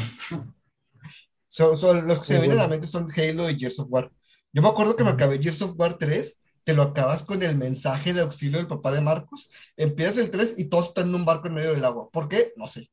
Son, 1.47 1.77
son- 1.77 2.07
los 2.07 2.19
que 2.19 2.25
se 2.25 2.33
me 2.35 2.39
vienen 2.41 2.59
a 2.59 2.63
la 2.63 2.67
mente 2.67 2.87
son 2.87 3.09
Halo 3.15 3.49
y 3.49 3.57
Gears 3.59 3.79
of 3.79 3.87
War. 3.89 4.11
Yo 4.53 4.61
me 4.61 4.69
acuerdo 4.69 4.95
que 4.95 5.03
me 5.03 5.09
acabé 5.11 5.39
Gears 5.41 5.61
of 5.61 5.73
War 5.77 5.97
3, 5.97 6.39
te 6.63 6.73
lo 6.73 6.83
acabas 6.83 7.23
con 7.23 7.41
el 7.41 7.55
mensaje 7.57 8.13
de 8.13 8.21
auxilio 8.21 8.57
del 8.57 8.67
papá 8.67 8.91
de 8.91 9.01
Marcos, 9.01 9.49
empiezas 9.77 10.17
el 10.17 10.29
3 10.31 10.55
y 10.57 10.65
todos 10.65 10.89
están 10.89 11.07
en 11.09 11.15
un 11.15 11.25
barco 11.25 11.47
en 11.47 11.55
medio 11.55 11.73
del 11.73 11.85
agua. 11.85 12.09
¿Por 12.11 12.27
qué? 12.29 12.53
No 12.55 12.67
sé. 12.67 12.91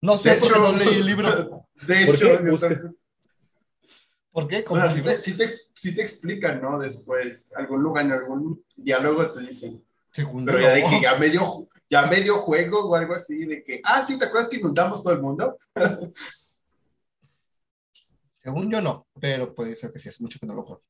No 0.00 0.18
sé 0.18 0.30
De 0.30 0.36
porque 0.36 0.58
hecho- 0.58 0.72
no 0.72 0.78
leí 0.78 0.94
el 0.96 1.06
libro. 1.06 1.66
De 1.86 2.06
¿Por 2.06 2.14
hecho, 2.14 2.26
qué? 2.26 2.78
¿Por 4.32 4.48
qué? 4.48 4.64
O 4.68 4.76
sea, 4.76 4.92
libro 4.94 5.10
te, 5.12 5.18
sí 5.18 5.94
te 5.94 6.02
explican, 6.02 6.62
¿no? 6.62 6.78
Después, 6.78 7.50
algún 7.54 7.82
lugar, 7.82 8.06
en 8.06 8.12
algún 8.12 8.64
diálogo 8.76 9.30
te 9.32 9.40
dicen. 9.40 9.84
segundo. 10.10 10.50
Pero 10.52 10.62
ya 10.64 10.70
de 10.70 10.84
que 10.86 11.00
ya 11.02 11.16
medio, 11.16 11.68
ya 11.92 12.06
medio 12.06 12.38
juego 12.38 12.88
o 12.88 12.94
algo 12.94 13.12
así, 13.12 13.44
de 13.44 13.62
que, 13.62 13.82
ah, 13.84 14.02
sí, 14.02 14.18
¿te 14.18 14.24
acuerdas 14.24 14.48
que 14.48 14.56
inundamos 14.56 15.02
todo 15.02 15.12
el 15.12 15.20
mundo? 15.20 15.58
Según 18.42 18.70
yo 18.70 18.80
no, 18.80 19.06
pero 19.20 19.54
puede 19.54 19.76
ser 19.76 19.92
que 19.92 19.98
sí, 19.98 20.08
es 20.08 20.18
mucho 20.18 20.38
que 20.40 20.46
no 20.46 20.54
lo 20.54 20.62
juego. 20.62 20.82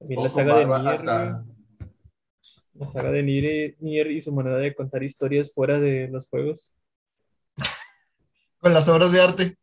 También 0.00 0.22
la 0.24 0.28
saga 0.28 0.58
de 0.58 0.66
Nier. 0.66 0.88
hasta- 0.88 1.44
güey. 1.44 1.54
La 2.74 2.86
saga 2.88 3.12
de 3.12 3.22
Nier, 3.22 3.76
Nier 3.78 4.10
y 4.10 4.20
su 4.20 4.32
manera 4.32 4.56
de 4.56 4.74
contar 4.74 5.04
historias 5.04 5.54
fuera 5.54 5.78
de 5.78 6.08
los 6.08 6.26
juegos. 6.26 6.74
Con 8.58 8.74
las 8.74 8.88
obras 8.88 9.12
de 9.12 9.20
arte, 9.20 9.56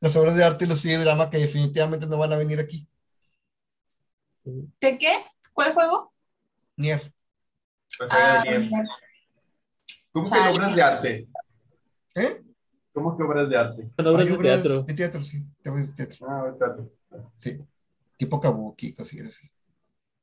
las 0.00 0.16
obras 0.16 0.34
de 0.34 0.42
arte 0.42 0.64
y 0.64 0.68
los 0.68 0.82
drama 0.82 1.30
que 1.30 1.38
definitivamente 1.38 2.08
no 2.08 2.18
van 2.18 2.32
a 2.32 2.36
venir 2.36 2.58
aquí. 2.58 2.88
¿Qué 4.80 4.98
qué? 4.98 5.24
¿Cuál 5.52 5.74
juego? 5.74 6.12
Nier. 6.76 7.12
la 8.00 8.06
saga 8.06 8.40
Ah, 8.40 8.44
de 8.44 8.58
Nier. 8.58 8.70
¿Cómo 10.12 10.24
que 10.24 10.30
Chale. 10.30 10.52
obras 10.56 10.76
de 10.76 10.82
arte? 10.82 11.28
¿Eh? 12.14 12.42
¿Cómo 12.92 13.16
que 13.16 13.22
obras 13.24 13.48
de 13.48 13.56
arte? 13.56 13.90
Son 13.96 14.06
obras 14.06 14.20
Hay 14.22 14.26
de 14.28 14.32
obras 14.36 14.52
teatro. 14.62 14.82
De 14.82 14.94
teatro, 14.94 15.22
sí. 15.24 15.44
de 15.64 15.70
de 15.70 15.92
teatro. 15.92 16.26
Ah, 16.28 16.40
ahorita 16.40 16.74
te- 16.74 16.90
Sí. 17.36 17.66
Tipo 18.16 18.40
kabuki, 18.40 18.92
cosillas 18.94 19.28
así. 19.28 19.50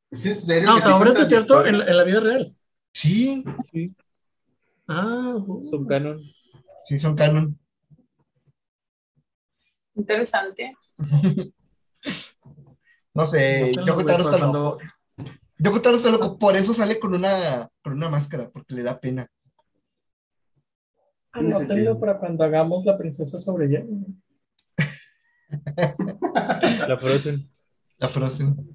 ¿Es 0.09 0.26
en 0.26 0.36
serio? 0.36 0.69
no, 0.69 0.76
que 0.76 0.82
o 0.84 0.86
sea, 0.86 0.95
obras 0.97 1.15
de 1.15 1.26
teatro 1.26 1.65
en, 1.65 1.76
en 1.76 1.97
la 1.97 2.03
vida 2.03 2.19
real. 2.22 2.55
Sí, 2.93 3.43
Sí, 3.72 3.95
Ah, 4.88 5.34
uh. 5.36 5.67
son 5.69 5.86
canon. 5.88 6.22
sí, 6.86 6.99
son 6.99 7.15
canon. 7.15 7.57
Interesante. 9.95 10.76
No 13.14 13.26
sé, 13.26 13.74
No 13.76 13.86
Yoko 13.86 14.05
Taro 14.05 14.30
está 14.30 14.38
loco. 14.45 14.78
Yoko 15.57 15.82
Taro 15.82 15.97
está 15.97 16.09
loco, 16.09 16.38
por 16.39 16.55
eso 16.55 16.74
sale 16.74 16.99
con 16.99 17.14
una, 17.14 17.70
con 17.84 17.93
una 17.93 18.09
máscara, 18.09 18.49
porque 18.49 18.74
le 18.74 18.84
da 18.84 18.99
pena. 18.99 19.30
Anótenlo 21.34 21.99
para 21.99 22.20
cuando 22.20 22.43
hagamos 22.43 22.86
la 22.86 22.97
princesa 22.97 23.39
sobre 23.39 23.68
hielo. 23.70 23.88
La 26.88 26.97
Frozen. 26.97 27.49
La 27.97 28.07
Frozen. 28.07 28.74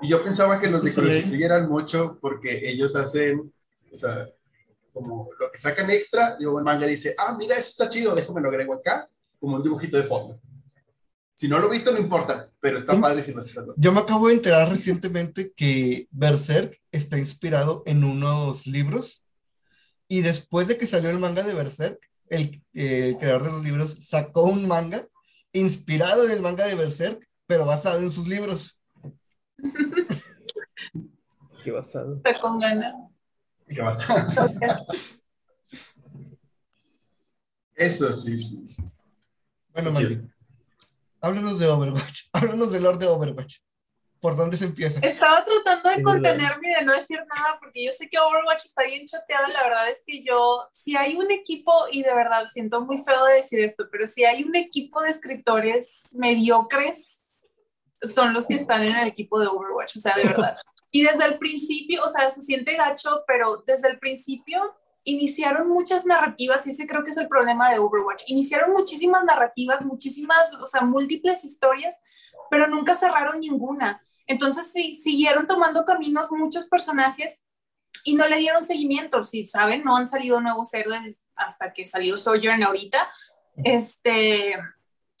Y 0.00 0.08
yo 0.08 0.22
pensaba 0.22 0.60
que 0.60 0.68
los 0.68 0.82
de. 0.82 0.92
Kuroshige 0.92 1.44
eran 1.44 1.68
mucho 1.68 2.18
porque 2.20 2.68
ellos 2.68 2.94
hacen, 2.96 3.52
o 3.90 3.96
sea, 3.96 4.28
como 4.92 5.30
lo 5.38 5.50
que 5.50 5.58
sacan 5.58 5.90
extra, 5.90 6.36
digo, 6.36 6.58
el 6.58 6.64
manga 6.64 6.86
dice, 6.86 7.14
ah, 7.18 7.36
mira, 7.38 7.56
eso 7.56 7.68
está 7.68 7.88
chido, 7.88 8.14
déjame 8.14 8.40
lo 8.40 8.48
agrego 8.48 8.74
acá, 8.74 9.08
como 9.40 9.56
un 9.56 9.62
dibujito 9.62 9.96
de 9.96 10.02
fondo. 10.02 10.40
Si 11.36 11.48
no 11.48 11.58
lo 11.58 11.68
he 11.68 11.72
visto, 11.72 11.92
no 11.92 11.98
importa, 11.98 12.50
pero 12.60 12.78
está 12.78 12.98
padre 12.98 13.20
si. 13.20 13.34
Yo 13.76 13.92
me 13.92 14.00
acabo 14.00 14.28
de 14.28 14.34
enterar 14.34 14.70
recientemente 14.70 15.52
que 15.54 16.08
Berserk 16.10 16.80
está 16.90 17.18
inspirado 17.18 17.82
en 17.84 18.04
unos 18.04 18.66
libros 18.66 19.22
y 20.08 20.22
después 20.22 20.66
de 20.66 20.78
que 20.78 20.86
salió 20.86 21.10
el 21.10 21.18
manga 21.18 21.42
de 21.42 21.52
Berserk, 21.52 21.98
el, 22.30 22.62
eh, 22.72 23.10
el 23.10 23.18
creador 23.18 23.42
de 23.42 23.50
los 23.50 23.62
libros 23.62 23.98
sacó 24.00 24.44
un 24.44 24.66
manga 24.66 25.06
inspirado 25.52 26.24
en 26.24 26.30
el 26.30 26.40
manga 26.40 26.64
de 26.64 26.74
Berserk, 26.74 27.28
pero 27.46 27.66
basado 27.66 28.00
en 28.00 28.10
sus 28.10 28.26
libros. 28.26 28.80
Qué 31.62 31.70
basado. 31.70 32.16
Está 32.16 32.40
con 32.40 32.60
ganas. 32.60 32.94
¿Qué 33.68 33.76
pasa? 33.76 34.24
Eso 37.74 38.10
sí, 38.10 38.38
sí, 38.38 38.66
sí. 38.66 38.82
Bueno, 39.74 39.90
Sí. 39.90 40.02
Mandy, 40.02 40.30
háblanos 41.26 41.58
de 41.58 41.66
Overwatch, 41.68 42.22
háblanos 42.32 42.72
del 42.72 42.82
Lord 42.82 42.98
de 42.98 43.08
Overwatch. 43.08 43.56
¿Por 44.20 44.34
dónde 44.34 44.56
se 44.56 44.64
empieza? 44.64 44.98
Estaba 45.00 45.44
tratando 45.44 45.90
de 45.90 46.02
contenerme 46.02 46.70
y 46.70 46.74
de 46.74 46.84
no 46.84 46.94
decir 46.94 47.18
nada 47.18 47.58
porque 47.60 47.84
yo 47.84 47.92
sé 47.92 48.08
que 48.08 48.18
Overwatch 48.18 48.64
está 48.64 48.82
bien 48.84 49.06
choteado. 49.06 49.46
La 49.48 49.62
verdad 49.64 49.90
es 49.90 50.02
que 50.06 50.24
yo, 50.24 50.66
si 50.72 50.96
hay 50.96 51.16
un 51.16 51.30
equipo, 51.30 51.72
y 51.92 52.02
de 52.02 52.14
verdad 52.14 52.46
siento 52.46 52.80
muy 52.80 52.98
feo 52.98 53.24
de 53.26 53.34
decir 53.34 53.60
esto, 53.60 53.86
pero 53.92 54.06
si 54.06 54.24
hay 54.24 54.42
un 54.42 54.56
equipo 54.56 55.02
de 55.02 55.10
escritores 55.10 56.02
mediocres, 56.12 57.24
son 58.02 58.32
los 58.32 58.46
que 58.46 58.54
están 58.54 58.82
en 58.82 58.96
el 58.96 59.08
equipo 59.08 59.38
de 59.38 59.48
Overwatch, 59.48 59.96
o 59.96 60.00
sea, 60.00 60.14
de 60.16 60.24
verdad. 60.24 60.56
Y 60.92 61.02
desde 61.02 61.26
el 61.26 61.36
principio, 61.38 62.02
o 62.02 62.08
sea, 62.08 62.30
se 62.30 62.40
siente 62.40 62.74
gacho, 62.74 63.22
pero 63.26 63.62
desde 63.66 63.88
el 63.88 63.98
principio 63.98 64.74
iniciaron 65.06 65.68
muchas 65.70 66.04
narrativas 66.04 66.66
y 66.66 66.70
ese 66.70 66.86
creo 66.86 67.04
que 67.04 67.12
es 67.12 67.16
el 67.16 67.28
problema 67.28 67.70
de 67.70 67.78
Overwatch. 67.78 68.24
Iniciaron 68.26 68.72
muchísimas 68.72 69.24
narrativas, 69.24 69.84
muchísimas, 69.84 70.52
o 70.60 70.66
sea, 70.66 70.82
múltiples 70.82 71.44
historias, 71.44 72.00
pero 72.50 72.66
nunca 72.66 72.94
cerraron 72.94 73.40
ninguna. 73.40 74.02
Entonces 74.26 74.70
sí, 74.72 74.92
siguieron 74.92 75.46
tomando 75.46 75.84
caminos 75.84 76.32
muchos 76.32 76.66
personajes 76.66 77.40
y 78.04 78.14
no 78.14 78.26
le 78.26 78.38
dieron 78.38 78.62
seguimiento. 78.62 79.22
Si 79.22 79.46
saben, 79.46 79.84
no 79.84 79.96
han 79.96 80.06
salido 80.06 80.40
nuevos 80.40 80.74
héroes 80.74 81.26
hasta 81.36 81.72
que 81.72 81.86
salió 81.86 82.16
Sojourn 82.16 82.62
ahorita. 82.64 83.08
Este, 83.62 84.56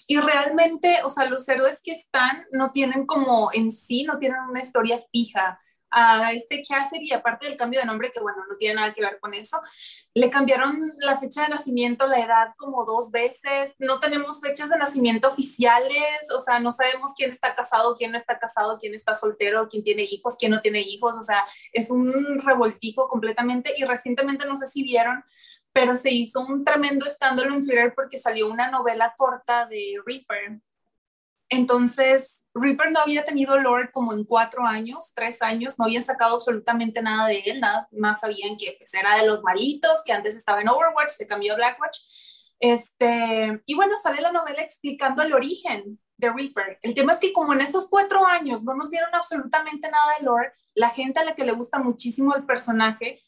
y 0.08 0.18
realmente, 0.18 0.98
o 1.04 1.10
sea, 1.10 1.26
los 1.26 1.48
héroes 1.48 1.80
que 1.80 1.92
están 1.92 2.44
no 2.50 2.72
tienen 2.72 3.06
como 3.06 3.50
en 3.52 3.70
sí, 3.70 4.02
no 4.02 4.18
tienen 4.18 4.40
una 4.50 4.60
historia 4.60 5.00
fija. 5.12 5.60
A 5.90 6.32
este 6.32 6.62
Cassidy, 6.68 7.12
aparte 7.12 7.46
del 7.46 7.56
cambio 7.56 7.80
de 7.80 7.86
nombre, 7.86 8.10
que 8.10 8.20
bueno, 8.20 8.38
no 8.48 8.56
tiene 8.56 8.74
nada 8.76 8.92
que 8.92 9.00
ver 9.00 9.18
con 9.20 9.34
eso, 9.34 9.60
le 10.14 10.30
cambiaron 10.30 10.78
la 10.98 11.18
fecha 11.18 11.42
de 11.42 11.48
nacimiento, 11.48 12.06
la 12.06 12.20
edad 12.20 12.48
como 12.56 12.84
dos 12.84 13.10
veces, 13.10 13.74
no 13.78 14.00
tenemos 14.00 14.40
fechas 14.40 14.68
de 14.68 14.78
nacimiento 14.78 15.28
oficiales, 15.28 16.30
o 16.34 16.40
sea, 16.40 16.58
no 16.60 16.72
sabemos 16.72 17.12
quién 17.16 17.30
está 17.30 17.54
casado, 17.54 17.96
quién 17.96 18.10
no 18.10 18.16
está 18.16 18.38
casado, 18.38 18.78
quién 18.78 18.94
está 18.94 19.14
soltero, 19.14 19.68
quién 19.68 19.82
tiene 19.84 20.02
hijos, 20.02 20.36
quién 20.38 20.52
no 20.52 20.60
tiene 20.60 20.80
hijos, 20.80 21.16
o 21.18 21.22
sea, 21.22 21.44
es 21.72 21.90
un 21.90 22.40
revoltijo 22.40 23.08
completamente 23.08 23.72
y 23.76 23.84
recientemente 23.84 24.46
no 24.46 24.58
sé 24.58 24.66
si 24.66 24.82
vieron, 24.82 25.24
pero 25.72 25.94
se 25.94 26.10
hizo 26.10 26.40
un 26.40 26.64
tremendo 26.64 27.06
escándalo 27.06 27.54
en 27.54 27.60
Twitter 27.60 27.92
porque 27.94 28.18
salió 28.18 28.50
una 28.50 28.70
novela 28.70 29.14
corta 29.16 29.66
de 29.66 29.96
Reaper. 30.06 30.60
Entonces, 31.48 32.42
Reaper 32.54 32.90
no 32.90 33.00
había 33.00 33.24
tenido 33.24 33.58
lore 33.58 33.90
como 33.92 34.12
en 34.12 34.24
cuatro 34.24 34.66
años, 34.66 35.12
tres 35.14 35.42
años, 35.42 35.78
no 35.78 35.84
habían 35.84 36.02
sacado 36.02 36.36
absolutamente 36.36 37.02
nada 37.02 37.28
de 37.28 37.42
él, 37.46 37.60
nada 37.60 37.88
más 37.92 38.20
sabían 38.20 38.56
que 38.56 38.76
pues, 38.78 38.94
era 38.94 39.16
de 39.16 39.26
los 39.26 39.42
malitos, 39.42 40.02
que 40.04 40.12
antes 40.12 40.36
estaba 40.36 40.62
en 40.62 40.68
Overwatch, 40.68 41.10
se 41.10 41.26
cambió 41.26 41.52
a 41.52 41.56
Blackwatch. 41.56 41.98
Este, 42.58 43.62
y 43.66 43.74
bueno, 43.74 43.96
sale 43.96 44.22
la 44.22 44.32
novela 44.32 44.62
explicando 44.62 45.22
el 45.22 45.34
origen 45.34 46.00
de 46.16 46.32
Reaper. 46.32 46.78
El 46.82 46.94
tema 46.94 47.12
es 47.12 47.18
que 47.18 47.32
como 47.32 47.52
en 47.52 47.60
esos 47.60 47.88
cuatro 47.88 48.26
años 48.26 48.62
no 48.64 48.74
nos 48.74 48.90
dieron 48.90 49.14
absolutamente 49.14 49.90
nada 49.90 50.06
de 50.18 50.24
lore, 50.24 50.52
la 50.74 50.90
gente 50.90 51.20
a 51.20 51.24
la 51.24 51.34
que 51.34 51.44
le 51.44 51.52
gusta 51.52 51.78
muchísimo 51.78 52.34
el 52.34 52.46
personaje 52.46 53.20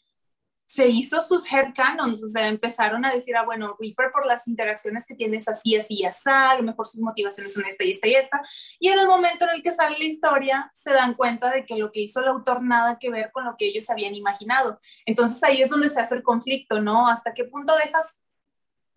se 0.69 0.87
hizo 0.87 1.23
sus 1.23 1.51
headcanons, 1.51 2.23
o 2.23 2.29
sea, 2.29 2.47
empezaron 2.47 3.03
a 3.07 3.11
decir, 3.11 3.35
ah, 3.37 3.45
bueno, 3.45 3.75
Reaper 3.81 4.11
por 4.13 4.27
las 4.27 4.47
interacciones 4.47 5.07
que 5.07 5.15
tienes 5.15 5.49
así, 5.49 5.75
así, 5.77 6.05
así, 6.05 6.29
a 6.29 6.57
lo 6.57 6.63
mejor 6.63 6.87
sus 6.87 7.01
motivaciones 7.01 7.55
son 7.55 7.65
esta 7.65 7.85
y 7.85 7.93
esta 7.93 8.07
y 8.07 8.15
esta, 8.15 8.43
y 8.79 8.89
en 8.89 8.99
el 8.99 9.07
momento 9.07 9.47
en 9.47 9.57
el 9.57 9.63
que 9.63 9.73
sale 9.73 9.99
la 9.99 10.05
historia, 10.05 10.71
se 10.75 10.93
dan 10.93 11.15
cuenta 11.15 11.51
de 11.51 11.65
que 11.65 11.79
lo 11.79 11.91
que 11.91 12.01
hizo 12.01 12.21
el 12.21 12.29
autor 12.29 12.63
nada 12.63 12.99
que 12.99 13.09
ver 13.09 13.31
con 13.33 13.47
lo 13.47 13.57
que 13.57 13.65
ellos 13.65 13.89
habían 13.89 14.15
imaginado. 14.15 14.79
Entonces 15.07 15.43
ahí 15.43 15.63
es 15.63 15.71
donde 15.71 15.89
se 15.89 16.03
hace 16.03 16.17
el 16.17 16.23
conflicto, 16.23 16.83
¿no? 16.83 17.09
¿Hasta 17.09 17.33
qué 17.33 17.45
punto 17.45 17.75
dejas 17.83 18.19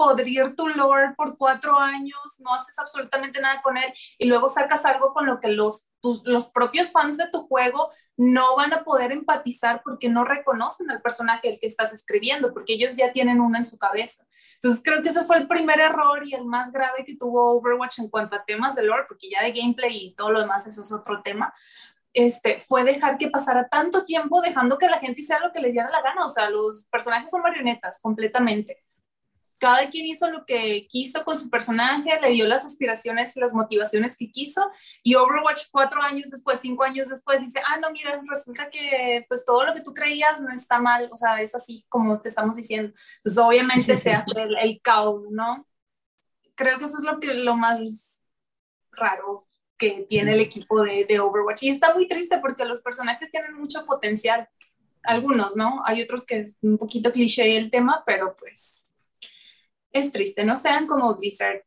podrir 0.01 0.55
tu 0.55 0.67
lore 0.67 1.13
por 1.15 1.37
cuatro 1.37 1.77
años, 1.77 2.19
no 2.39 2.55
haces 2.55 2.79
absolutamente 2.79 3.39
nada 3.39 3.61
con 3.61 3.77
él 3.77 3.93
y 4.17 4.25
luego 4.25 4.49
sacas 4.49 4.83
algo 4.83 5.13
con 5.13 5.27
lo 5.27 5.39
que 5.39 5.49
los, 5.49 5.87
los 6.23 6.47
propios 6.47 6.89
fans 6.89 7.17
de 7.17 7.29
tu 7.29 7.45
juego 7.45 7.91
no 8.17 8.55
van 8.55 8.73
a 8.73 8.83
poder 8.83 9.11
empatizar 9.11 9.83
porque 9.83 10.09
no 10.09 10.23
reconocen 10.23 10.89
al 10.89 11.03
personaje 11.03 11.49
el 11.49 11.59
que 11.59 11.67
estás 11.67 11.93
escribiendo, 11.93 12.51
porque 12.51 12.73
ellos 12.73 12.95
ya 12.95 13.11
tienen 13.11 13.39
uno 13.39 13.57
en 13.57 13.63
su 13.63 13.77
cabeza. 13.77 14.25
Entonces 14.55 14.81
creo 14.83 15.03
que 15.03 15.09
ese 15.09 15.23
fue 15.25 15.37
el 15.37 15.47
primer 15.47 15.79
error 15.79 16.25
y 16.25 16.33
el 16.33 16.45
más 16.45 16.71
grave 16.71 17.05
que 17.05 17.15
tuvo 17.15 17.51
Overwatch 17.59 17.99
en 17.99 18.09
cuanto 18.09 18.35
a 18.35 18.43
temas 18.43 18.73
de 18.73 18.81
lore, 18.81 19.03
porque 19.07 19.29
ya 19.29 19.43
de 19.43 19.51
gameplay 19.51 19.95
y 19.95 20.15
todo 20.15 20.31
lo 20.31 20.41
demás 20.41 20.65
eso 20.65 20.81
es 20.81 20.91
otro 20.91 21.21
tema. 21.21 21.53
Este, 22.11 22.59
fue 22.59 22.83
dejar 22.83 23.19
que 23.19 23.29
pasara 23.29 23.67
tanto 23.67 24.03
tiempo 24.03 24.41
dejando 24.41 24.79
que 24.79 24.89
la 24.89 24.97
gente 24.97 25.21
hiciera 25.21 25.45
lo 25.45 25.53
que 25.53 25.61
le 25.61 25.71
diera 25.71 25.91
la 25.91 26.01
gana. 26.01 26.25
O 26.25 26.29
sea, 26.29 26.49
los 26.49 26.85
personajes 26.85 27.29
son 27.29 27.43
marionetas 27.43 28.01
completamente 28.01 28.83
cada 29.62 29.91
quien 29.91 30.07
hizo 30.07 30.28
lo 30.32 30.43
que 30.43 30.88
quiso 30.88 31.24
con 31.24 31.38
su 31.38 31.47
personaje, 31.51 32.20
le 32.20 32.32
dio 32.32 32.47
las 32.47 32.66
aspiraciones 32.66 33.38
y 33.38 33.39
las 33.39 33.53
motivaciones 33.53 34.18
que 34.18 34.32
quiso, 34.32 34.72
y 35.03 35.14
Overwatch 35.14 35.68
cuatro 35.70 36.01
años 36.01 36.32
después, 36.32 36.59
cinco 36.59 36.84
años 36.84 37.09
después, 37.09 37.39
dice, 37.41 37.62
ah, 37.68 37.78
no, 37.78 37.91
mira, 37.91 38.20
resulta 38.28 38.72
que 38.72 39.24
pues 39.30 39.45
todo 39.45 39.64
lo 39.64 39.76
que 39.76 39.82
tú 39.82 39.93
creías 39.93 40.41
no 40.41 40.51
está 40.51 40.80
mal, 40.80 41.09
o 41.14 41.16
sea, 41.16 41.39
es 41.43 41.53
así 41.53 41.86
como 41.89 42.20
te 42.20 42.30
estamos 42.30 42.55
diciendo. 42.55 42.91
Entonces, 43.18 43.38
obviamente 43.38 43.97
se 43.97 44.09
hace 44.14 44.41
el, 44.41 44.82
caos, 44.82 45.30
¿no? 45.30 45.68
Creo 46.55 46.80
que 46.80 46.86
eso 46.86 46.97
es 46.97 47.03
lo, 47.03 47.20
que, 47.20 47.36
lo 47.36 47.55
más 47.55 48.24
raro 48.93 49.47
que 49.78 50.07
tiene 50.09 50.34
el 50.34 50.39
equipo 50.39 50.82
de, 50.82 51.05
de 51.05 51.20
Overwatch. 51.20 51.62
Y 51.62 51.70
está 51.70 51.93
muy 51.93 52.07
triste 52.07 52.39
porque 52.39 52.66
los 52.66 52.82
personajes 52.82 53.30
tienen 53.30 53.53
mucho 53.53 53.86
potencial. 53.86 54.49
Algunos, 55.03 55.55
¿no? 55.55 55.84
Hay 55.86 56.01
otros 56.01 56.26
que 56.26 56.39
es 56.39 56.57
un 56.62 56.80
poquito 56.80 57.12
cliché 57.12 57.57
el 57.57 57.70
tema, 57.70 58.03
pero 58.07 58.36
pues 58.38 58.90
es 59.91 60.11
triste, 60.11 60.45
no 60.45 60.55
sean 60.55 60.87
como 60.87 61.15
Blizzard, 61.15 61.63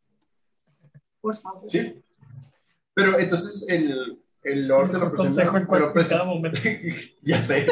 por 1.21 1.37
favor. 1.37 1.69
Sí, 1.69 2.03
pero 2.95 3.19
entonces 3.19 3.67
el, 3.69 4.23
el 4.43 4.69
Lord 4.69 4.93
te 4.93 4.99
lo 4.99 5.13
presenta, 5.13 6.25
momento. 6.25 6.59
ya 7.23 7.45
sé, 7.45 7.67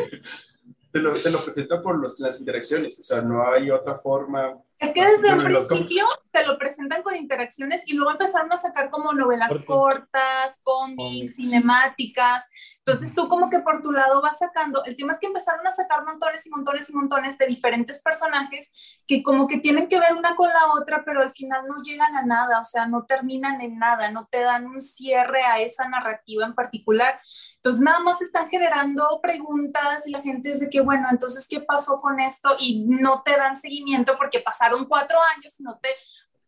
te 0.90 0.98
lo, 0.98 1.20
te 1.20 1.30
lo 1.30 1.42
presenta 1.42 1.82
por 1.82 1.98
los, 1.98 2.20
las 2.20 2.40
interacciones, 2.40 2.98
o 2.98 3.02
sea, 3.02 3.22
no 3.22 3.46
hay 3.46 3.70
otra 3.70 3.96
forma 3.96 4.58
es 4.82 4.92
que 4.92 5.04
desde 5.04 5.28
el 5.28 5.44
principio 5.44 6.04
te 6.32 6.44
lo 6.44 6.58
presentan 6.58 7.02
con 7.02 7.14
interacciones 7.14 7.82
y 7.86 7.94
luego 7.94 8.10
empezaron 8.10 8.52
a 8.52 8.56
sacar 8.56 8.90
como 8.90 9.12
novelas 9.12 9.52
cortas, 9.64 10.60
cómics, 10.64 11.36
cinemáticas. 11.36 12.44
Entonces 12.78 13.14
tú 13.14 13.28
como 13.28 13.48
que 13.48 13.60
por 13.60 13.80
tu 13.80 13.92
lado 13.92 14.20
vas 14.20 14.38
sacando. 14.38 14.84
El 14.84 14.96
tema 14.96 15.12
es 15.12 15.20
que 15.20 15.28
empezaron 15.28 15.64
a 15.64 15.70
sacar 15.70 16.04
montones 16.04 16.44
y 16.46 16.50
montones 16.50 16.90
y 16.90 16.94
montones 16.94 17.38
de 17.38 17.46
diferentes 17.46 18.02
personajes 18.02 18.72
que 19.06 19.22
como 19.22 19.46
que 19.46 19.58
tienen 19.58 19.88
que 19.88 20.00
ver 20.00 20.14
una 20.14 20.34
con 20.34 20.48
la 20.48 20.72
otra, 20.74 21.04
pero 21.04 21.20
al 21.20 21.32
final 21.32 21.64
no 21.68 21.80
llegan 21.82 22.16
a 22.16 22.26
nada, 22.26 22.60
o 22.60 22.64
sea, 22.64 22.86
no 22.86 23.04
terminan 23.04 23.60
en 23.60 23.78
nada, 23.78 24.10
no 24.10 24.26
te 24.26 24.40
dan 24.40 24.66
un 24.66 24.80
cierre 24.80 25.44
a 25.44 25.60
esa 25.60 25.86
narrativa 25.88 26.44
en 26.44 26.54
particular. 26.54 27.20
Entonces 27.56 27.82
nada 27.82 28.00
más 28.00 28.20
están 28.20 28.48
generando 28.48 29.20
preguntas 29.22 30.06
y 30.06 30.10
la 30.10 30.22
gente 30.22 30.50
es 30.50 30.58
de 30.58 30.68
que, 30.68 30.80
bueno, 30.80 31.06
entonces, 31.08 31.46
¿qué 31.46 31.60
pasó 31.60 32.00
con 32.00 32.18
esto? 32.18 32.56
Y 32.58 32.84
no 32.84 33.22
te 33.22 33.36
dan 33.36 33.54
seguimiento 33.54 34.16
porque 34.18 34.40
pasaron 34.40 34.71
cuatro 34.88 35.18
años, 35.36 35.54
no 35.60 35.78
te... 35.80 35.88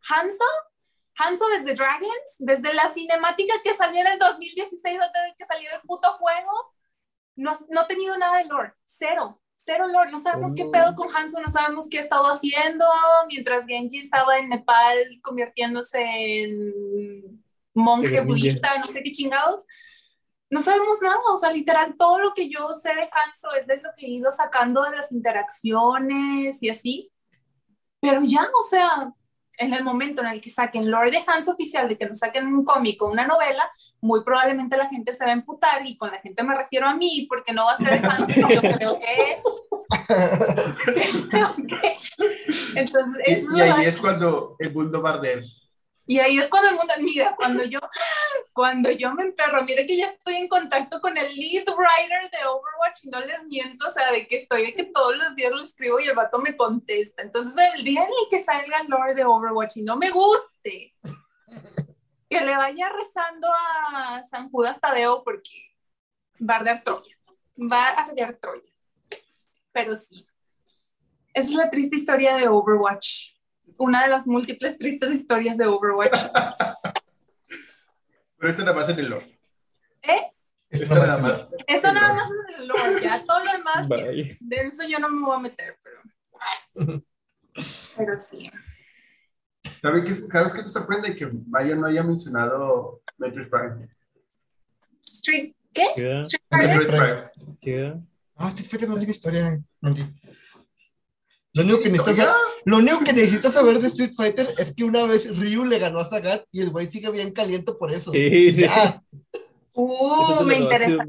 Hanso, 0.09 0.45
Hanso 1.17 1.47
desde 1.49 1.75
Dragons, 1.75 2.37
desde 2.39 2.75
la 2.75 2.89
cinemática 2.89 3.55
que 3.63 3.75
salió 3.75 4.01
en 4.01 4.09
el 4.09 4.19
2016, 4.19 5.01
antes 5.01 5.23
de 5.23 5.35
que 5.39 5.47
saliera 5.47 5.77
el 5.77 5.83
puto 5.83 6.13
juego, 6.15 6.75
no, 7.37 7.53
no 7.71 7.81
ha 7.81 7.87
tenido 7.87 8.17
nada 8.19 8.39
de 8.39 8.45
lore, 8.45 8.75
cero, 8.85 9.41
cero 9.55 9.87
lore, 9.89 10.11
no 10.11 10.19
sabemos 10.19 10.55
qué 10.55 10.67
pedo 10.67 10.95
con 10.95 11.15
Hanzo, 11.15 11.41
no 11.41 11.49
sabemos 11.49 11.89
qué 11.89 12.01
ha 12.01 12.03
estado 12.03 12.27
haciendo, 12.27 12.85
mientras 13.29 13.67
Genji 13.67 13.99
estaba 13.99 14.39
en 14.39 14.51
Nepal 14.51 14.99
convirtiéndose 15.23 16.01
en 16.03 17.43
monje 17.73 18.21
budista, 18.21 18.79
no 18.79 18.85
sé 18.85 19.03
qué 19.03 19.13
chingados. 19.13 19.65
No 20.51 20.61
sabemos 20.61 21.01
nada, 21.03 21.19
o 21.33 21.37
sea, 21.37 21.51
literal, 21.51 21.97
todo 21.99 22.19
lo 22.21 22.35
que 22.35 22.49
yo 22.49 22.69
sé 22.75 22.95
de 22.95 23.09
Hanzo 23.11 23.53
es 23.59 23.67
de 23.67 23.79
lo 23.79 23.91
que 23.97 24.07
he 24.07 24.11
ido 24.11 24.31
sacando 24.31 24.83
de 24.83 24.97
las 24.97 25.11
interacciones 25.11 26.63
y 26.63 26.69
así. 26.69 27.11
Pero 28.05 28.21
ya, 28.23 28.47
o 28.61 28.63
sea, 28.63 29.11
en 29.57 29.73
el 29.73 29.83
momento 29.83 30.21
en 30.21 30.29
el 30.29 30.43
que 30.43 30.51
saquen 30.51 30.91
Lord 30.91 31.11
de 31.11 31.25
Hans 31.27 31.49
oficial, 31.49 31.89
de 31.89 31.97
que 31.97 32.07
nos 32.07 32.19
saquen 32.19 32.47
un 32.47 32.63
cómic 32.65 33.01
o 33.01 33.11
una 33.11 33.27
novela, 33.27 33.67
muy 34.03 34.23
probablemente 34.23 34.77
la 34.77 34.91
gente 34.91 35.15
se 35.15 35.25
va 35.25 35.31
a 35.31 35.35
emputar 35.35 35.87
y 35.87 35.97
con 35.97 36.11
la 36.11 36.21
gente 36.21 36.43
me 36.43 36.55
refiero 36.55 36.87
a 36.87 36.95
mí 36.95 37.25
porque 37.31 37.55
no 37.55 37.65
va 37.65 37.73
a 37.73 37.79
ser 37.79 37.95
el 37.95 38.05
Hans 38.05 38.27
que 38.27 38.41
yo 38.41 38.61
creo 38.61 38.99
que 38.99 39.33
es. 39.33 39.43
Entonces, 42.77 43.47
y, 43.57 43.61
ahí 43.61 43.87
es 43.87 43.99
cuando 43.99 44.55
el 44.59 44.75
mundo 44.75 45.01
va 45.01 45.11
a 45.11 45.15
arder. 45.15 45.45
Y 46.07 46.19
ahí 46.19 46.39
es 46.39 46.49
cuando 46.49 46.69
el 46.69 46.77
mundo, 46.77 46.93
mira, 47.01 47.35
cuando 47.37 47.65
yo, 47.65 47.81
cuando 48.53 48.91
yo 48.91 49.15
me 49.15 49.23
emperro, 49.23 49.65
mire 49.65 49.87
que 49.87 49.97
ya 49.97 50.07
estoy 50.07 50.37
en 50.37 50.49
contacto 50.49 51.01
con 51.01 51.17
el 51.17 51.35
lead 51.35 51.65
writer 51.67 52.31
de 52.31 52.47
Overwatch 52.47 53.05
y 53.05 53.09
no 53.09 53.21
les 53.21 53.45
miento, 53.45 53.89
o 53.89 53.91
sea, 53.91 54.13
de 54.13 54.27
que 54.27 54.37
estoy, 54.37 54.67
de 54.67 54.75
que 54.75 54.85
todos 54.85 55.17
los 55.17 55.35
días 55.35 55.53
le 55.53 55.63
escribo 55.63 55.99
y 56.01 56.05
el 56.05 56.15
vato 56.15 56.39
me 56.39 56.57
contesta. 56.57 57.23
Entonces, 57.23 57.55
el 57.75 57.85
día 57.85 58.03
en 58.03 58.09
el 58.09 58.29
que 58.29 58.39
salga 58.39 58.81
el 58.81 58.89
lore 58.89 59.15
de 59.15 59.25
Overwatch 59.25 59.79
y 59.79 59.83
no 59.83 59.97
me 59.97 60.11
guste, 60.11 60.95
que 62.29 62.41
le 62.41 62.57
vaya 62.57 62.91
rezando 62.91 63.49
a 63.53 64.23
San 64.25 64.51
Judas 64.51 64.79
Tadeo 64.81 65.25
porque 65.25 65.75
va 66.39 66.55
a 66.55 66.59
arder 66.59 66.83
Troya, 66.83 67.17
va 67.57 67.89
a 67.89 68.05
arder 68.05 68.37
Troya. 68.37 68.73
Pero 69.73 69.97
sí, 69.97 70.27
es 71.33 71.51
la 71.51 71.71
triste 71.71 71.97
historia 71.97 72.37
de 72.37 72.47
Overwatch 72.47 73.34
una 73.79 74.03
de 74.03 74.09
las 74.09 74.27
múltiples 74.27 74.79
tristes 74.79 75.13
historias 75.13 75.57
de 75.57 75.67
Overwatch. 75.67 76.19
Pero 78.39 78.51
esto 78.51 78.65
nada 78.65 78.77
más 78.77 78.89
en 78.91 78.99
el 78.99 79.09
lore. 79.09 79.39
¿Eh? 80.03 80.31
Esto 80.69 80.95
nada 80.95 81.19
más. 81.19 81.49
Eso 81.67 81.93
nada 81.93 82.13
más 82.15 82.31
es 82.31 82.37
en 82.49 82.63
el 82.63 82.69
lore, 82.69 83.03
ya 83.03 83.25
todo 83.25 83.39
lo 83.39 83.53
demás, 83.53 83.89
de 83.89 84.57
eso 84.67 84.83
yo 84.89 84.99
no 84.99 85.09
me 85.09 85.25
voy 85.25 85.37
a 85.37 85.41
meter, 85.41 85.79
pero. 85.83 87.03
Pero 87.97 88.19
sí. 88.19 88.51
¿Sabes 89.81 90.05
qué, 90.05 90.27
¿Sabes 90.33 90.53
qué 90.53 90.63
me 90.63 90.69
sorprende? 90.69 91.17
Que 91.17 91.27
Maya 91.47 91.77
no 91.77 91.87
haya 91.87 92.03
mencionado 92.03 93.01
Metroid 93.17 93.49
Prime. 93.49 93.89
Street, 95.01 95.55
¿qué? 95.73 95.87
¿Qué? 95.95 96.19
Street 96.19 96.43
Metroid. 96.51 96.89
Prime. 96.89 97.31
¿Qué? 97.61 97.95
Ah, 98.37 98.49
Street 98.49 98.69
Fighter 98.69 98.89
no 98.89 98.99
tiene 98.99 99.13
historia. 99.13 99.61
Lo 99.81 101.63
único, 101.63 101.81
que 101.81 101.91
necesitas, 101.91 102.35
lo 102.65 102.79
único 102.79 103.01
que 103.01 103.13
necesitas 103.13 103.53
saber 103.55 103.79
de 103.79 103.89
Street 103.89 104.13
Fighter 104.17 104.49
es 104.59 104.75
que 104.75 104.85
una 104.85 105.05
vez 105.07 105.29
Ryu 105.37 105.65
le 105.65 105.79
ganó 105.79 105.99
a 105.99 106.05
Sagat 106.05 106.45
y 106.53 106.61
el 106.61 106.71
güey 106.71 106.87
sigue 106.87 107.11
bien 107.11 107.33
caliente 107.33 107.73
por 107.73 107.91
eso. 107.93 108.11
Sí, 108.13 108.51
sí. 108.53 108.61
Ya. 108.63 109.03
Uh, 109.75 110.43
me 110.45 110.57
interesa. 110.57 111.05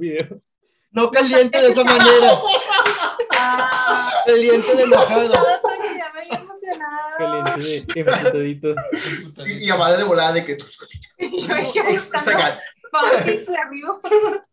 No 0.92 1.12
caliente 1.12 1.62
de 1.62 1.68
esa 1.70 1.84
manera. 1.84 2.40
Ah, 3.38 4.10
Caliente 4.26 4.76
de 4.76 4.84
enojado. 4.84 5.34
Caliente 7.18 7.94
de 7.94 8.00
emputadito. 8.02 8.76
Y, 9.46 9.66
y 9.66 9.70
Amada 9.70 9.98
de 9.98 10.04
volada 10.04 10.34
de 10.34 10.46
que. 10.46 10.58
Yo 11.20 11.56
dije 11.84 12.00
Sagat. 12.24 12.60
fanfics 12.92 13.46
de 13.46 13.58
Ryu. 13.70 14.00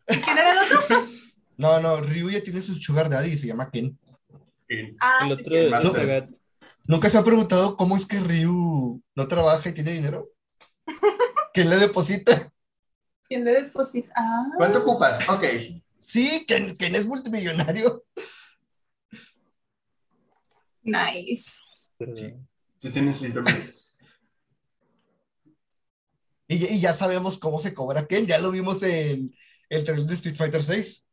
¿Quién 0.05 0.37
era 0.37 0.51
el 0.53 0.59
otro? 0.59 1.07
No, 1.57 1.79
no, 1.79 1.97
Ryu 2.01 2.29
ya 2.29 2.41
tiene 2.43 2.61
su 2.61 2.75
sugar 2.75 3.09
daddy 3.09 3.31
y 3.31 3.37
se 3.37 3.47
llama 3.47 3.69
Ken. 3.71 3.97
Ah, 4.99 5.27
El 5.27 5.37
sí, 5.37 5.57
otro 5.69 5.95
sí. 5.95 6.05
Sagat. 6.05 6.29
¿Nunca 6.85 7.09
se 7.09 7.17
ha 7.17 7.23
preguntado 7.23 7.77
cómo 7.77 7.95
es 7.95 8.05
que 8.05 8.19
Ryu 8.19 9.01
no 9.15 9.27
trabaja 9.27 9.69
y 9.69 9.73
tiene 9.73 9.93
dinero? 9.93 10.29
¿Quién 11.53 11.69
le 11.69 11.77
deposita? 11.77 12.51
¿Quién 13.25 13.45
le 13.45 13.63
deposita? 13.63 14.11
Ah, 14.15 14.51
¿Cuánto 14.57 14.79
ocupas? 14.79 15.27
Ok. 15.29 15.45
Sí, 16.01 16.45
Ken 16.45 16.95
es 16.95 17.05
multimillonario. 17.05 18.03
nice. 20.81 21.89
Sí. 21.99 22.33
Sí, 22.77 22.89
sí 22.89 23.01
necesito. 23.01 23.41
Y, 26.49 26.65
y 26.65 26.81
ya 26.81 26.93
sabemos 26.93 27.37
cómo 27.37 27.61
se 27.61 27.73
cobra 27.73 28.05
Ken, 28.05 28.27
ya 28.27 28.39
lo 28.39 28.51
vimos 28.51 28.83
en 28.83 29.33
el 29.69 29.85
trailer 29.85 30.05
de 30.05 30.15
Street 30.15 30.35
Fighter 30.35 30.61
6. 30.61 31.05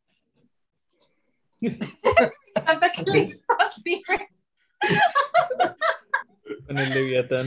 Tanta 2.65 2.91
que 2.93 3.19
hizo 3.19 3.43
así. 3.59 4.03
Con 6.67 6.79
el 6.79 6.91
Leviatán. 6.91 7.47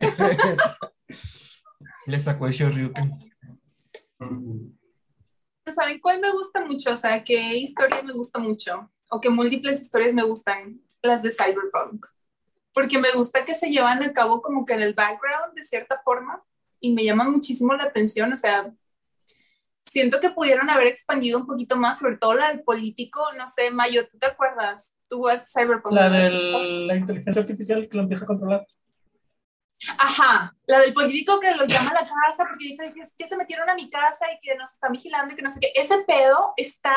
Le 2.06 2.18
sacó 2.18 2.46
el 2.46 2.52
Shoryuken. 2.52 3.18
¿Saben 5.74 5.98
cuál 6.00 6.20
me 6.20 6.30
gusta 6.30 6.64
mucho? 6.64 6.92
O 6.92 6.96
sea, 6.96 7.24
qué 7.24 7.56
historia 7.56 8.02
me 8.02 8.12
gusta 8.12 8.38
mucho. 8.38 8.90
O 9.10 9.20
qué 9.20 9.30
múltiples 9.30 9.80
historias 9.80 10.12
me 10.12 10.24
gustan. 10.24 10.80
Las 11.02 11.22
de 11.22 11.30
Cyberpunk. 11.30 12.06
Porque 12.72 12.98
me 12.98 13.12
gusta 13.12 13.44
que 13.44 13.54
se 13.54 13.70
llevan 13.70 14.02
a 14.02 14.12
cabo 14.12 14.42
como 14.42 14.66
que 14.66 14.74
en 14.74 14.82
el 14.82 14.94
background 14.94 15.54
de 15.54 15.64
cierta 15.64 16.00
forma. 16.04 16.42
Y 16.80 16.92
me 16.92 17.04
llaman 17.04 17.30
muchísimo 17.30 17.74
la 17.74 17.84
atención. 17.84 18.32
O 18.32 18.36
sea, 18.36 18.70
siento 19.86 20.20
que 20.20 20.30
pudieron 20.30 20.68
haber 20.68 20.88
expandido 20.88 21.38
un 21.38 21.46
poquito 21.46 21.76
más, 21.76 21.98
sobre 21.98 22.16
todo 22.16 22.34
la 22.34 22.48
del 22.48 22.62
político. 22.62 23.24
No 23.38 23.46
sé, 23.46 23.70
Mayo, 23.70 24.06
¿tú 24.08 24.18
te 24.18 24.26
acuerdas? 24.26 24.92
Tú 25.14 25.28
Cyberpunk. 25.46 25.94
La 25.94 26.10
de 26.10 26.30
la 26.86 26.96
inteligencia 26.96 27.42
artificial 27.42 27.88
que 27.88 27.96
lo 27.96 28.02
empieza 28.02 28.24
a 28.24 28.26
controlar. 28.26 28.66
Ajá, 29.96 30.56
la 30.66 30.80
del 30.80 30.92
político 30.92 31.38
que 31.38 31.54
lo 31.54 31.66
llama 31.66 31.90
a 31.90 31.94
la 31.94 32.00
casa 32.00 32.48
porque 32.48 32.64
dice 32.64 32.92
que, 32.92 33.02
que 33.16 33.28
se 33.28 33.36
metieron 33.36 33.70
a 33.70 33.76
mi 33.76 33.88
casa 33.88 34.26
y 34.32 34.40
que 34.40 34.56
nos 34.56 34.72
están 34.72 34.90
vigilando 34.90 35.32
y 35.32 35.36
que 35.36 35.42
no 35.42 35.50
sé 35.50 35.60
qué. 35.60 35.72
Ese 35.76 35.98
pedo 35.98 36.52
está 36.56 36.96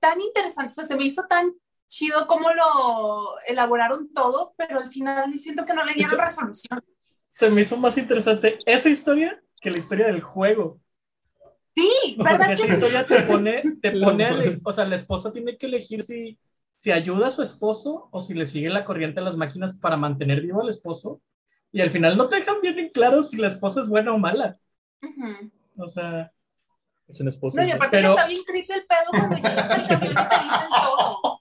tan 0.00 0.20
interesante, 0.20 0.72
o 0.72 0.74
sea, 0.74 0.84
se 0.84 0.96
me 0.96 1.04
hizo 1.04 1.26
tan 1.28 1.52
chido 1.86 2.26
cómo 2.26 2.52
lo 2.52 3.38
elaboraron 3.46 4.12
todo, 4.12 4.54
pero 4.56 4.80
al 4.80 4.88
final 4.88 5.38
siento 5.38 5.64
que 5.64 5.74
no 5.74 5.84
le 5.84 5.94
dieron 5.94 6.18
resolución. 6.18 6.82
Se 7.28 7.48
me 7.48 7.60
hizo 7.60 7.76
más 7.76 7.96
interesante 7.96 8.58
esa 8.66 8.88
historia 8.88 9.40
que 9.60 9.70
la 9.70 9.78
historia 9.78 10.06
del 10.06 10.20
juego. 10.20 10.80
Sí, 11.76 11.90
Porque 12.16 12.32
¿verdad 12.32 12.52
esa 12.52 12.62
que 12.62 12.68
sí? 12.68 12.74
historia 12.74 13.06
te 13.06 13.22
pone, 13.22 13.62
te 13.80 13.92
pone 14.00 14.60
o 14.64 14.72
sea, 14.72 14.84
la 14.84 14.96
esposa 14.96 15.30
tiene 15.30 15.56
que 15.56 15.66
elegir 15.66 16.02
si, 16.02 16.38
si 16.80 16.90
ayuda 16.92 17.26
a 17.26 17.30
su 17.30 17.42
esposo 17.42 18.08
o 18.10 18.22
si 18.22 18.32
le 18.32 18.46
sigue 18.46 18.70
la 18.70 18.86
corriente 18.86 19.20
a 19.20 19.22
las 19.22 19.36
máquinas 19.36 19.74
para 19.76 19.98
mantener 19.98 20.40
vivo 20.40 20.62
al 20.62 20.70
esposo. 20.70 21.20
Y 21.72 21.82
al 21.82 21.90
final 21.90 22.16
no 22.16 22.26
te 22.28 22.36
dejan 22.36 22.62
bien 22.62 22.78
en 22.78 22.88
claro 22.88 23.22
si 23.22 23.36
la 23.36 23.48
esposa 23.48 23.82
es 23.82 23.88
buena 23.88 24.14
o 24.14 24.18
mala. 24.18 24.58
O 25.76 25.86
sea, 25.86 26.32
Es 27.06 27.20
una 27.20 27.28
esposa. 27.30 27.60
No, 27.60 27.68
y 27.68 27.70
aparte 27.72 27.98
Pero- 27.98 28.10
está 28.10 28.26
bien 28.26 28.42
creepy 28.44 28.72
el 28.72 28.86
pedo 28.86 29.10
cuando 29.10 29.36
llegas 29.36 29.70
al 29.70 29.86
camión 29.88 30.12
y 30.12 30.14
te 30.14 30.38
dicen 30.42 30.68
todo. 30.84 31.40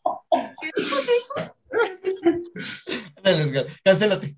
¿Qué 0.59 0.71
dijo? 0.75 0.95
¿Qué 3.23 3.43
dijo? 3.45 3.69
Cancélate. 3.83 4.35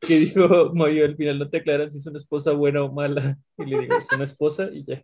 Que 0.00 0.18
dijo 0.18 0.72
Moyo, 0.74 1.04
al 1.04 1.16
final 1.16 1.38
no 1.38 1.48
te 1.48 1.58
aclaran 1.58 1.90
si 1.90 1.98
es 1.98 2.06
una 2.06 2.18
esposa 2.18 2.52
buena 2.52 2.82
o 2.84 2.92
mala. 2.92 3.36
Y 3.58 3.64
le 3.64 3.80
digo, 3.80 3.96
es 3.96 4.06
una 4.14 4.24
esposa 4.24 4.68
y 4.72 4.84
ya. 4.84 5.02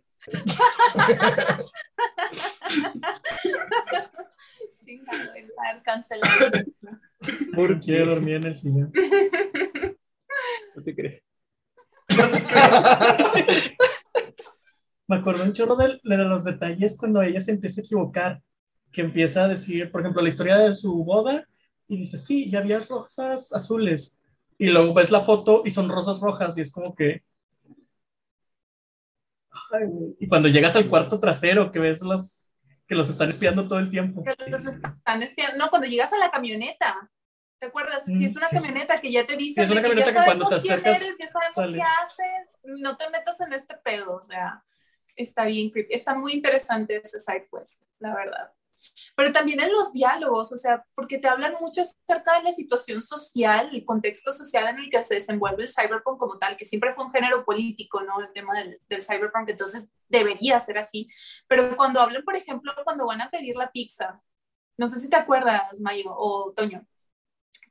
Chingado, 4.79 5.33
cancelado. 5.83 6.51
¿por 7.55 7.79
qué 7.81 7.99
dormir 7.99 8.35
en 8.35 8.45
el 8.47 8.55
sillón? 8.55 8.91
No 10.75 10.83
te 10.83 10.95
crees. 10.95 11.23
Me 15.07 15.17
acuerdo 15.17 15.43
un 15.43 15.53
chorro 15.53 15.75
de, 15.75 15.99
de 16.03 16.17
los 16.17 16.43
detalles 16.43 16.97
cuando 16.97 17.21
ella 17.21 17.41
se 17.41 17.51
empieza 17.51 17.81
a 17.81 17.83
equivocar, 17.83 18.41
que 18.91 19.01
empieza 19.01 19.43
a 19.43 19.47
decir, 19.49 19.91
por 19.91 20.01
ejemplo, 20.01 20.21
la 20.21 20.29
historia 20.29 20.57
de 20.57 20.73
su 20.73 21.03
boda 21.03 21.47
y 21.87 21.97
dice, 21.97 22.17
sí, 22.17 22.49
ya 22.49 22.59
había 22.59 22.79
rosas 22.79 23.51
azules. 23.53 24.19
Y 24.57 24.67
luego 24.67 24.93
ves 24.93 25.11
la 25.11 25.21
foto 25.21 25.63
y 25.65 25.69
son 25.71 25.89
rosas 25.89 26.19
rojas 26.19 26.57
y 26.57 26.61
es 26.61 26.71
como 26.71 26.95
que... 26.95 27.23
Ay, 29.71 29.87
y 30.19 30.27
cuando 30.27 30.47
llegas 30.47 30.75
al 30.75 30.89
cuarto 30.89 31.19
trasero, 31.19 31.71
que 31.71 31.79
ves 31.79 32.01
los 32.01 32.49
que 32.87 32.95
los 32.95 33.09
están 33.09 33.29
espiando 33.29 33.67
todo 33.67 33.79
el 33.79 33.89
tiempo. 33.89 34.23
que 34.23 34.35
los 34.49 34.65
están 34.65 35.23
espiando. 35.23 35.57
No, 35.57 35.69
cuando 35.69 35.87
llegas 35.87 36.11
a 36.11 36.17
la 36.17 36.31
camioneta, 36.31 37.09
¿te 37.59 37.67
acuerdas? 37.67 38.03
Si 38.05 38.25
es 38.25 38.35
una 38.35 38.47
Sí. 38.49 38.55
camioneta 38.57 38.99
que 38.99 39.11
ya 39.11 39.25
te 39.25 39.37
dice 39.37 39.61
Sí, 39.61 39.61
es 39.61 39.69
una 39.71 39.81
de 39.81 39.89
que 39.89 39.89
camioneta 39.95 40.11
ya 40.11 40.19
que 40.19 40.25
cuando 40.25 40.47
te 40.47 40.55
acercas, 40.55 41.01
eres, 41.01 41.17
ya 41.17 41.29
sabemos 41.29 41.55
sale. 41.55 41.77
qué 41.77 41.83
haces, 41.83 42.59
no 42.63 42.97
te 42.97 43.09
metas 43.09 43.39
en 43.41 43.53
este 43.53 43.75
pedo, 43.77 44.15
o 44.15 44.21
sea, 44.21 44.63
está 45.15 45.45
bien 45.45 45.69
creepy. 45.69 45.93
Está 45.93 46.13
muy 46.15 46.33
interesante 46.33 46.97
ese 46.97 47.19
side 47.19 47.47
quest, 47.51 47.81
la 47.99 48.13
verdad. 48.13 48.51
Pero 49.15 49.33
también 49.33 49.59
en 49.59 49.71
los 49.71 49.91
diálogos, 49.91 50.51
o 50.51 50.57
sea, 50.57 50.85
porque 50.95 51.17
te 51.17 51.27
hablan 51.27 51.55
mucho 51.59 51.81
acerca 51.81 52.37
de 52.37 52.43
la 52.43 52.51
situación 52.51 53.01
social, 53.01 53.69
el 53.73 53.85
contexto 53.85 54.31
social 54.31 54.67
en 54.67 54.79
el 54.79 54.89
que 54.89 55.01
se 55.03 55.15
desenvuelve 55.15 55.63
el 55.63 55.69
cyberpunk 55.69 56.19
como 56.19 56.37
tal, 56.37 56.57
que 56.57 56.65
siempre 56.65 56.93
fue 56.93 57.05
un 57.05 57.11
género 57.11 57.43
político, 57.43 58.01
¿no? 58.01 58.21
El 58.21 58.31
tema 58.33 58.57
del, 58.57 58.79
del 58.87 59.03
cyberpunk, 59.03 59.49
entonces 59.49 59.89
debería 60.07 60.59
ser 60.59 60.77
así. 60.77 61.09
Pero 61.47 61.75
cuando 61.75 62.01
hablan, 62.01 62.23
por 62.23 62.35
ejemplo, 62.35 62.71
cuando 62.83 63.05
van 63.05 63.21
a 63.21 63.29
pedir 63.29 63.55
la 63.55 63.71
pizza, 63.71 64.21
no 64.77 64.87
sé 64.87 64.99
si 64.99 65.09
te 65.09 65.15
acuerdas, 65.15 65.79
Mayo 65.81 66.13
o 66.15 66.53
Toño, 66.55 66.85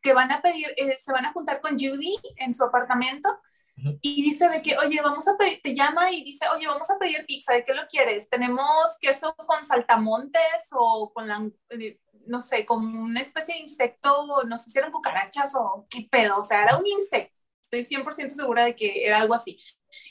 que 0.02 0.12
van 0.12 0.32
a 0.32 0.42
pedir, 0.42 0.66
eh, 0.76 0.96
se 0.96 1.12
van 1.12 1.26
a 1.26 1.32
juntar 1.32 1.60
con 1.60 1.78
Judy 1.78 2.16
en 2.36 2.52
su 2.52 2.64
apartamento. 2.64 3.28
Y 3.76 4.22
dice 4.22 4.48
de 4.48 4.62
que, 4.62 4.76
oye, 4.78 5.00
vamos 5.02 5.26
a 5.28 5.36
pedir, 5.36 5.60
te 5.62 5.74
llama 5.74 6.10
y 6.12 6.22
dice, 6.22 6.46
oye, 6.54 6.66
vamos 6.66 6.88
a 6.90 6.98
pedir 6.98 7.24
pizza, 7.26 7.52
¿de 7.52 7.64
qué 7.64 7.74
lo 7.74 7.86
quieres? 7.88 8.28
Tenemos 8.28 8.96
queso 9.00 9.34
con 9.34 9.64
saltamontes 9.64 10.68
o 10.72 11.12
con 11.12 11.26
la, 11.26 11.48
eh, 11.70 11.98
no 12.26 12.40
sé, 12.40 12.64
con 12.64 12.84
una 12.84 13.20
especie 13.20 13.54
de 13.54 13.62
insecto, 13.62 14.44
no 14.44 14.58
sé 14.58 14.70
si 14.70 14.78
eran 14.78 14.92
cucarachas 14.92 15.54
o 15.56 15.86
qué 15.90 16.06
pedo, 16.10 16.38
o 16.38 16.44
sea, 16.44 16.62
era 16.62 16.76
un 16.76 16.86
insecto. 16.86 17.40
Estoy 17.60 17.84
100% 17.84 18.30
segura 18.30 18.64
de 18.64 18.76
que 18.76 19.06
era 19.06 19.18
algo 19.18 19.34
así. 19.34 19.58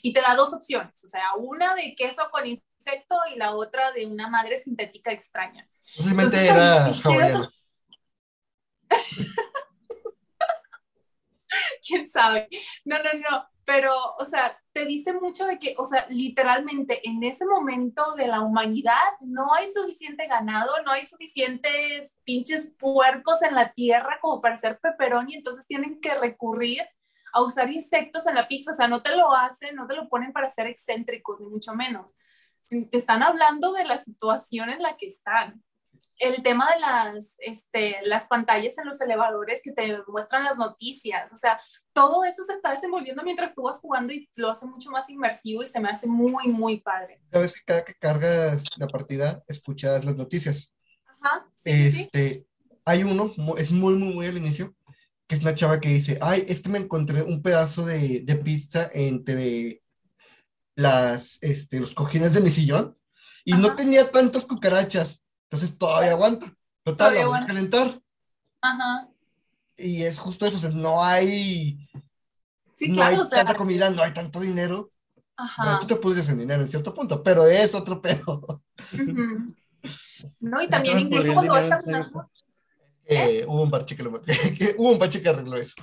Y 0.02 0.12
te 0.12 0.20
da 0.20 0.34
dos 0.34 0.52
opciones, 0.52 1.02
o 1.04 1.08
sea, 1.08 1.34
una 1.38 1.74
de 1.74 1.94
queso 1.96 2.28
con 2.30 2.46
insecto 2.46 3.16
y 3.32 3.38
la 3.38 3.54
otra 3.54 3.92
de 3.92 4.06
una 4.06 4.28
madre 4.28 4.56
sintética 4.56 5.12
extraña. 5.12 5.66
Posiblemente 5.96 6.46
era 6.46 6.92
quién 11.86 12.08
sabe. 12.08 12.48
No, 12.84 12.98
no, 12.98 13.10
no, 13.14 13.46
pero, 13.64 13.94
o 14.18 14.24
sea, 14.24 14.58
te 14.72 14.86
dice 14.86 15.12
mucho 15.12 15.46
de 15.46 15.58
que, 15.58 15.74
o 15.78 15.84
sea, 15.84 16.06
literalmente 16.08 17.06
en 17.08 17.22
ese 17.22 17.46
momento 17.46 18.14
de 18.14 18.26
la 18.26 18.40
humanidad 18.40 18.96
no 19.20 19.54
hay 19.54 19.66
suficiente 19.70 20.26
ganado, 20.26 20.82
no 20.82 20.90
hay 20.90 21.06
suficientes 21.06 22.16
pinches 22.24 22.72
puercos 22.78 23.42
en 23.42 23.54
la 23.54 23.72
tierra 23.72 24.18
como 24.20 24.40
para 24.40 24.54
hacer 24.54 24.78
pepperoni, 24.80 25.34
entonces 25.34 25.66
tienen 25.66 26.00
que 26.00 26.14
recurrir 26.14 26.82
a 27.32 27.42
usar 27.42 27.70
insectos 27.70 28.26
en 28.26 28.34
la 28.34 28.48
pizza, 28.48 28.72
o 28.72 28.74
sea, 28.74 28.88
no 28.88 29.02
te 29.02 29.16
lo 29.16 29.32
hacen, 29.32 29.76
no 29.76 29.86
te 29.86 29.94
lo 29.94 30.08
ponen 30.08 30.32
para 30.32 30.48
ser 30.48 30.66
excéntricos, 30.66 31.40
ni 31.40 31.48
mucho 31.48 31.74
menos. 31.74 32.16
Te 32.68 32.96
están 32.96 33.22
hablando 33.22 33.72
de 33.72 33.84
la 33.84 33.98
situación 33.98 34.70
en 34.70 34.82
la 34.82 34.96
que 34.96 35.06
están 35.06 35.62
el 36.18 36.42
tema 36.42 36.70
de 36.72 36.80
las, 36.80 37.34
este, 37.38 37.96
las 38.04 38.26
pantallas 38.26 38.78
en 38.78 38.86
los 38.86 39.00
elevadores 39.00 39.60
que 39.62 39.72
te 39.72 39.98
muestran 40.08 40.44
las 40.44 40.56
noticias, 40.56 41.32
o 41.32 41.36
sea, 41.36 41.60
todo 41.92 42.24
eso 42.24 42.42
se 42.44 42.52
está 42.52 42.70
desenvolviendo 42.70 43.22
mientras 43.22 43.54
tú 43.54 43.62
vas 43.62 43.80
jugando 43.80 44.12
y 44.12 44.28
lo 44.36 44.50
hace 44.50 44.66
mucho 44.66 44.90
más 44.90 45.08
inmersivo 45.10 45.62
y 45.62 45.66
se 45.66 45.80
me 45.80 45.88
hace 45.88 46.06
muy, 46.06 46.48
muy 46.48 46.80
padre. 46.80 47.20
Sabes 47.30 47.54
que 47.54 47.60
cada 47.64 47.84
que 47.84 47.94
cargas 47.94 48.64
la 48.76 48.88
partida, 48.88 49.42
escuchas 49.48 50.04
las 50.04 50.16
noticias. 50.16 50.74
Ajá, 51.06 51.46
sí, 51.54 51.72
sí, 51.72 51.92
sí. 51.92 52.00
Este, 52.02 52.46
hay 52.84 53.04
uno, 53.04 53.32
es 53.56 53.70
muy, 53.70 53.94
muy, 53.94 54.14
muy 54.14 54.26
al 54.26 54.38
inicio, 54.38 54.74
que 55.26 55.36
es 55.36 55.42
una 55.42 55.54
chava 55.54 55.80
que 55.80 55.88
dice, 55.88 56.18
ay, 56.20 56.44
es 56.48 56.60
que 56.60 56.68
me 56.68 56.78
encontré 56.78 57.22
un 57.22 57.42
pedazo 57.42 57.84
de, 57.86 58.20
de 58.20 58.36
pizza 58.36 58.90
entre 58.92 59.82
las, 60.74 61.38
este, 61.42 61.80
los 61.80 61.94
cojines 61.94 62.34
de 62.34 62.40
mi 62.40 62.50
sillón 62.50 62.96
y 63.44 63.54
no 63.54 63.74
tenía 63.74 64.10
tantas 64.10 64.46
cucarachas, 64.46 65.21
entonces 65.52 65.76
todavía 65.76 66.12
aguanta. 66.12 66.50
Total, 66.82 67.14
la 67.14 67.36
a 67.36 67.46
calentar. 67.46 68.00
Ajá. 68.62 69.08
Y 69.76 70.02
es 70.02 70.18
justo 70.18 70.46
eso, 70.46 70.56
o 70.56 70.60
sea, 70.60 70.70
no 70.70 71.04
hay, 71.04 71.88
Sí, 72.74 72.88
no 72.88 72.94
claro, 72.94 73.16
hay 73.16 73.20
o 73.20 73.24
sea, 73.26 73.44
tanta 73.44 73.54
comida, 73.54 73.90
no 73.90 74.02
hay 74.02 74.14
tanto 74.14 74.40
dinero. 74.40 74.90
Bueno, 75.36 75.72
ajá. 75.72 75.80
tú 75.80 75.86
te 75.86 75.96
puedes 75.96 76.28
en 76.30 76.38
dinero 76.38 76.62
en 76.62 76.68
cierto 76.68 76.94
punto, 76.94 77.22
pero 77.22 77.46
es 77.46 77.74
otro 77.74 78.00
pedo. 78.00 78.62
No, 80.40 80.62
y 80.62 80.68
también 80.68 80.98
incluso 81.00 81.34
cuando 81.34 81.52
vas 81.52 81.68
caminando, 81.68 82.30
Eh, 83.04 83.44
hubo 83.46 83.62
un 83.62 83.70
parche 83.70 83.94
que, 83.96 84.02
lo, 84.04 84.22
que 84.22 84.74
hubo 84.78 84.92
un 84.92 84.98
parche 84.98 85.20
que 85.20 85.28
arregló 85.28 85.56
eso. 85.56 85.74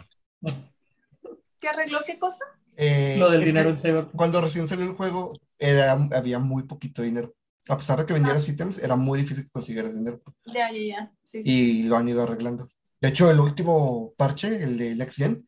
¿qué 1.60 1.68
arregló 1.68 2.00
qué 2.06 2.18
cosa? 2.18 2.46
Eh, 2.76 3.18
Lo 3.20 3.30
del 3.30 3.44
dinero 3.44 3.70
en 3.70 3.80
Cyberpunk. 3.80 4.16
Cuando 4.16 4.42
recién 4.42 4.68
salió 4.68 4.86
el 4.86 4.96
juego, 4.96 5.34
era, 5.58 5.92
había 6.14 6.40
muy 6.40 6.64
poquito 6.64 7.02
dinero. 7.02 7.36
A 7.70 7.78
pesar 7.78 8.00
de 8.00 8.06
que 8.08 8.14
vendieras 8.14 8.48
ítems, 8.50 8.80
era 8.80 8.96
muy 8.96 9.20
difícil 9.20 9.44
que 9.44 9.52
consiguieras 9.52 9.94
dinero. 9.94 10.20
Ya, 10.48 10.72
ya, 10.72 10.80
ya. 10.80 11.12
Sí, 11.24 11.44
sí. 11.44 11.50
Y 11.52 11.84
lo 11.84 11.98
han 11.98 12.10
ido 12.10 12.24
arreglando. 12.24 12.68
De 13.00 13.10
hecho, 13.10 13.30
el 13.30 13.40
último 13.40 14.12
parche, 14.18 14.62
el 14.64 14.76
de 14.78 14.96
Next 14.96 15.18
Gen, 15.18 15.48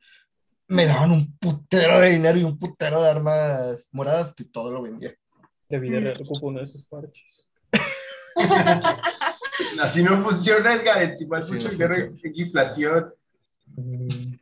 me 0.68 0.86
daban 0.86 1.12
un 1.12 1.36
putero 1.38 2.00
de 2.00 2.12
dinero 2.12 2.38
y 2.38 2.44
un 2.44 2.60
putero 2.60 3.02
de 3.02 3.10
armas 3.10 3.90
moradas 3.92 4.34
que 4.36 4.46
todo 4.46 4.72
lo 4.72 4.84
vendía. 4.84 5.14
De 5.68 5.80
Mm. 5.80 5.82
real 5.82 6.22
ocupo 6.22 6.48
uno 6.48 6.60
de 6.60 6.66
esos 6.66 6.86
parches. 6.86 7.24
Así 9.82 10.04
no 10.04 10.24
funciona, 10.24 10.76
Edgar. 10.76 11.02
Encima 11.02 11.40
es 11.40 11.48
Sí, 11.48 11.54
mucho 11.54 11.68
no 11.70 11.74
dinero 11.74 12.14
inflación. 12.24 13.14
Mm. 13.76 14.36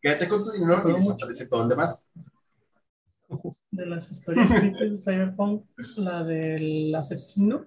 Quédate 0.00 0.28
con 0.28 0.44
tu 0.44 0.52
dinero 0.52 0.88
y 0.88 0.92
desaparece 0.92 1.46
todo 1.46 1.62
lo 1.64 1.68
demás. 1.68 2.12
De 3.72 3.86
las 3.86 4.10
historias 4.12 4.48
de 4.50 4.98
Cyberpunk, 4.98 5.64
la 5.96 6.22
del 6.22 6.94
asesino 6.94 7.66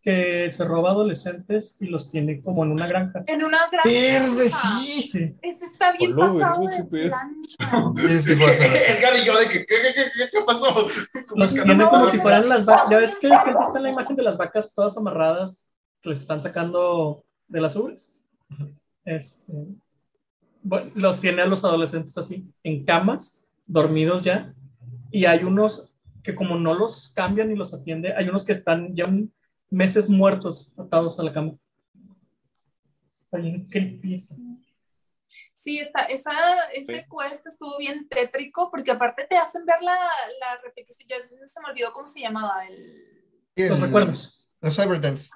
que 0.00 0.52
se 0.52 0.64
roba 0.64 0.90
adolescentes 0.92 1.76
y 1.80 1.86
los 1.86 2.08
tiene 2.08 2.40
como 2.40 2.62
en 2.64 2.70
una 2.70 2.86
granja. 2.86 3.24
En 3.26 3.42
una 3.42 3.68
gran. 3.68 3.82
¡Verde, 3.84 4.50
sí! 4.50 5.02
Sí. 5.02 5.36
Este 5.42 5.64
está 5.64 5.96
bien 5.98 6.14
pasado 6.14 6.64
de 6.64 6.76
qué 6.76 6.84
pedo. 6.84 7.08
lanza. 7.08 7.92
Tienes 7.96 8.24
que 8.24 8.36
jugar 8.36 8.50
a 8.52 8.66
Edgar 8.66 9.12
y 9.20 9.24
yo 9.26 9.36
de 9.36 9.48
que, 9.48 9.58
¿qué, 9.66 9.74
qué, 9.82 9.92
qué, 9.94 10.04
qué, 10.16 10.28
qué 10.30 10.38
pasó? 10.46 10.72
Como 11.28 11.42
Los 11.42 11.52
tiene 11.52 11.74
no- 11.74 11.90
como 11.90 12.08
si 12.08 12.18
fueran 12.18 12.48
las 12.48 12.64
vacas. 12.64 12.88
Ya 12.90 12.98
ves 12.98 13.16
que 13.16 13.28
siempre 13.28 13.62
está 13.62 13.80
la 13.80 13.90
imagen 13.90 14.14
de 14.14 14.22
las 14.22 14.36
vacas 14.36 14.72
todas 14.72 14.96
amarradas 14.96 15.66
que 16.02 16.10
les 16.10 16.20
están 16.20 16.40
sacando 16.40 17.24
de 17.48 17.60
las 17.60 17.74
ubres. 17.74 18.16
Este, 19.04 19.52
bueno, 20.62 20.92
los 20.94 21.18
tiene 21.18 21.42
a 21.42 21.46
los 21.46 21.64
adolescentes 21.64 22.16
así, 22.16 22.48
en 22.62 22.84
camas, 22.84 23.44
dormidos 23.66 24.22
ya. 24.22 24.54
Y 25.16 25.24
hay 25.24 25.44
unos 25.44 25.90
que 26.22 26.34
como 26.34 26.56
no 26.56 26.74
los 26.74 27.08
cambian 27.08 27.48
ni 27.48 27.54
los 27.54 27.72
atiende, 27.72 28.12
hay 28.14 28.28
unos 28.28 28.44
que 28.44 28.52
están 28.52 28.94
ya 28.94 29.10
meses 29.70 30.10
muertos 30.10 30.74
atados 30.76 31.18
a 31.18 31.22
la 31.22 31.32
cama. 31.32 31.54
Está 33.24 33.38
bien 33.38 33.66
creepy 33.70 34.12
eso. 34.12 34.34
Sí, 35.54 35.78
está, 35.78 36.02
esa, 36.02 36.32
ese 36.74 36.98
Sí. 36.98 37.06
quest 37.08 37.46
estuvo 37.46 37.78
bien 37.78 38.06
tétrico 38.10 38.70
porque 38.70 38.90
aparte 38.90 39.26
te 39.26 39.38
hacen 39.38 39.64
ver 39.64 39.80
la, 39.80 39.94
la 39.94 40.60
repetición. 40.62 41.08
Ya 41.08 41.16
se 41.18 41.60
me 41.62 41.70
olvidó 41.70 41.94
cómo 41.94 42.06
se 42.06 42.20
llamaba 42.20 42.66
el. 42.66 43.32
Los 43.56 43.80
recuerdos. 43.80 44.46
Los 44.60 44.76
Cyberdance. 44.76 45.30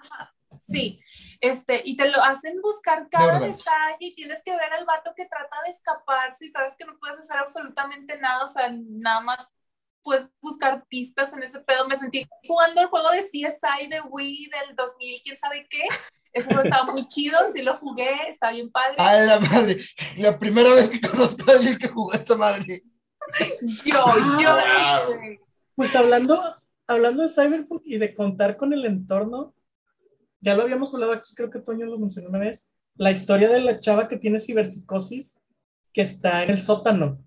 Sí, 0.69 1.01
este, 1.41 1.81
y 1.87 1.97
te 1.97 2.07
lo 2.11 2.23
hacen 2.23 2.61
buscar 2.61 3.09
cada 3.09 3.41
detalle 3.41 3.97
y 4.01 4.15
tienes 4.15 4.43
que 4.45 4.55
ver 4.55 4.75
al 4.75 4.85
vato 4.85 5.15
que 5.17 5.25
trata 5.25 5.57
de 5.65 5.71
escaparse 5.71 6.45
y 6.45 6.51
sabes 6.51 6.75
que 6.79 6.85
no 6.85 6.99
puedes 6.99 7.17
hacer 7.17 7.39
absolutamente 7.39 8.19
nada, 8.19 8.45
o 8.45 8.49
sea, 8.49 8.71
nada 8.71 9.21
más 9.23 9.49
puedes 10.03 10.29
buscar 10.41 10.85
pistas 10.89 11.33
en 11.33 11.43
ese 11.43 11.61
pedo. 11.61 11.87
Me 11.89 11.97
sentí 11.97 12.27
jugando 12.47 12.81
el 12.81 12.89
juego 12.89 13.11
de 13.11 13.23
CSI 13.23 13.89
de 13.89 14.01
Wii 14.01 14.51
del 14.51 14.77
2000, 14.77 15.21
quién 15.23 15.39
sabe 15.39 15.67
qué. 15.69 15.83
Ese 16.33 16.47
juego 16.47 16.63
estaba 16.63 16.93
muy 16.93 17.07
chido, 17.07 17.39
sí 17.53 17.63
lo 17.63 17.75
jugué, 17.75 18.11
está 18.29 18.53
bien 18.53 18.71
padre. 18.71 18.95
¡A 18.99 19.19
la 19.19 19.41
madre! 19.41 19.81
La 20.17 20.39
primera 20.39 20.73
vez 20.75 20.89
que 20.89 21.01
conozco 21.01 21.51
a 21.51 21.55
alguien 21.55 21.77
que 21.77 21.89
jugó 21.89 22.13
a 22.13 22.17
esta 22.17 22.37
madre. 22.37 22.83
Yo, 23.85 24.05
yo. 24.41 24.55
wow. 24.55 25.21
Pues 25.75 25.95
hablando, 25.97 26.43
hablando 26.87 27.23
de 27.23 27.29
Cyberpunk 27.29 27.83
y 27.85 27.99
de 27.99 28.15
contar 28.15 28.57
con 28.57 28.73
el 28.73 28.85
entorno, 28.85 29.55
ya 30.41 30.55
lo 30.55 30.63
habíamos 30.63 30.93
hablado 30.95 31.13
aquí, 31.13 31.35
creo 31.35 31.51
que 31.51 31.61
Toño 31.61 31.87
lo 31.87 31.99
mencionó 31.99 32.29
una 32.29 32.39
vez, 32.39 32.69
la 32.95 33.11
historia 33.11 33.49
de 33.49 33.61
la 33.61 33.79
chava 33.81 34.09
que 34.09 34.17
tiene 34.17 34.41
ciberpsicosis, 34.41 35.41
que 35.93 36.03
está 36.03 36.43
en 36.43 36.51
el 36.51 36.61
sótano, 36.61 37.25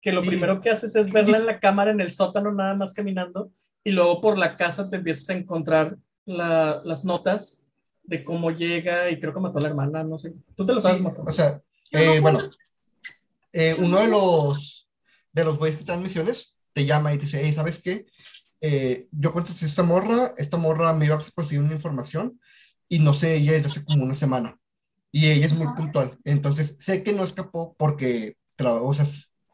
que 0.00 0.12
lo 0.12 0.22
Sí. 0.22 0.28
primero 0.28 0.60
que 0.60 0.70
haces 0.70 0.96
es 0.96 1.10
verla 1.12 1.38
en 1.38 1.46
la 1.46 1.58
cámara 1.60 1.90
en 1.90 2.00
el 2.00 2.10
sótano 2.12 2.52
nada 2.52 2.74
más 2.74 2.92
caminando, 2.92 3.50
y 3.84 3.92
luego 3.92 4.20
por 4.20 4.38
la 4.38 4.56
casa 4.56 4.88
te 4.90 4.96
empiezas 4.96 5.28
a 5.30 5.34
encontrar 5.34 5.96
la- 6.26 6.80
las 6.84 7.04
notas 7.04 7.58
de 8.04 8.24
cómo 8.24 8.50
llega, 8.50 9.10
y 9.10 9.20
creo 9.20 9.32
que 9.34 9.40
mató 9.40 9.58
a 9.58 9.62
la 9.62 9.68
hermana, 9.68 10.02
no 10.02 10.18
sé. 10.18 10.32
Tú 10.56 10.66
te 10.66 10.72
lo 10.72 10.80
sabes, 10.80 10.98
Sí, 10.98 11.04
Mato? 11.04 11.22
o 11.26 11.32
sea, 11.32 11.62
no 11.92 11.98
eh, 12.00 12.20
bueno, 12.20 12.38
eh, 13.52 13.74
uno 13.78 13.98
de 13.98 14.08
los 14.08 14.88
de 15.32 15.44
los 15.44 15.58
güeyes 15.58 15.78
que 15.78 15.84
te 15.84 15.92
dan 15.92 16.02
misiones 16.02 16.54
te 16.72 16.84
llama 16.84 17.12
y 17.14 17.18
te 17.18 17.24
dice, 17.26 17.40
hey, 17.44 17.52
¿sabes 17.52 17.80
qué? 17.80 18.06
Eh, 18.60 19.06
yo 19.12 19.32
contesté 19.32 19.64
a 19.64 19.68
esta 19.68 19.82
morra, 19.84 20.34
esta 20.38 20.56
morra 20.56 20.92
me 20.92 21.06
iba 21.06 21.14
a 21.16 21.20
conseguir 21.34 21.62
una 21.62 21.72
información 21.72 22.40
y 22.88 22.98
no 22.98 23.14
sé 23.14 23.36
ella 23.36 23.52
desde 23.52 23.68
hace 23.68 23.84
como 23.84 24.02
una 24.04 24.14
semana. 24.16 24.58
Y 25.12 25.30
ella 25.30 25.46
es 25.46 25.52
muy 25.52 25.66
puntual. 25.68 26.18
Entonces, 26.24 26.76
sé 26.80 27.02
que 27.02 27.12
no 27.12 27.24
escapó 27.24 27.74
porque 27.78 28.34
o 28.58 28.92
sea, 28.94 29.06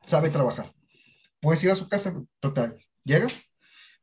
sabe 0.06 0.30
trabajar. 0.30 0.72
Puedes 1.40 1.62
ir 1.64 1.70
a 1.70 1.76
su 1.76 1.88
casa, 1.88 2.14
total. 2.40 2.78
¿Llegas? 3.04 3.50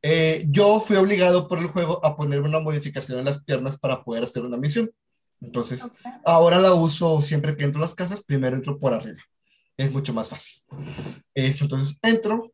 Eh, 0.02 0.44
yo 0.48 0.80
fui 0.80 0.96
obligado 0.96 1.48
por 1.48 1.58
el 1.58 1.68
juego 1.68 2.04
a 2.04 2.16
ponerme 2.16 2.48
una 2.48 2.60
modificación 2.60 3.18
en 3.18 3.24
las 3.24 3.42
piernas 3.42 3.78
para 3.78 4.04
poder 4.04 4.24
hacer 4.24 4.44
una 4.44 4.56
misión. 4.56 4.90
Entonces. 5.40 5.82
Ahora 6.24 6.58
la 6.58 6.72
uso 6.74 7.22
siempre 7.22 7.56
que 7.56 7.64
entro 7.64 7.82
a 7.82 7.86
las 7.86 7.94
casas, 7.94 8.22
primero 8.22 8.56
entro 8.56 8.78
por 8.78 8.92
arriba. 8.92 9.22
Es 9.76 9.90
mucho 9.90 10.14
más 10.14 10.28
fácil. 10.28 10.62
Es, 11.34 11.60
entonces 11.60 11.98
entro 12.02 12.52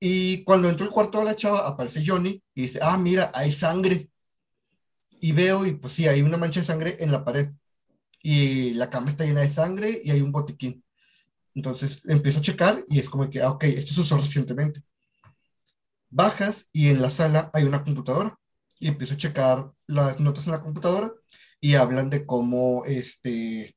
y 0.00 0.42
cuando 0.44 0.68
entro 0.70 0.86
al 0.86 0.92
cuarto 0.92 1.18
de 1.18 1.26
la 1.26 1.36
chava 1.36 1.68
aparece 1.68 2.02
Johnny 2.04 2.42
y 2.54 2.62
dice, 2.62 2.78
ah, 2.82 2.96
mira, 2.96 3.30
hay 3.34 3.52
sangre. 3.52 4.08
Y 5.20 5.32
veo 5.32 5.66
y 5.66 5.72
pues 5.72 5.92
sí, 5.92 6.08
hay 6.08 6.22
una 6.22 6.38
mancha 6.38 6.60
de 6.60 6.66
sangre 6.66 6.96
en 7.00 7.12
la 7.12 7.22
pared. 7.22 7.50
Y 8.22 8.72
la 8.74 8.88
cama 8.88 9.10
está 9.10 9.24
llena 9.24 9.42
de 9.42 9.50
sangre 9.50 10.00
y 10.02 10.10
hay 10.10 10.22
un 10.22 10.32
botiquín. 10.32 10.82
Entonces 11.54 12.02
empiezo 12.06 12.38
a 12.38 12.42
checar 12.42 12.84
y 12.88 12.98
es 12.98 13.08
como 13.08 13.28
que, 13.28 13.40
ah, 13.42 13.50
ok, 13.50 13.64
esto 13.64 13.94
se 13.94 14.00
usó 14.00 14.16
recientemente. 14.16 14.82
Bajas 16.10 16.66
y 16.72 16.88
en 16.88 17.02
la 17.02 17.10
sala 17.10 17.50
hay 17.52 17.64
una 17.64 17.84
computadora 17.84 18.38
y 18.78 18.88
empiezo 18.88 19.14
a 19.14 19.18
checar 19.18 19.72
las 19.86 20.20
notas 20.20 20.46
en 20.46 20.52
la 20.52 20.60
computadora 20.60 21.12
y 21.60 21.74
hablan 21.74 22.10
de 22.10 22.26
cómo 22.26 22.84
este 22.86 23.76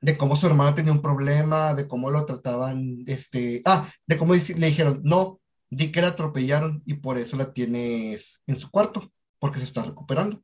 de 0.00 0.16
cómo 0.16 0.36
su 0.36 0.46
hermana 0.46 0.74
tenía 0.74 0.92
un 0.92 1.02
problema, 1.02 1.74
de 1.74 1.88
cómo 1.88 2.10
lo 2.10 2.24
trataban, 2.24 3.02
este, 3.06 3.62
ah, 3.64 3.90
de 4.06 4.16
cómo 4.16 4.34
le 4.34 4.40
dijeron, 4.40 5.00
no, 5.02 5.40
di 5.70 5.90
que 5.92 6.00
la 6.00 6.08
atropellaron 6.08 6.82
y 6.86 6.94
por 6.94 7.18
eso 7.18 7.36
la 7.36 7.52
tienes 7.52 8.42
en 8.46 8.58
su 8.58 8.70
cuarto, 8.70 9.12
porque 9.38 9.58
se 9.58 9.64
está 9.64 9.82
recuperando. 9.82 10.42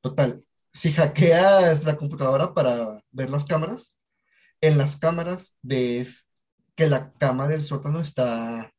Total, 0.00 0.44
si 0.72 0.92
hackeas 0.92 1.84
la 1.84 1.96
computadora 1.96 2.54
para 2.54 3.02
ver 3.10 3.30
las 3.30 3.44
cámaras, 3.44 3.95
en 4.66 4.78
las 4.78 4.96
cámaras 4.96 5.56
ves 5.62 6.30
que 6.74 6.88
la 6.88 7.12
cama 7.14 7.48
del 7.48 7.64
sótano 7.64 8.00
está 8.00 8.72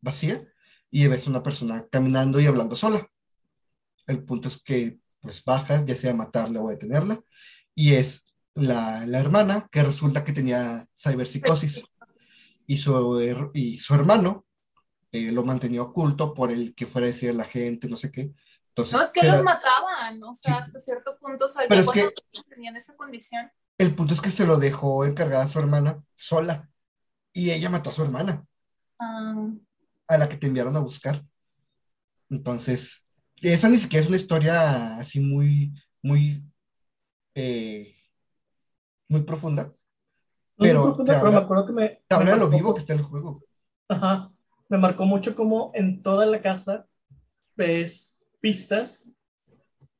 vacía 0.00 0.46
y 0.90 1.06
ves 1.06 1.26
una 1.26 1.42
persona 1.42 1.86
caminando 1.90 2.40
y 2.40 2.46
hablando 2.46 2.76
sola. 2.76 3.06
El 4.06 4.24
punto 4.24 4.48
es 4.48 4.62
que 4.62 4.98
pues 5.20 5.44
bajas, 5.44 5.84
ya 5.84 5.94
sea 5.94 6.14
matarla 6.14 6.60
o 6.60 6.68
detenerla, 6.68 7.20
y 7.74 7.94
es 7.94 8.32
la, 8.54 9.04
la 9.06 9.18
hermana 9.18 9.68
que 9.70 9.82
resulta 9.82 10.24
que 10.24 10.32
tenía 10.32 10.86
ciberpsicosis 10.96 11.82
y 12.66 12.76
su, 12.78 13.50
y 13.54 13.78
su 13.78 13.94
hermano 13.94 14.46
eh, 15.10 15.32
lo 15.32 15.44
mantenía 15.44 15.82
oculto 15.82 16.34
por 16.34 16.50
el 16.52 16.74
que 16.74 16.86
fuera 16.86 17.06
a 17.06 17.10
decir 17.10 17.30
a 17.30 17.34
la 17.34 17.44
gente, 17.44 17.88
no 17.88 17.96
sé 17.96 18.12
qué. 18.12 18.32
Entonces, 18.68 18.94
No, 18.94 19.02
es 19.02 19.10
que 19.10 19.26
los 19.26 19.36
la- 19.38 19.42
mataban, 19.42 20.22
o 20.22 20.34
sea, 20.34 20.54
Sí. 20.56 20.60
hasta 20.62 20.78
cierto 20.78 21.18
punto, 21.18 21.46
o 21.46 21.48
sea, 21.48 21.64
Pero 21.68 21.80
es 21.80 21.90
que- 21.90 22.08
tenían 22.48 22.76
esa 22.76 22.96
condición. 22.96 23.50
El 23.78 23.94
punto 23.94 24.14
es 24.14 24.20
que 24.20 24.30
se 24.30 24.46
lo 24.46 24.58
dejó 24.58 25.04
encargada 25.06 25.44
a 25.44 25.48
su 25.48 25.58
hermana 25.58 26.02
sola 26.16 26.68
y 27.32 27.50
ella 27.52 27.70
mató 27.70 27.90
a 27.90 27.92
su 27.94 28.02
hermana, 28.02 28.46
ah, 29.00 29.48
a 30.08 30.18
la 30.18 30.28
que 30.28 30.36
te 30.36 30.46
enviaron 30.48 30.76
a 30.76 30.80
buscar. 30.80 31.24
Entonces, 32.30 33.04
esa 33.40 33.68
ni 33.68 33.78
siquiera 33.78 34.02
es 34.02 34.08
una 34.08 34.16
historia 34.18 34.96
así 34.98 35.20
muy, 35.20 35.72
muy, 36.02 36.44
eh, 37.34 37.94
muy 39.08 39.22
profunda. 39.22 39.72
Pero 40.56 40.96
habla- 41.08 41.30
me 41.30 41.36
acuerdo 41.36 41.66
que 41.66 41.72
me, 41.72 41.88
Te 42.08 42.14
habla 42.14 42.26
me 42.26 42.32
de 42.32 42.38
lo 42.38 42.50
vivo 42.50 42.74
que 42.74 42.80
está 42.80 42.92
el 42.94 43.02
juego. 43.02 43.42
Ajá. 43.88 44.32
Me 44.68 44.76
marcó 44.76 45.06
mucho 45.06 45.34
como 45.34 45.70
en 45.74 46.02
toda 46.02 46.26
la 46.26 46.42
casa 46.42 46.86
ves 47.56 48.18
pistas 48.40 49.08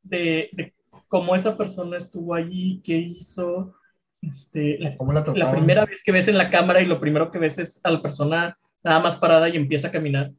de, 0.03 0.51
de 0.53 0.74
cómo 1.09 1.35
esa 1.35 1.57
persona 1.57 1.97
estuvo 1.97 2.35
allí, 2.35 2.81
qué 2.85 2.97
hizo. 2.97 3.75
Este, 4.23 4.79
la, 4.79 4.97
¿Cómo 4.97 5.13
la 5.13 5.21
la 5.21 5.25
trataban? 5.27 5.55
primera 5.57 5.85
vez 5.85 6.03
que 6.03 6.13
ves 6.13 6.29
en 6.29 6.39
la 6.39 6.51
cámara 6.51 6.81
y 6.81 6.87
lo 6.87 7.01
primero 7.01 7.31
que 7.31 7.39
ves 7.39 7.59
es 7.59 7.81
a 7.85 7.91
la 7.91 8.03
persona 8.03 8.59
nada 8.83 9.01
más 9.01 9.17
parada 9.17 9.49
y 9.49 9.57
empieza 9.57 9.89
a 9.89 9.93
caminar. 9.93 10.33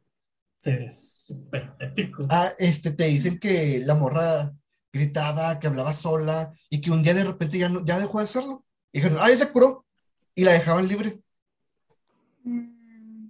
Se 0.58 0.76
ve 0.76 0.90
súper 0.92 1.76
tétrico. 1.78 2.26
Ah, 2.28 2.48
este, 2.58 2.90
te 2.90 3.04
dicen 3.04 3.38
que 3.38 3.80
la 3.84 3.94
morra 3.94 4.52
gritaba, 4.92 5.58
que 5.58 5.66
hablaba 5.68 5.92
sola 5.92 6.52
y 6.68 6.80
que 6.80 6.90
un 6.90 7.02
día 7.02 7.14
de 7.14 7.24
repente 7.24 7.58
ya, 7.58 7.68
no, 7.68 7.84
ya 7.84 7.98
dejó 7.98 8.18
de 8.18 8.24
hacerlo. 8.24 8.64
Y 8.92 8.98
dijeron, 8.98 9.18
ah, 9.20 9.30
ya 9.30 9.36
se 9.36 9.52
curó. 9.52 9.86
Y 10.34 10.44
la 10.44 10.52
dejaban 10.52 10.86
libre. 10.86 11.20
mm, 12.44 13.28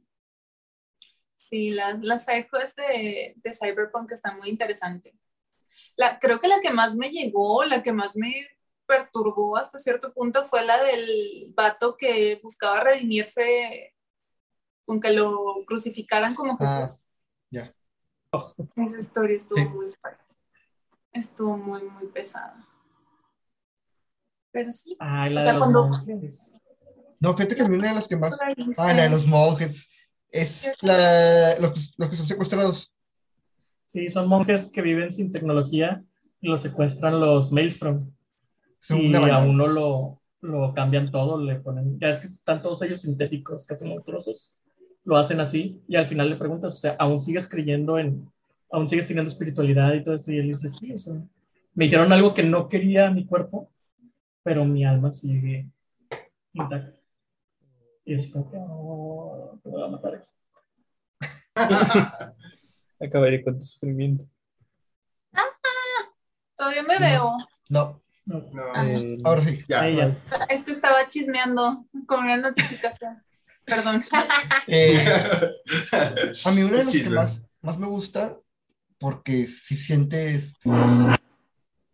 Sí, 1.34 1.70
las, 1.70 2.00
las 2.02 2.26
de, 2.26 3.34
de 3.36 3.52
Cyberpunk 3.52 4.12
están 4.12 4.38
muy 4.38 4.48
interesantes. 4.48 5.14
La, 6.00 6.18
creo 6.18 6.40
que 6.40 6.48
la 6.48 6.60
que 6.62 6.70
más 6.70 6.96
me 6.96 7.10
llegó, 7.10 7.62
la 7.64 7.82
que 7.82 7.92
más 7.92 8.16
me 8.16 8.32
perturbó 8.86 9.58
hasta 9.58 9.76
cierto 9.78 10.14
punto 10.14 10.46
fue 10.48 10.64
la 10.64 10.82
del 10.82 11.52
vato 11.54 11.94
que 11.94 12.40
buscaba 12.42 12.80
redimirse 12.80 13.94
con 14.86 14.98
que 14.98 15.10
lo 15.10 15.62
crucificaran 15.66 16.34
como 16.34 16.56
Ah, 16.58 16.66
Jesús. 16.86 17.02
ya. 17.50 17.74
Esa 18.76 18.98
historia 18.98 19.36
estuvo 19.36 19.58
Sí. 19.58 19.68
muy 19.68 19.90
fuerte. 20.00 20.24
Estuvo 21.12 21.56
muy, 21.58 21.82
muy 21.82 22.06
pesada. 22.06 22.66
Pero 24.52 24.72
sí. 24.72 24.96
La 24.98 25.28
los 25.28 25.58
cuando- 25.58 25.86
monjes. 25.88 26.54
No, 27.20 27.34
fíjate 27.34 27.56
que 27.56 27.62
a 27.62 27.68
mí 27.68 27.76
una 27.76 27.88
de 27.88 27.94
las 27.96 28.08
que 28.08 28.16
más. 28.16 28.40
ahí 28.40 28.54
Ah, 28.78 28.94
la 28.94 29.02
de 29.02 29.10
los 29.10 29.26
monjes. 29.26 29.90
Es 30.30 30.62
la, 30.82 31.56
los, 31.60 31.72
que- 31.72 31.80
los 31.98 32.08
que 32.08 32.16
son 32.16 32.26
secuestrados. 32.26 32.94
Sí, 33.90 34.08
son 34.08 34.28
monjes 34.28 34.70
que 34.70 34.82
viven 34.82 35.10
sin 35.10 35.32
tecnología 35.32 36.04
y 36.40 36.46
los 36.46 36.62
secuestran 36.62 37.18
los 37.18 37.50
Maelstrom. 37.50 38.08
Son 38.78 39.00
y 39.00 39.12
a 39.16 39.38
uno 39.40 39.66
lo, 39.66 40.22
lo 40.42 40.72
cambian 40.74 41.10
todo, 41.10 41.42
le 41.42 41.56
ponen, 41.56 41.98
ya 41.98 42.10
es 42.10 42.20
que 42.20 42.28
están 42.28 42.62
todos 42.62 42.80
ellos 42.82 43.00
sintéticos, 43.00 43.66
que 43.66 43.74
hacen 43.74 44.00
trozos, 44.04 44.54
lo 45.02 45.16
hacen 45.16 45.40
así 45.40 45.82
y 45.88 45.96
al 45.96 46.06
final 46.06 46.30
le 46.30 46.36
preguntas, 46.36 46.74
o 46.74 46.78
sea, 46.78 46.94
¿aún 47.00 47.20
sigues 47.20 47.48
creyendo 47.48 47.98
en, 47.98 48.30
aún 48.70 48.88
sigues 48.88 49.08
teniendo 49.08 49.28
espiritualidad 49.28 49.92
y 49.94 50.04
todo 50.04 50.14
eso? 50.14 50.30
Y 50.30 50.38
él 50.38 50.46
dice, 50.46 50.68
sí, 50.68 50.92
o 50.92 50.98
sea, 50.98 51.14
me 51.74 51.86
hicieron 51.86 52.12
algo 52.12 52.32
que 52.32 52.44
no 52.44 52.68
quería 52.68 53.10
mi 53.10 53.26
cuerpo, 53.26 53.72
pero 54.44 54.64
mi 54.64 54.84
alma 54.84 55.10
sigue 55.10 55.66
intacta. 56.52 56.94
Y 58.04 58.14
es 58.14 58.28
como 58.28 58.48
que, 58.52 58.56
oh, 58.60 59.58
te 59.64 59.68
voy 59.68 59.82
a 59.82 59.88
matar 59.88 60.14
aquí. 60.14 60.30
Acabaré 63.00 63.42
con 63.42 63.58
tu 63.58 63.64
sufrimiento. 63.64 64.24
Todavía 66.56 66.82
me 66.82 66.98
veo. 66.98 67.36
No, 67.70 68.02
No, 68.26 68.40
No, 68.52 68.84
Eh, 68.84 69.18
ahora 69.24 69.42
sí. 69.42 69.58
ya. 69.66 69.80
ahí 69.82 69.96
ya. 69.96 70.22
Es 70.50 70.62
que 70.62 70.72
estaba 70.72 71.08
chismeando 71.08 71.86
con 72.06 72.20
una 72.24 72.36
notificación. 72.36 73.22
Perdón. 73.64 74.04
Eh, 74.66 75.04
a 76.44 76.50
mí 76.52 76.62
una 76.62 76.78
de 76.78 76.84
las 76.84 76.86
que 76.92 76.98
Chisme. 77.00 77.14
más, 77.16 77.42
más 77.62 77.78
me 77.78 77.86
gusta, 77.86 78.36
porque 78.98 79.46
si 79.46 79.76
sientes 79.76 80.52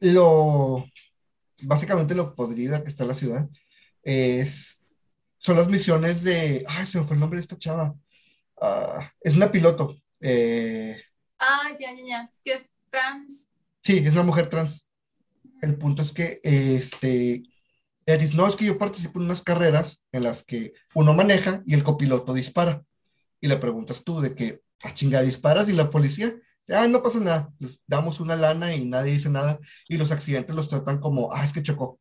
lo, 0.01 0.85
básicamente 1.63 2.15
lo 2.15 2.35
podrida 2.35 2.83
que 2.83 2.91
está 2.91 3.05
la 3.05 3.15
ciudad, 3.15 3.49
es, 4.03 4.81
son 5.39 5.57
las 5.57 5.69
misiones 5.69 6.23
de, 6.23 6.65
ay, 6.69 6.85
se 6.87 6.99
me 6.99 7.05
fue 7.05 7.15
el 7.15 7.21
nombre 7.21 7.39
de 7.39 7.43
esta 7.43 7.57
chava. 7.59 7.95
Ah, 8.61 9.11
es 9.21 9.35
una 9.37 9.51
piloto. 9.51 9.97
Eh, 10.21 10.97
Ah, 11.39 11.71
ya, 11.79 11.93
ya, 11.95 12.05
ya. 12.07 12.31
Que 12.43 12.55
es 12.55 12.67
trans. 12.91 13.49
sí, 13.83 13.99
es 13.99 14.13
una 14.15 14.23
mujer 14.23 14.49
trans. 14.49 14.87
El 15.63 15.77
punto 15.79 16.03
es 16.03 16.13
que, 16.13 16.41
este, 16.43 17.43
ella 18.07 18.19
dice, 18.19 18.35
no, 18.37 18.47
es 18.49 18.57
que 18.57 18.65
yo 18.67 18.79
participo 18.79 19.19
en 19.19 19.27
unas 19.27 19.43
carreras 19.43 20.03
en 20.13 20.23
las 20.25 20.45
que 20.45 20.73
uno 20.95 21.15
maneja 21.15 21.63
y 21.67 21.75
el 21.75 21.85
copiloto 21.85 22.35
dispara. 22.35 22.83
Y 23.41 23.49
le 23.49 23.57
preguntas 23.59 24.05
tú 24.05 24.21
de 24.21 24.35
que, 24.35 24.61
a 24.83 24.95
chingada, 24.95 25.25
disparas 25.25 25.69
y 25.69 25.73
la 25.73 25.91
policía, 25.91 26.35
ah, 26.71 26.87
no 26.89 27.03
pasa 27.03 27.21
nada, 27.21 27.53
les 27.59 27.81
damos 27.87 28.21
una 28.21 28.37
lana 28.37 28.75
y 28.75 28.87
nadie 28.87 29.13
dice 29.13 29.31
nada. 29.31 29.59
Y 29.89 29.97
los 29.99 30.11
accidentes 30.13 30.55
los 30.57 30.69
tratan 30.69 31.01
como, 31.01 31.33
ah, 31.33 31.45
es 31.45 31.53
que 31.53 31.63
chocó. 31.63 32.01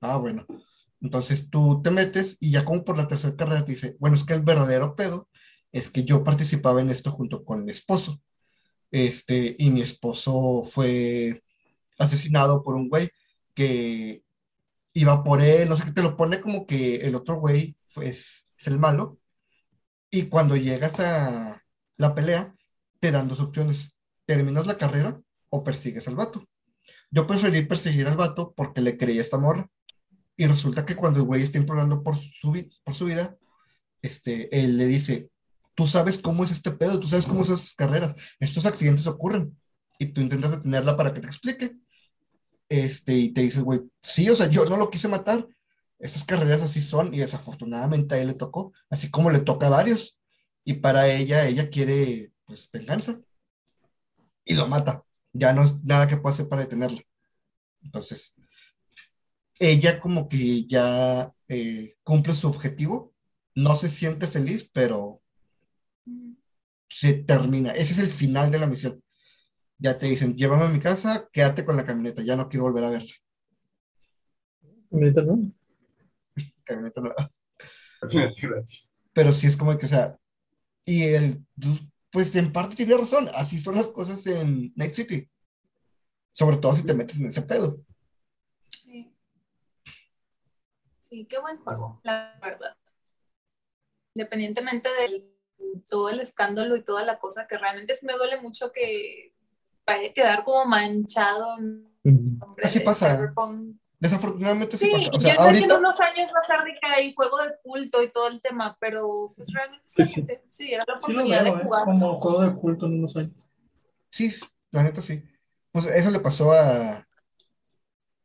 Ah, 0.00 0.16
bueno. 0.16 0.46
Entonces 1.00 1.50
tú 1.50 1.80
te 1.82 1.90
metes 1.90 2.36
y 2.40 2.50
ya 2.52 2.64
como 2.64 2.84
por 2.84 2.96
la 2.96 3.08
tercera 3.08 3.36
carrera 3.36 3.64
te 3.64 3.72
dice, 3.72 3.96
bueno, 4.00 4.16
es 4.16 4.24
que 4.24 4.34
el 4.34 4.42
verdadero 4.42 4.94
pedo 4.96 5.28
es 5.72 5.90
que 5.90 6.04
yo 6.04 6.24
participaba 6.24 6.80
en 6.80 6.90
esto 6.90 7.10
junto 7.10 7.44
con 7.44 7.64
mi 7.64 7.72
esposo. 7.72 8.20
Este, 8.90 9.56
y 9.58 9.70
mi 9.70 9.82
esposo 9.82 10.62
fue 10.62 11.42
asesinado 11.98 12.62
por 12.62 12.74
un 12.74 12.88
güey 12.88 13.10
que 13.54 14.22
iba 14.94 15.24
por 15.24 15.40
él, 15.40 15.68
no 15.68 15.76
sé 15.76 15.84
qué, 15.84 15.92
te 15.92 16.02
lo 16.02 16.16
pone 16.16 16.40
como 16.40 16.66
que 16.66 16.96
el 16.96 17.14
otro 17.14 17.36
güey 17.40 17.76
es, 18.02 18.46
es 18.58 18.66
el 18.66 18.78
malo. 18.78 19.18
Y 20.10 20.28
cuando 20.28 20.56
llegas 20.56 21.00
a 21.00 21.62
la 21.96 22.14
pelea, 22.14 22.54
te 23.00 23.10
dan 23.10 23.28
dos 23.28 23.40
opciones. 23.40 23.94
Terminas 24.26 24.66
la 24.66 24.78
carrera 24.78 25.20
o 25.48 25.64
persigues 25.64 26.06
al 26.08 26.16
vato. 26.16 26.46
Yo 27.10 27.26
preferí 27.26 27.66
perseguir 27.66 28.08
al 28.08 28.16
vato 28.16 28.54
porque 28.56 28.80
le 28.82 28.96
creía 28.98 29.22
esta 29.22 29.38
morra. 29.38 29.68
Y 30.36 30.46
resulta 30.46 30.86
que 30.86 30.96
cuando 30.96 31.20
el 31.20 31.26
güey 31.26 31.42
está 31.42 31.58
implorando 31.58 32.02
por 32.02 32.16
su, 32.16 32.52
por 32.84 32.94
su 32.94 33.06
vida, 33.06 33.36
este, 34.02 34.60
él 34.60 34.78
le 34.78 34.86
dice, 34.86 35.31
tú 35.74 35.86
sabes 35.88 36.18
cómo 36.18 36.44
es 36.44 36.50
este 36.50 36.70
pedo, 36.70 37.00
tú 37.00 37.08
sabes 37.08 37.26
cómo 37.26 37.44
son 37.44 37.56
esas 37.56 37.74
carreras, 37.74 38.14
estos 38.40 38.66
accidentes 38.66 39.06
ocurren. 39.06 39.56
Y 39.98 40.06
tú 40.06 40.20
intentas 40.20 40.50
detenerla 40.50 40.96
para 40.96 41.14
que 41.14 41.20
te 41.20 41.26
explique. 41.26 41.76
Este, 42.68 43.14
y 43.14 43.32
te 43.32 43.42
dice, 43.42 43.58
el 43.58 43.64
güey, 43.64 43.80
sí, 44.02 44.28
o 44.30 44.36
sea, 44.36 44.48
yo 44.48 44.64
no 44.64 44.76
lo 44.76 44.90
quise 44.90 45.08
matar. 45.08 45.46
Estas 45.98 46.24
carreras 46.24 46.62
así 46.62 46.82
son 46.82 47.14
y 47.14 47.18
desafortunadamente 47.18 48.14
a 48.14 48.18
él 48.18 48.28
le 48.28 48.34
tocó, 48.34 48.72
así 48.90 49.10
como 49.10 49.30
le 49.30 49.40
toca 49.40 49.66
a 49.66 49.70
varios. 49.70 50.18
Y 50.64 50.74
para 50.74 51.08
ella, 51.08 51.46
ella 51.46 51.70
quiere, 51.70 52.32
pues, 52.46 52.68
venganza. 52.72 53.20
Y 54.44 54.54
lo 54.54 54.66
mata. 54.68 55.04
Ya 55.32 55.52
no 55.52 55.64
es 55.64 55.82
nada 55.84 56.08
que 56.08 56.16
pueda 56.16 56.34
hacer 56.34 56.48
para 56.48 56.62
detenerla. 56.62 57.02
Entonces, 57.82 58.34
ella 59.58 60.00
como 60.00 60.28
que 60.28 60.66
ya 60.66 61.32
eh, 61.48 61.96
cumple 62.02 62.34
su 62.34 62.48
objetivo. 62.48 63.14
No 63.54 63.76
se 63.76 63.88
siente 63.88 64.26
feliz, 64.26 64.68
pero 64.72 65.21
se 66.94 67.14
termina. 67.14 67.72
Ese 67.72 67.92
es 67.92 67.98
el 67.98 68.10
final 68.10 68.50
de 68.50 68.58
la 68.58 68.66
misión. 68.66 69.02
Ya 69.78 69.98
te 69.98 70.06
dicen, 70.06 70.36
llévame 70.36 70.64
a 70.64 70.68
mi 70.68 70.78
casa, 70.78 71.28
quédate 71.32 71.64
con 71.64 71.76
la 71.76 71.84
camioneta, 71.84 72.22
ya 72.22 72.36
no 72.36 72.48
quiero 72.48 72.64
volver 72.64 72.84
a 72.84 72.90
verla. 72.90 73.12
ahorita 74.92 75.22
no. 75.22 75.52
Camioneta 76.64 77.00
no. 77.00 77.14
Pero 79.12 79.32
sí 79.32 79.46
es 79.46 79.56
como 79.56 79.76
que, 79.76 79.86
o 79.86 79.88
sea, 79.88 80.16
y 80.84 81.04
el, 81.04 81.44
pues 82.10 82.34
en 82.36 82.52
parte 82.52 82.76
tiene 82.76 82.96
razón, 82.96 83.28
así 83.34 83.58
son 83.58 83.76
las 83.76 83.88
cosas 83.88 84.24
en 84.26 84.72
Night 84.76 84.94
City. 84.94 85.28
Sobre 86.32 86.56
todo 86.58 86.76
si 86.76 86.84
te 86.84 86.94
metes 86.94 87.18
en 87.18 87.26
ese 87.26 87.42
pedo. 87.42 87.84
Sí. 88.68 89.12
Sí, 90.98 91.26
qué 91.26 91.38
buen 91.38 91.58
juego, 91.58 92.00
la 92.04 92.38
verdad. 92.40 92.76
Independientemente 94.14 94.88
de 94.88 95.31
todo 95.88 96.08
el 96.10 96.20
escándalo 96.20 96.76
y 96.76 96.82
toda 96.84 97.04
la 97.04 97.18
cosa, 97.18 97.46
que 97.46 97.58
realmente 97.58 97.94
sí 97.94 98.06
me 98.06 98.14
duele 98.14 98.40
mucho 98.40 98.72
que 98.72 99.32
vaya 99.86 100.10
a 100.10 100.12
quedar 100.12 100.44
como 100.44 100.64
manchado 100.66 101.56
en 101.58 101.84
nombre 102.38 102.64
Así 102.66 102.78
de 102.80 102.84
pasa. 102.84 103.16
Cyberpunk. 103.16 103.76
Desafortunadamente 103.98 104.76
sí, 104.76 104.86
Sí, 104.86 104.92
pasa. 104.92 105.08
O 105.10 105.12
yo 105.12 105.20
sea, 105.20 105.30
sé 105.30 105.36
que 105.36 105.42
en 105.42 105.46
ahorita, 105.54 105.78
unos 105.78 106.00
años 106.00 106.30
va 106.34 106.40
a 106.40 106.46
ser 106.46 106.64
de 106.72 106.78
que 106.80 106.86
hay 106.88 107.14
juego 107.14 107.38
de 107.38 107.52
culto 107.62 108.02
y 108.02 108.08
todo 108.10 108.26
el 108.28 108.40
tema, 108.40 108.76
pero 108.80 109.32
pues 109.36 109.52
realmente 109.52 109.86
sí, 109.86 109.94
Pues 109.96 110.08
sí. 110.08 110.14
gente, 110.14 110.44
sí, 110.48 110.72
era 110.74 110.84
la 110.86 110.94
oportunidad 110.94 111.44
veo, 111.44 111.54
de 111.54 111.60
¿eh? 111.60 111.64
jugar. 111.64 111.84
como 111.84 112.20
juego 112.20 112.40
de 112.42 112.54
culto 112.54 112.86
en 112.86 112.98
unos 112.98 113.16
años. 113.16 113.48
sí, 114.10 114.30
la 114.72 114.82
neta 114.82 115.00
sí. 115.02 115.22
Pues 115.70 115.86
eso 115.86 116.10
le 116.10 116.18
pasó 116.20 116.52
a, 116.52 117.06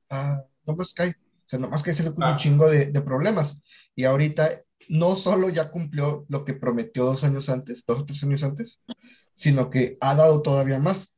a 0.10 0.44
No 0.66 0.84
Sky. 0.86 1.10
O 1.10 1.50
sea, 1.50 1.60
No 1.60 1.70
Man's 1.70 1.82
Sky 1.82 1.94
se 1.94 2.04
le 2.04 2.10
ocurrió 2.10 2.28
un 2.30 2.34
Ah. 2.34 2.38
chingo 2.38 2.68
de, 2.70 2.86
de 2.92 3.02
problemas. 3.02 3.60
Y 3.96 4.04
ahorita 4.04 4.50
no 4.90 5.16
solo 5.16 5.50
ya 5.50 5.70
cumplió 5.72 6.26
lo 6.30 6.46
que 6.46 6.54
prometió 6.54 7.06
dos 7.06 7.24
años 7.24 7.50
antes, 7.50 7.86
dos 7.86 8.00
o 8.00 8.06
tres 8.06 8.24
años 8.24 8.44
antes, 8.44 8.82
sino 9.34 9.70
que 9.70 9.98
ha 10.02 10.16
dado 10.16 10.42
todavía 10.42 10.80
más. 10.80 11.14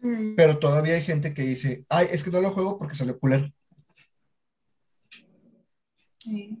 Mm, 0.00 0.34
Pero 0.36 0.58
todavía 0.58 0.94
hay 0.94 1.02
gente 1.02 1.32
que 1.34 1.42
dice, 1.42 1.86
ay, 1.88 2.06
es 2.10 2.22
que 2.24 2.30
no 2.30 2.40
lo 2.40 2.52
juego 2.52 2.78
porque 2.78 2.94
salió 2.94 3.18
culero. 3.18 3.50
sí. 6.18 6.58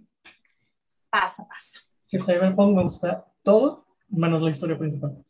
Pasa, 1.10 1.46
pasa. 1.46 1.78
Que 2.08 2.18
Cyberpunk 2.18 2.74
me 2.76 2.82
gusta 2.84 3.26
todo, 3.42 3.86
menos 4.08 4.40
la 4.42 4.50
historia 4.50 4.78
principal. 4.78 5.22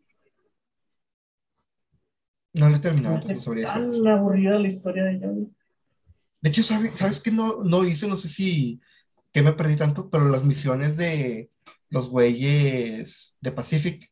No 2.55 2.69
lo 2.69 2.77
he 2.77 2.79
terminado, 2.81 3.19
no 3.19 3.41
sabría 3.41 3.67
decir. 3.67 3.83
tan 3.83 4.07
aburrida 4.07 4.59
la 4.59 4.69
historia 4.69 5.05
de 5.05 5.19
Johnny. 5.19 5.51
De 6.41 6.51
hecho, 6.51 6.63
¿sabe- 6.63 6.95
¿sabes 6.95 7.21
qué 7.21 7.31
no, 7.31 7.65
no 7.65 7.85
hice? 7.85 8.07
No 8.07 8.17
sé 8.17 8.29
si 8.29 8.81
que 9.33 9.43
me 9.43 9.53
perdí 9.53 9.77
tanto, 9.77 10.11
pero 10.11 10.27
las 10.29 10.45
misiones 10.45 10.97
de 10.97 11.51
los 11.89 12.09
güeyes 12.09 13.37
de 13.41 13.53
Pacific, 13.53 14.11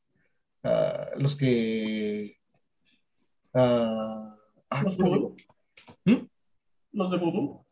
ah, 0.64 1.06
los 1.18 1.36
que... 1.36 2.38
ah, 3.54 4.36
Los 4.84 4.96
¿cómo? 4.96 5.08
Voodoo. 5.10 5.36
¿Mm? 6.04 6.26
Los 6.92 7.10
de 7.10 7.16
Voodoo. 7.18 7.66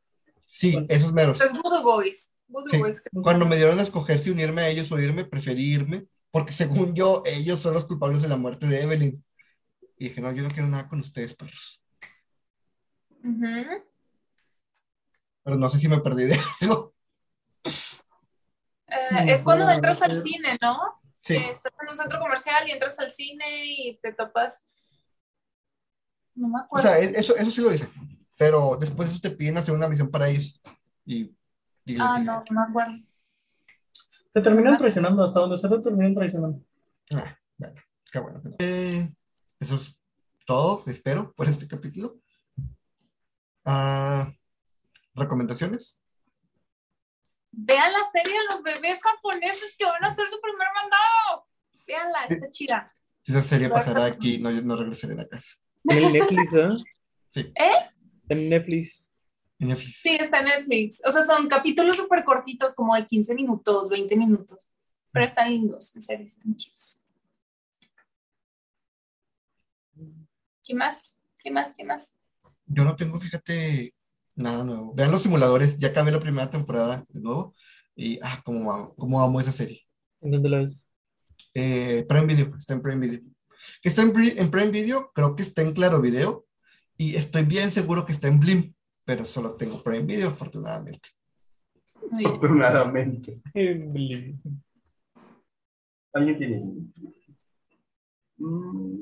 Sí, 0.46 0.72
Bueno. 0.72 0.86
esos 0.90 1.12
meros. 1.12 1.38
Los 1.38 1.52
Voodoo 1.52 1.82
Boys. 1.82 2.34
Voodoo 2.48 2.70
Sí. 2.70 2.78
Boys. 2.78 3.02
Cuando 3.22 3.46
me 3.46 3.56
dieron 3.56 3.78
a 3.78 3.82
escoger 3.82 4.18
si 4.18 4.30
unirme 4.30 4.62
a 4.62 4.68
ellos 4.68 4.90
o 4.92 4.98
irme, 4.98 5.24
preferí 5.24 5.72
irme, 5.74 6.06
porque 6.30 6.52
según 6.52 6.94
yo, 6.94 7.22
ellos 7.26 7.60
son 7.60 7.74
los 7.74 7.84
culpables 7.84 8.22
de 8.22 8.28
la 8.28 8.36
muerte 8.36 8.66
de 8.66 8.82
Evelyn. 8.82 9.24
Y 9.98 10.08
dije, 10.08 10.20
no, 10.20 10.32
yo 10.32 10.42
no 10.42 10.48
quiero 10.50 10.68
nada 10.68 10.88
con 10.88 11.00
ustedes, 11.00 11.34
perros. 11.34 11.82
Pero 15.44 15.56
no 15.56 15.68
sé 15.70 15.78
si 15.78 15.88
me 15.88 16.00
perdí 16.00 16.24
de 16.24 16.38
algo. 16.60 16.94
Eh, 18.88 19.08
No, 19.10 19.18
es 19.32 19.42
cuando 19.42 19.68
entras 19.70 20.00
al 20.02 20.20
cine, 20.20 20.56
¿no? 20.62 21.00
Sí, 21.22 21.36
estás 21.36 21.72
en 21.82 21.88
un 21.88 21.96
centro 21.96 22.18
comercial 22.20 22.66
y 22.68 22.72
entras 22.72 22.98
al 23.00 23.10
cine 23.10 23.44
y 23.66 23.98
te 24.02 24.12
topas. 24.12 24.64
No 26.34 26.48
me 26.48 26.58
o 26.60 26.62
acuerdo. 26.62 26.88
sea, 26.88 26.98
eso, 26.98 27.36
eso 27.36 27.50
sí 27.50 27.60
lo 27.60 27.72
hice. 27.72 27.88
pero 28.36 28.76
después 28.80 29.08
de 29.08 29.14
eso 29.16 29.20
te 29.22 29.30
piden 29.36 29.58
hacer 29.58 29.74
una 29.74 29.88
misión 29.88 30.10
para 30.10 30.28
ellos. 30.28 30.60
Y, 31.04 31.34
Ah, 31.98 32.18
no, 32.18 32.44
no 32.50 32.60
me 32.60 32.66
acuerdo. 32.68 32.92
Te 34.32 34.40
terminan 34.42 34.76
traicionando, 34.76 35.24
hasta 35.24 35.40
donde 35.40 35.56
se 35.56 35.68
te 35.68 35.78
terminan 35.80 36.14
traicionando. 36.14 36.62
Ah, 37.10 37.36
bueno, 37.56 37.74
qué 38.12 38.18
bueno. 38.20 38.42
Eh, 38.58 39.10
eso 39.58 39.76
es 39.76 39.98
todo, 40.46 40.84
espero, 40.86 41.32
por 41.34 41.48
este 41.48 41.66
capítulo. 41.66 42.20
Ah, 43.64 44.30
¿Recomendaciones? 45.14 46.00
Vean 47.60 47.92
la 47.92 47.98
serie 48.12 48.38
de 48.38 48.44
los 48.50 48.62
bebés 48.62 49.00
japoneses 49.02 49.74
que 49.76 49.84
van 49.84 50.04
a 50.04 50.08
hacer 50.08 50.28
su 50.28 50.40
primer 50.40 50.68
mandado. 50.76 51.48
Veanla, 51.88 52.24
está 52.28 52.48
chida. 52.50 52.92
Si 53.22 53.32
esa 53.32 53.42
serie 53.42 53.68
pasará 53.68 54.04
aquí, 54.04 54.38
no, 54.38 54.52
yo 54.52 54.62
no 54.62 54.76
regresaré 54.76 55.14
a 55.14 55.16
la 55.16 55.28
casa. 55.28 55.56
En 55.84 56.04
el 56.04 56.12
Netflix, 56.12 56.54
¿ah? 56.54 56.76
Sí. 57.30 57.40
¿Eh? 57.40 57.90
En 58.28 58.48
Netflix. 58.48 59.08
En 59.58 59.68
Netflix. 59.68 59.96
Sí, 60.00 60.16
está 60.20 60.38
en 60.38 60.44
Netflix. 60.44 61.02
O 61.04 61.10
sea, 61.10 61.24
son 61.24 61.48
capítulos 61.48 61.96
súper 61.96 62.22
cortitos, 62.22 62.74
como 62.74 62.94
de 62.94 63.04
15 63.04 63.34
minutos, 63.34 63.88
20 63.88 64.16
minutos. 64.16 64.70
Pero 65.10 65.24
están 65.24 65.50
lindos, 65.50 65.96
en 65.96 66.02
serio, 66.02 66.26
están 66.26 66.54
chidos. 66.54 67.00
¿Qué 70.62 70.74
más? 70.74 71.18
¿Qué 71.38 71.50
más? 71.50 71.74
¿Qué 71.74 71.82
más? 71.82 72.14
Yo 72.66 72.84
no 72.84 72.94
tengo, 72.94 73.18
fíjate, 73.18 73.92
nada 74.38 74.64
nuevo. 74.64 74.94
Vean 74.94 75.10
los 75.10 75.22
simuladores, 75.22 75.76
ya 75.78 75.88
acabé 75.88 76.12
la 76.12 76.20
primera 76.20 76.50
temporada 76.50 77.04
de 77.08 77.20
nuevo. 77.20 77.54
Y, 77.94 78.18
ah, 78.22 78.40
cómo 78.44 78.72
amo, 78.72 78.94
cómo 78.94 79.20
amo 79.20 79.40
esa 79.40 79.52
serie. 79.52 79.82
¿En 80.20 80.30
dónde 80.30 80.48
la 80.48 80.58
ves? 80.58 80.84
Eh, 81.54 82.06
Prime 82.08 82.26
Video, 82.26 82.54
está 82.56 82.74
en 82.74 82.82
Prime 82.82 83.06
Video. 83.06 83.20
Que 83.82 83.88
está 83.88 84.02
en, 84.02 84.12
en 84.16 84.50
Prime 84.50 84.70
Video, 84.70 85.10
creo 85.14 85.34
que 85.34 85.42
está 85.42 85.62
en 85.62 85.72
Claro 85.72 86.00
Video. 86.00 86.46
Y 86.96 87.16
estoy 87.16 87.44
bien 87.44 87.70
seguro 87.70 88.06
que 88.06 88.12
está 88.12 88.28
en 88.28 88.40
Blim, 88.40 88.74
pero 89.04 89.24
solo 89.24 89.54
tengo 89.54 89.82
Prime 89.82 90.04
Video, 90.04 90.28
afortunadamente. 90.28 91.08
Afortunadamente. 92.12 93.40
Emily. 93.54 94.38
¿Alguien 96.12 96.38
tiene? 96.38 96.64
Mm, 98.38 99.00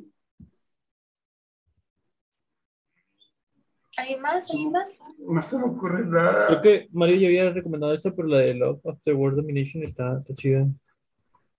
¿Alguien 3.99 4.20
más? 4.20 4.51
¿Alguien 4.51 4.72
más? 4.72 4.88
no 5.18 5.42
se 5.42 5.59
me 5.59 5.64
ocurre 5.64 6.09
Creo 6.09 6.22
nada. 6.22 6.62
que 6.62 6.88
Mario 6.92 7.16
ya 7.16 7.26
había 7.28 7.51
recomendado 7.51 7.94
esta, 7.94 8.11
pero 8.12 8.28
la 8.28 8.38
de 8.38 8.55
Love 8.55 8.80
After 8.86 9.14
World 9.14 9.36
Domination 9.38 9.82
está, 9.82 10.18
está 10.18 10.34
chida. 10.34 10.66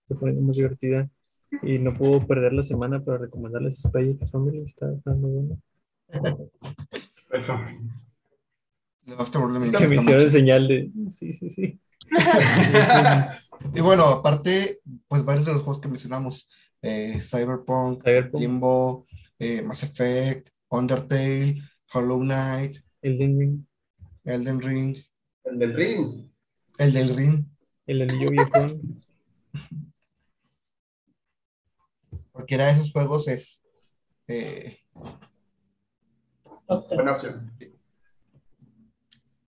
Se 0.06 0.14
pone 0.14 0.32
muy 0.32 0.54
divertida. 0.54 1.08
Y 1.62 1.78
no 1.78 1.94
puedo 1.94 2.26
perder 2.26 2.52
la 2.52 2.62
semana 2.62 3.02
para 3.02 3.18
recomendarles 3.18 3.80
Spy 3.80 4.10
X 4.10 4.30
Family. 4.30 4.62
Está, 4.66 4.92
está 4.92 5.12
muy 5.12 5.30
bueno. 5.30 5.58
Eso. 7.32 7.58
The 9.06 9.14
Afterworld 9.14 9.60
Sí, 9.60 9.72
me 9.72 9.78
Que 9.78 9.88
me 9.88 9.96
hicieron 9.96 10.30
señal 10.30 10.68
de. 10.68 10.90
Sí, 11.10 11.34
sí, 11.34 11.50
sí. 11.50 11.80
Y 13.74 13.80
bueno, 13.80 14.04
aparte, 14.04 14.78
pues 15.08 15.24
varios 15.24 15.44
de 15.46 15.52
los 15.52 15.62
juegos 15.62 15.80
que 15.80 15.88
mencionamos, 15.88 16.48
eh, 16.80 17.18
Cyberpunk, 17.20 18.04
Cyberpunk, 18.04 18.40
Limbo, 18.40 19.04
eh, 19.38 19.62
Mass 19.62 19.82
Effect, 19.82 20.50
Undertale, 20.70 21.56
Hollow 21.92 22.20
Knight, 22.20 22.78
Elden 23.02 23.38
Ring, 23.38 23.66
Elden 24.24 24.60
Ring, 24.60 24.96
El 25.44 25.58
del 25.58 25.74
ring. 25.74 26.30
el 26.78 26.92
del 26.92 27.16
Ring, 27.16 27.44
El 27.86 28.02
Anillo 28.02 28.30
Viejón. 28.30 29.02
cualquiera 32.32 32.66
de 32.66 32.72
esos 32.72 32.92
juegos 32.92 33.26
es 33.28 33.62
eh. 34.28 34.78
Buena 36.90 37.12
opción. 37.12 37.50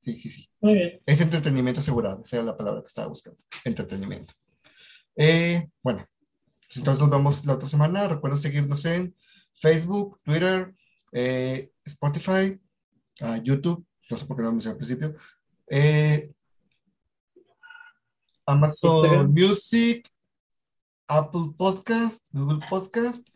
sí, 0.01 0.17
sí, 0.17 0.31
sí. 0.31 0.49
Muy 0.61 0.75
bien. 0.75 1.01
Es 1.05 1.21
entretenimiento 1.21 1.81
asegurado, 1.81 2.23
esa 2.25 2.37
era 2.37 2.45
la 2.47 2.57
palabra 2.57 2.81
que 2.83 2.87
estaba 2.87 3.09
buscando. 3.09 3.39
Entretenimiento. 3.65 4.33
Eh, 5.17 5.69
bueno, 5.83 6.07
pues 6.61 6.77
entonces 6.77 7.01
nos 7.01 7.11
vemos 7.11 7.45
la 7.45 7.55
otra 7.55 7.69
semana. 7.69 8.07
Recuerden 8.09 8.39
seguirnos 8.39 8.85
en 8.85 9.15
Facebook, 9.55 10.21
Twitter, 10.25 10.75
eh, 11.13 11.71
Spotify, 11.85 12.61
YouTube, 13.43 13.85
no 14.11 14.17
sé 14.17 14.27
por 14.27 14.37
qué 14.37 14.43
no 14.43 14.49
lo 14.49 14.53
mencioné 14.53 14.73
al 14.73 14.79
principio, 14.79 15.15
eh, 15.69 16.33
Amazon 18.47 18.97
Instagram. 18.97 19.33
Music, 19.33 20.09
Apple 21.07 21.53
Podcast, 21.57 22.25
Google 22.33 22.59
Podcast, 22.69 23.27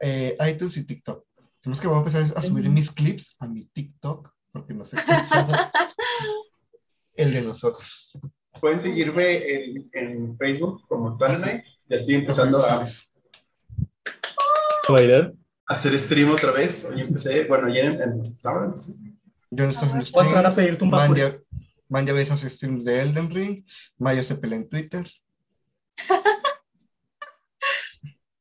eh, 0.00 0.36
iTunes 0.48 0.76
y 0.76 0.84
TikTok. 0.84 1.26
Tenemos 1.60 1.80
que 1.80 1.86
voy 1.86 1.96
a 1.96 1.98
empezar 1.98 2.22
a 2.36 2.42
subir 2.42 2.68
mis 2.68 2.90
clips 2.90 3.36
a 3.38 3.46
mi 3.46 3.64
TikTok, 3.64 4.32
porque 4.52 4.74
no 4.74 4.84
sé 4.84 4.96
qué 4.96 5.02
el 7.16 7.32
de 7.32 7.42
nosotros. 7.42 8.18
Pueden 8.60 8.80
seguirme 8.80 9.36
en, 9.36 9.90
en 9.92 10.38
Facebook 10.38 10.86
como 10.88 11.16
Tuananay. 11.16 11.62
Ya 11.86 11.96
estoy 11.96 12.16
empezando 12.16 12.64
a 12.64 12.86
¿A 14.86 14.92
bailar? 14.92 15.32
Hacer 15.66 15.98
stream 15.98 16.30
otra 16.30 16.50
vez. 16.52 16.84
Hoy 16.84 17.00
empecé, 17.00 17.44
bueno, 17.44 17.68
ayer 17.68 17.86
en, 17.86 18.00
en 18.02 18.38
sábado. 18.38 18.66
empecé. 18.66 18.92
Yo 19.50 19.64
no 19.66 19.70
estoy 19.70 19.88
haciendo 19.88 20.10
Voy 20.12 20.26
a 20.26 20.30
streams. 20.50 20.56
pedirte 20.56 20.84
un 20.84 20.90
Man 20.90 21.14
ya, 21.14 21.36
Man 21.88 22.06
ya 22.06 22.12
ve 22.12 22.22
esos 22.22 22.40
streams 22.40 22.84
de 22.84 23.02
Elden 23.02 23.30
Ring. 23.30 23.64
Maya 23.98 24.22
se 24.24 24.34
pelea 24.34 24.58
en 24.58 24.68
Twitter. 24.68 25.06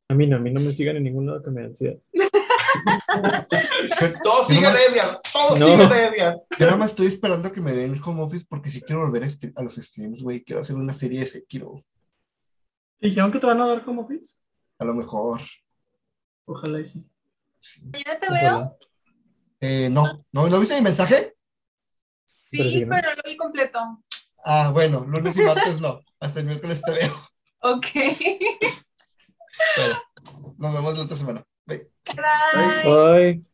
A 0.10 0.16
mí 0.16 0.28
no, 0.28 0.36
a 0.36 0.40
mí 0.40 0.52
no 0.52 0.60
me 0.60 0.74
sigan 0.74 0.98
en 0.98 1.06
ningún 1.06 1.26
lado 1.26 1.42
que 1.42 1.50
me 1.50 1.62
den 1.62 1.70
ansiedad. 1.72 1.98
Todos 4.24 4.48
sigan 4.48 4.76
Edgar. 4.76 5.20
Todos 5.32 5.60
No. 5.60 5.66
sigan 5.68 5.92
Edgar. 5.92 6.42
yo 6.60 6.66
nada 6.66 6.78
más 6.78 6.90
estoy 6.92 7.08
esperando 7.08 7.48
a 7.48 7.52
que 7.52 7.62
me 7.62 7.74
den 7.74 8.00
home 8.04 8.22
office 8.22 8.46
porque 8.48 8.70
sí 8.70 8.82
quiero 8.82 9.02
volver 9.02 9.24
a, 9.56 9.64
los 9.64 9.76
streams, 9.76 10.22
güey. 10.22 10.44
Quiero 10.44 10.62
hacer 10.62 10.76
una 10.76 10.94
serie 10.94 11.22
de 11.22 11.26
Sekiro. 11.26 11.84
¿Te 13.00 13.08
dijeron 13.08 13.32
que 13.32 13.40
te 13.40 13.48
van 13.48 13.62
a 13.62 13.66
dar 13.68 13.84
como 13.84 14.08
fis? 14.08 14.40
A 14.78 14.86
lo 14.86 14.94
mejor. 14.94 15.42
Ojalá 16.46 16.80
y 16.82 16.86
sí. 16.86 17.04
Mañana 17.92 18.20
te 18.20 18.30
veo. 18.30 18.78
Eh, 19.62 19.90
no, 19.90 20.26
no, 20.32 20.48
¿no 20.48 20.60
viste 20.60 20.76
mi 20.76 20.82
mensaje? 20.82 21.36
Sí, 22.26 22.58
Pero 22.58 22.70
sí, 22.70 22.86
pero, 22.90 23.10
¿no? 23.10 23.16
lo 23.16 23.24
vi 23.26 23.38
completo. 23.38 24.04
Ah, 24.46 24.72
bueno, 24.72 25.06
lunes 25.06 25.36
y 25.38 25.42
martes 25.42 25.80
no. 25.80 26.02
Hasta 26.20 26.40
el 26.42 26.46
miércoles 26.48 26.82
te 26.82 26.92
veo. 26.92 27.14
Ok. 27.62 27.86
Bueno, 29.78 30.02
nos 30.58 30.74
vemos 30.74 30.98
la 30.98 31.04
otra 31.04 31.16
semana. 31.18 31.44
Bye. 31.66 31.90
Bye. 32.16 32.84
Bye. 32.84 33.46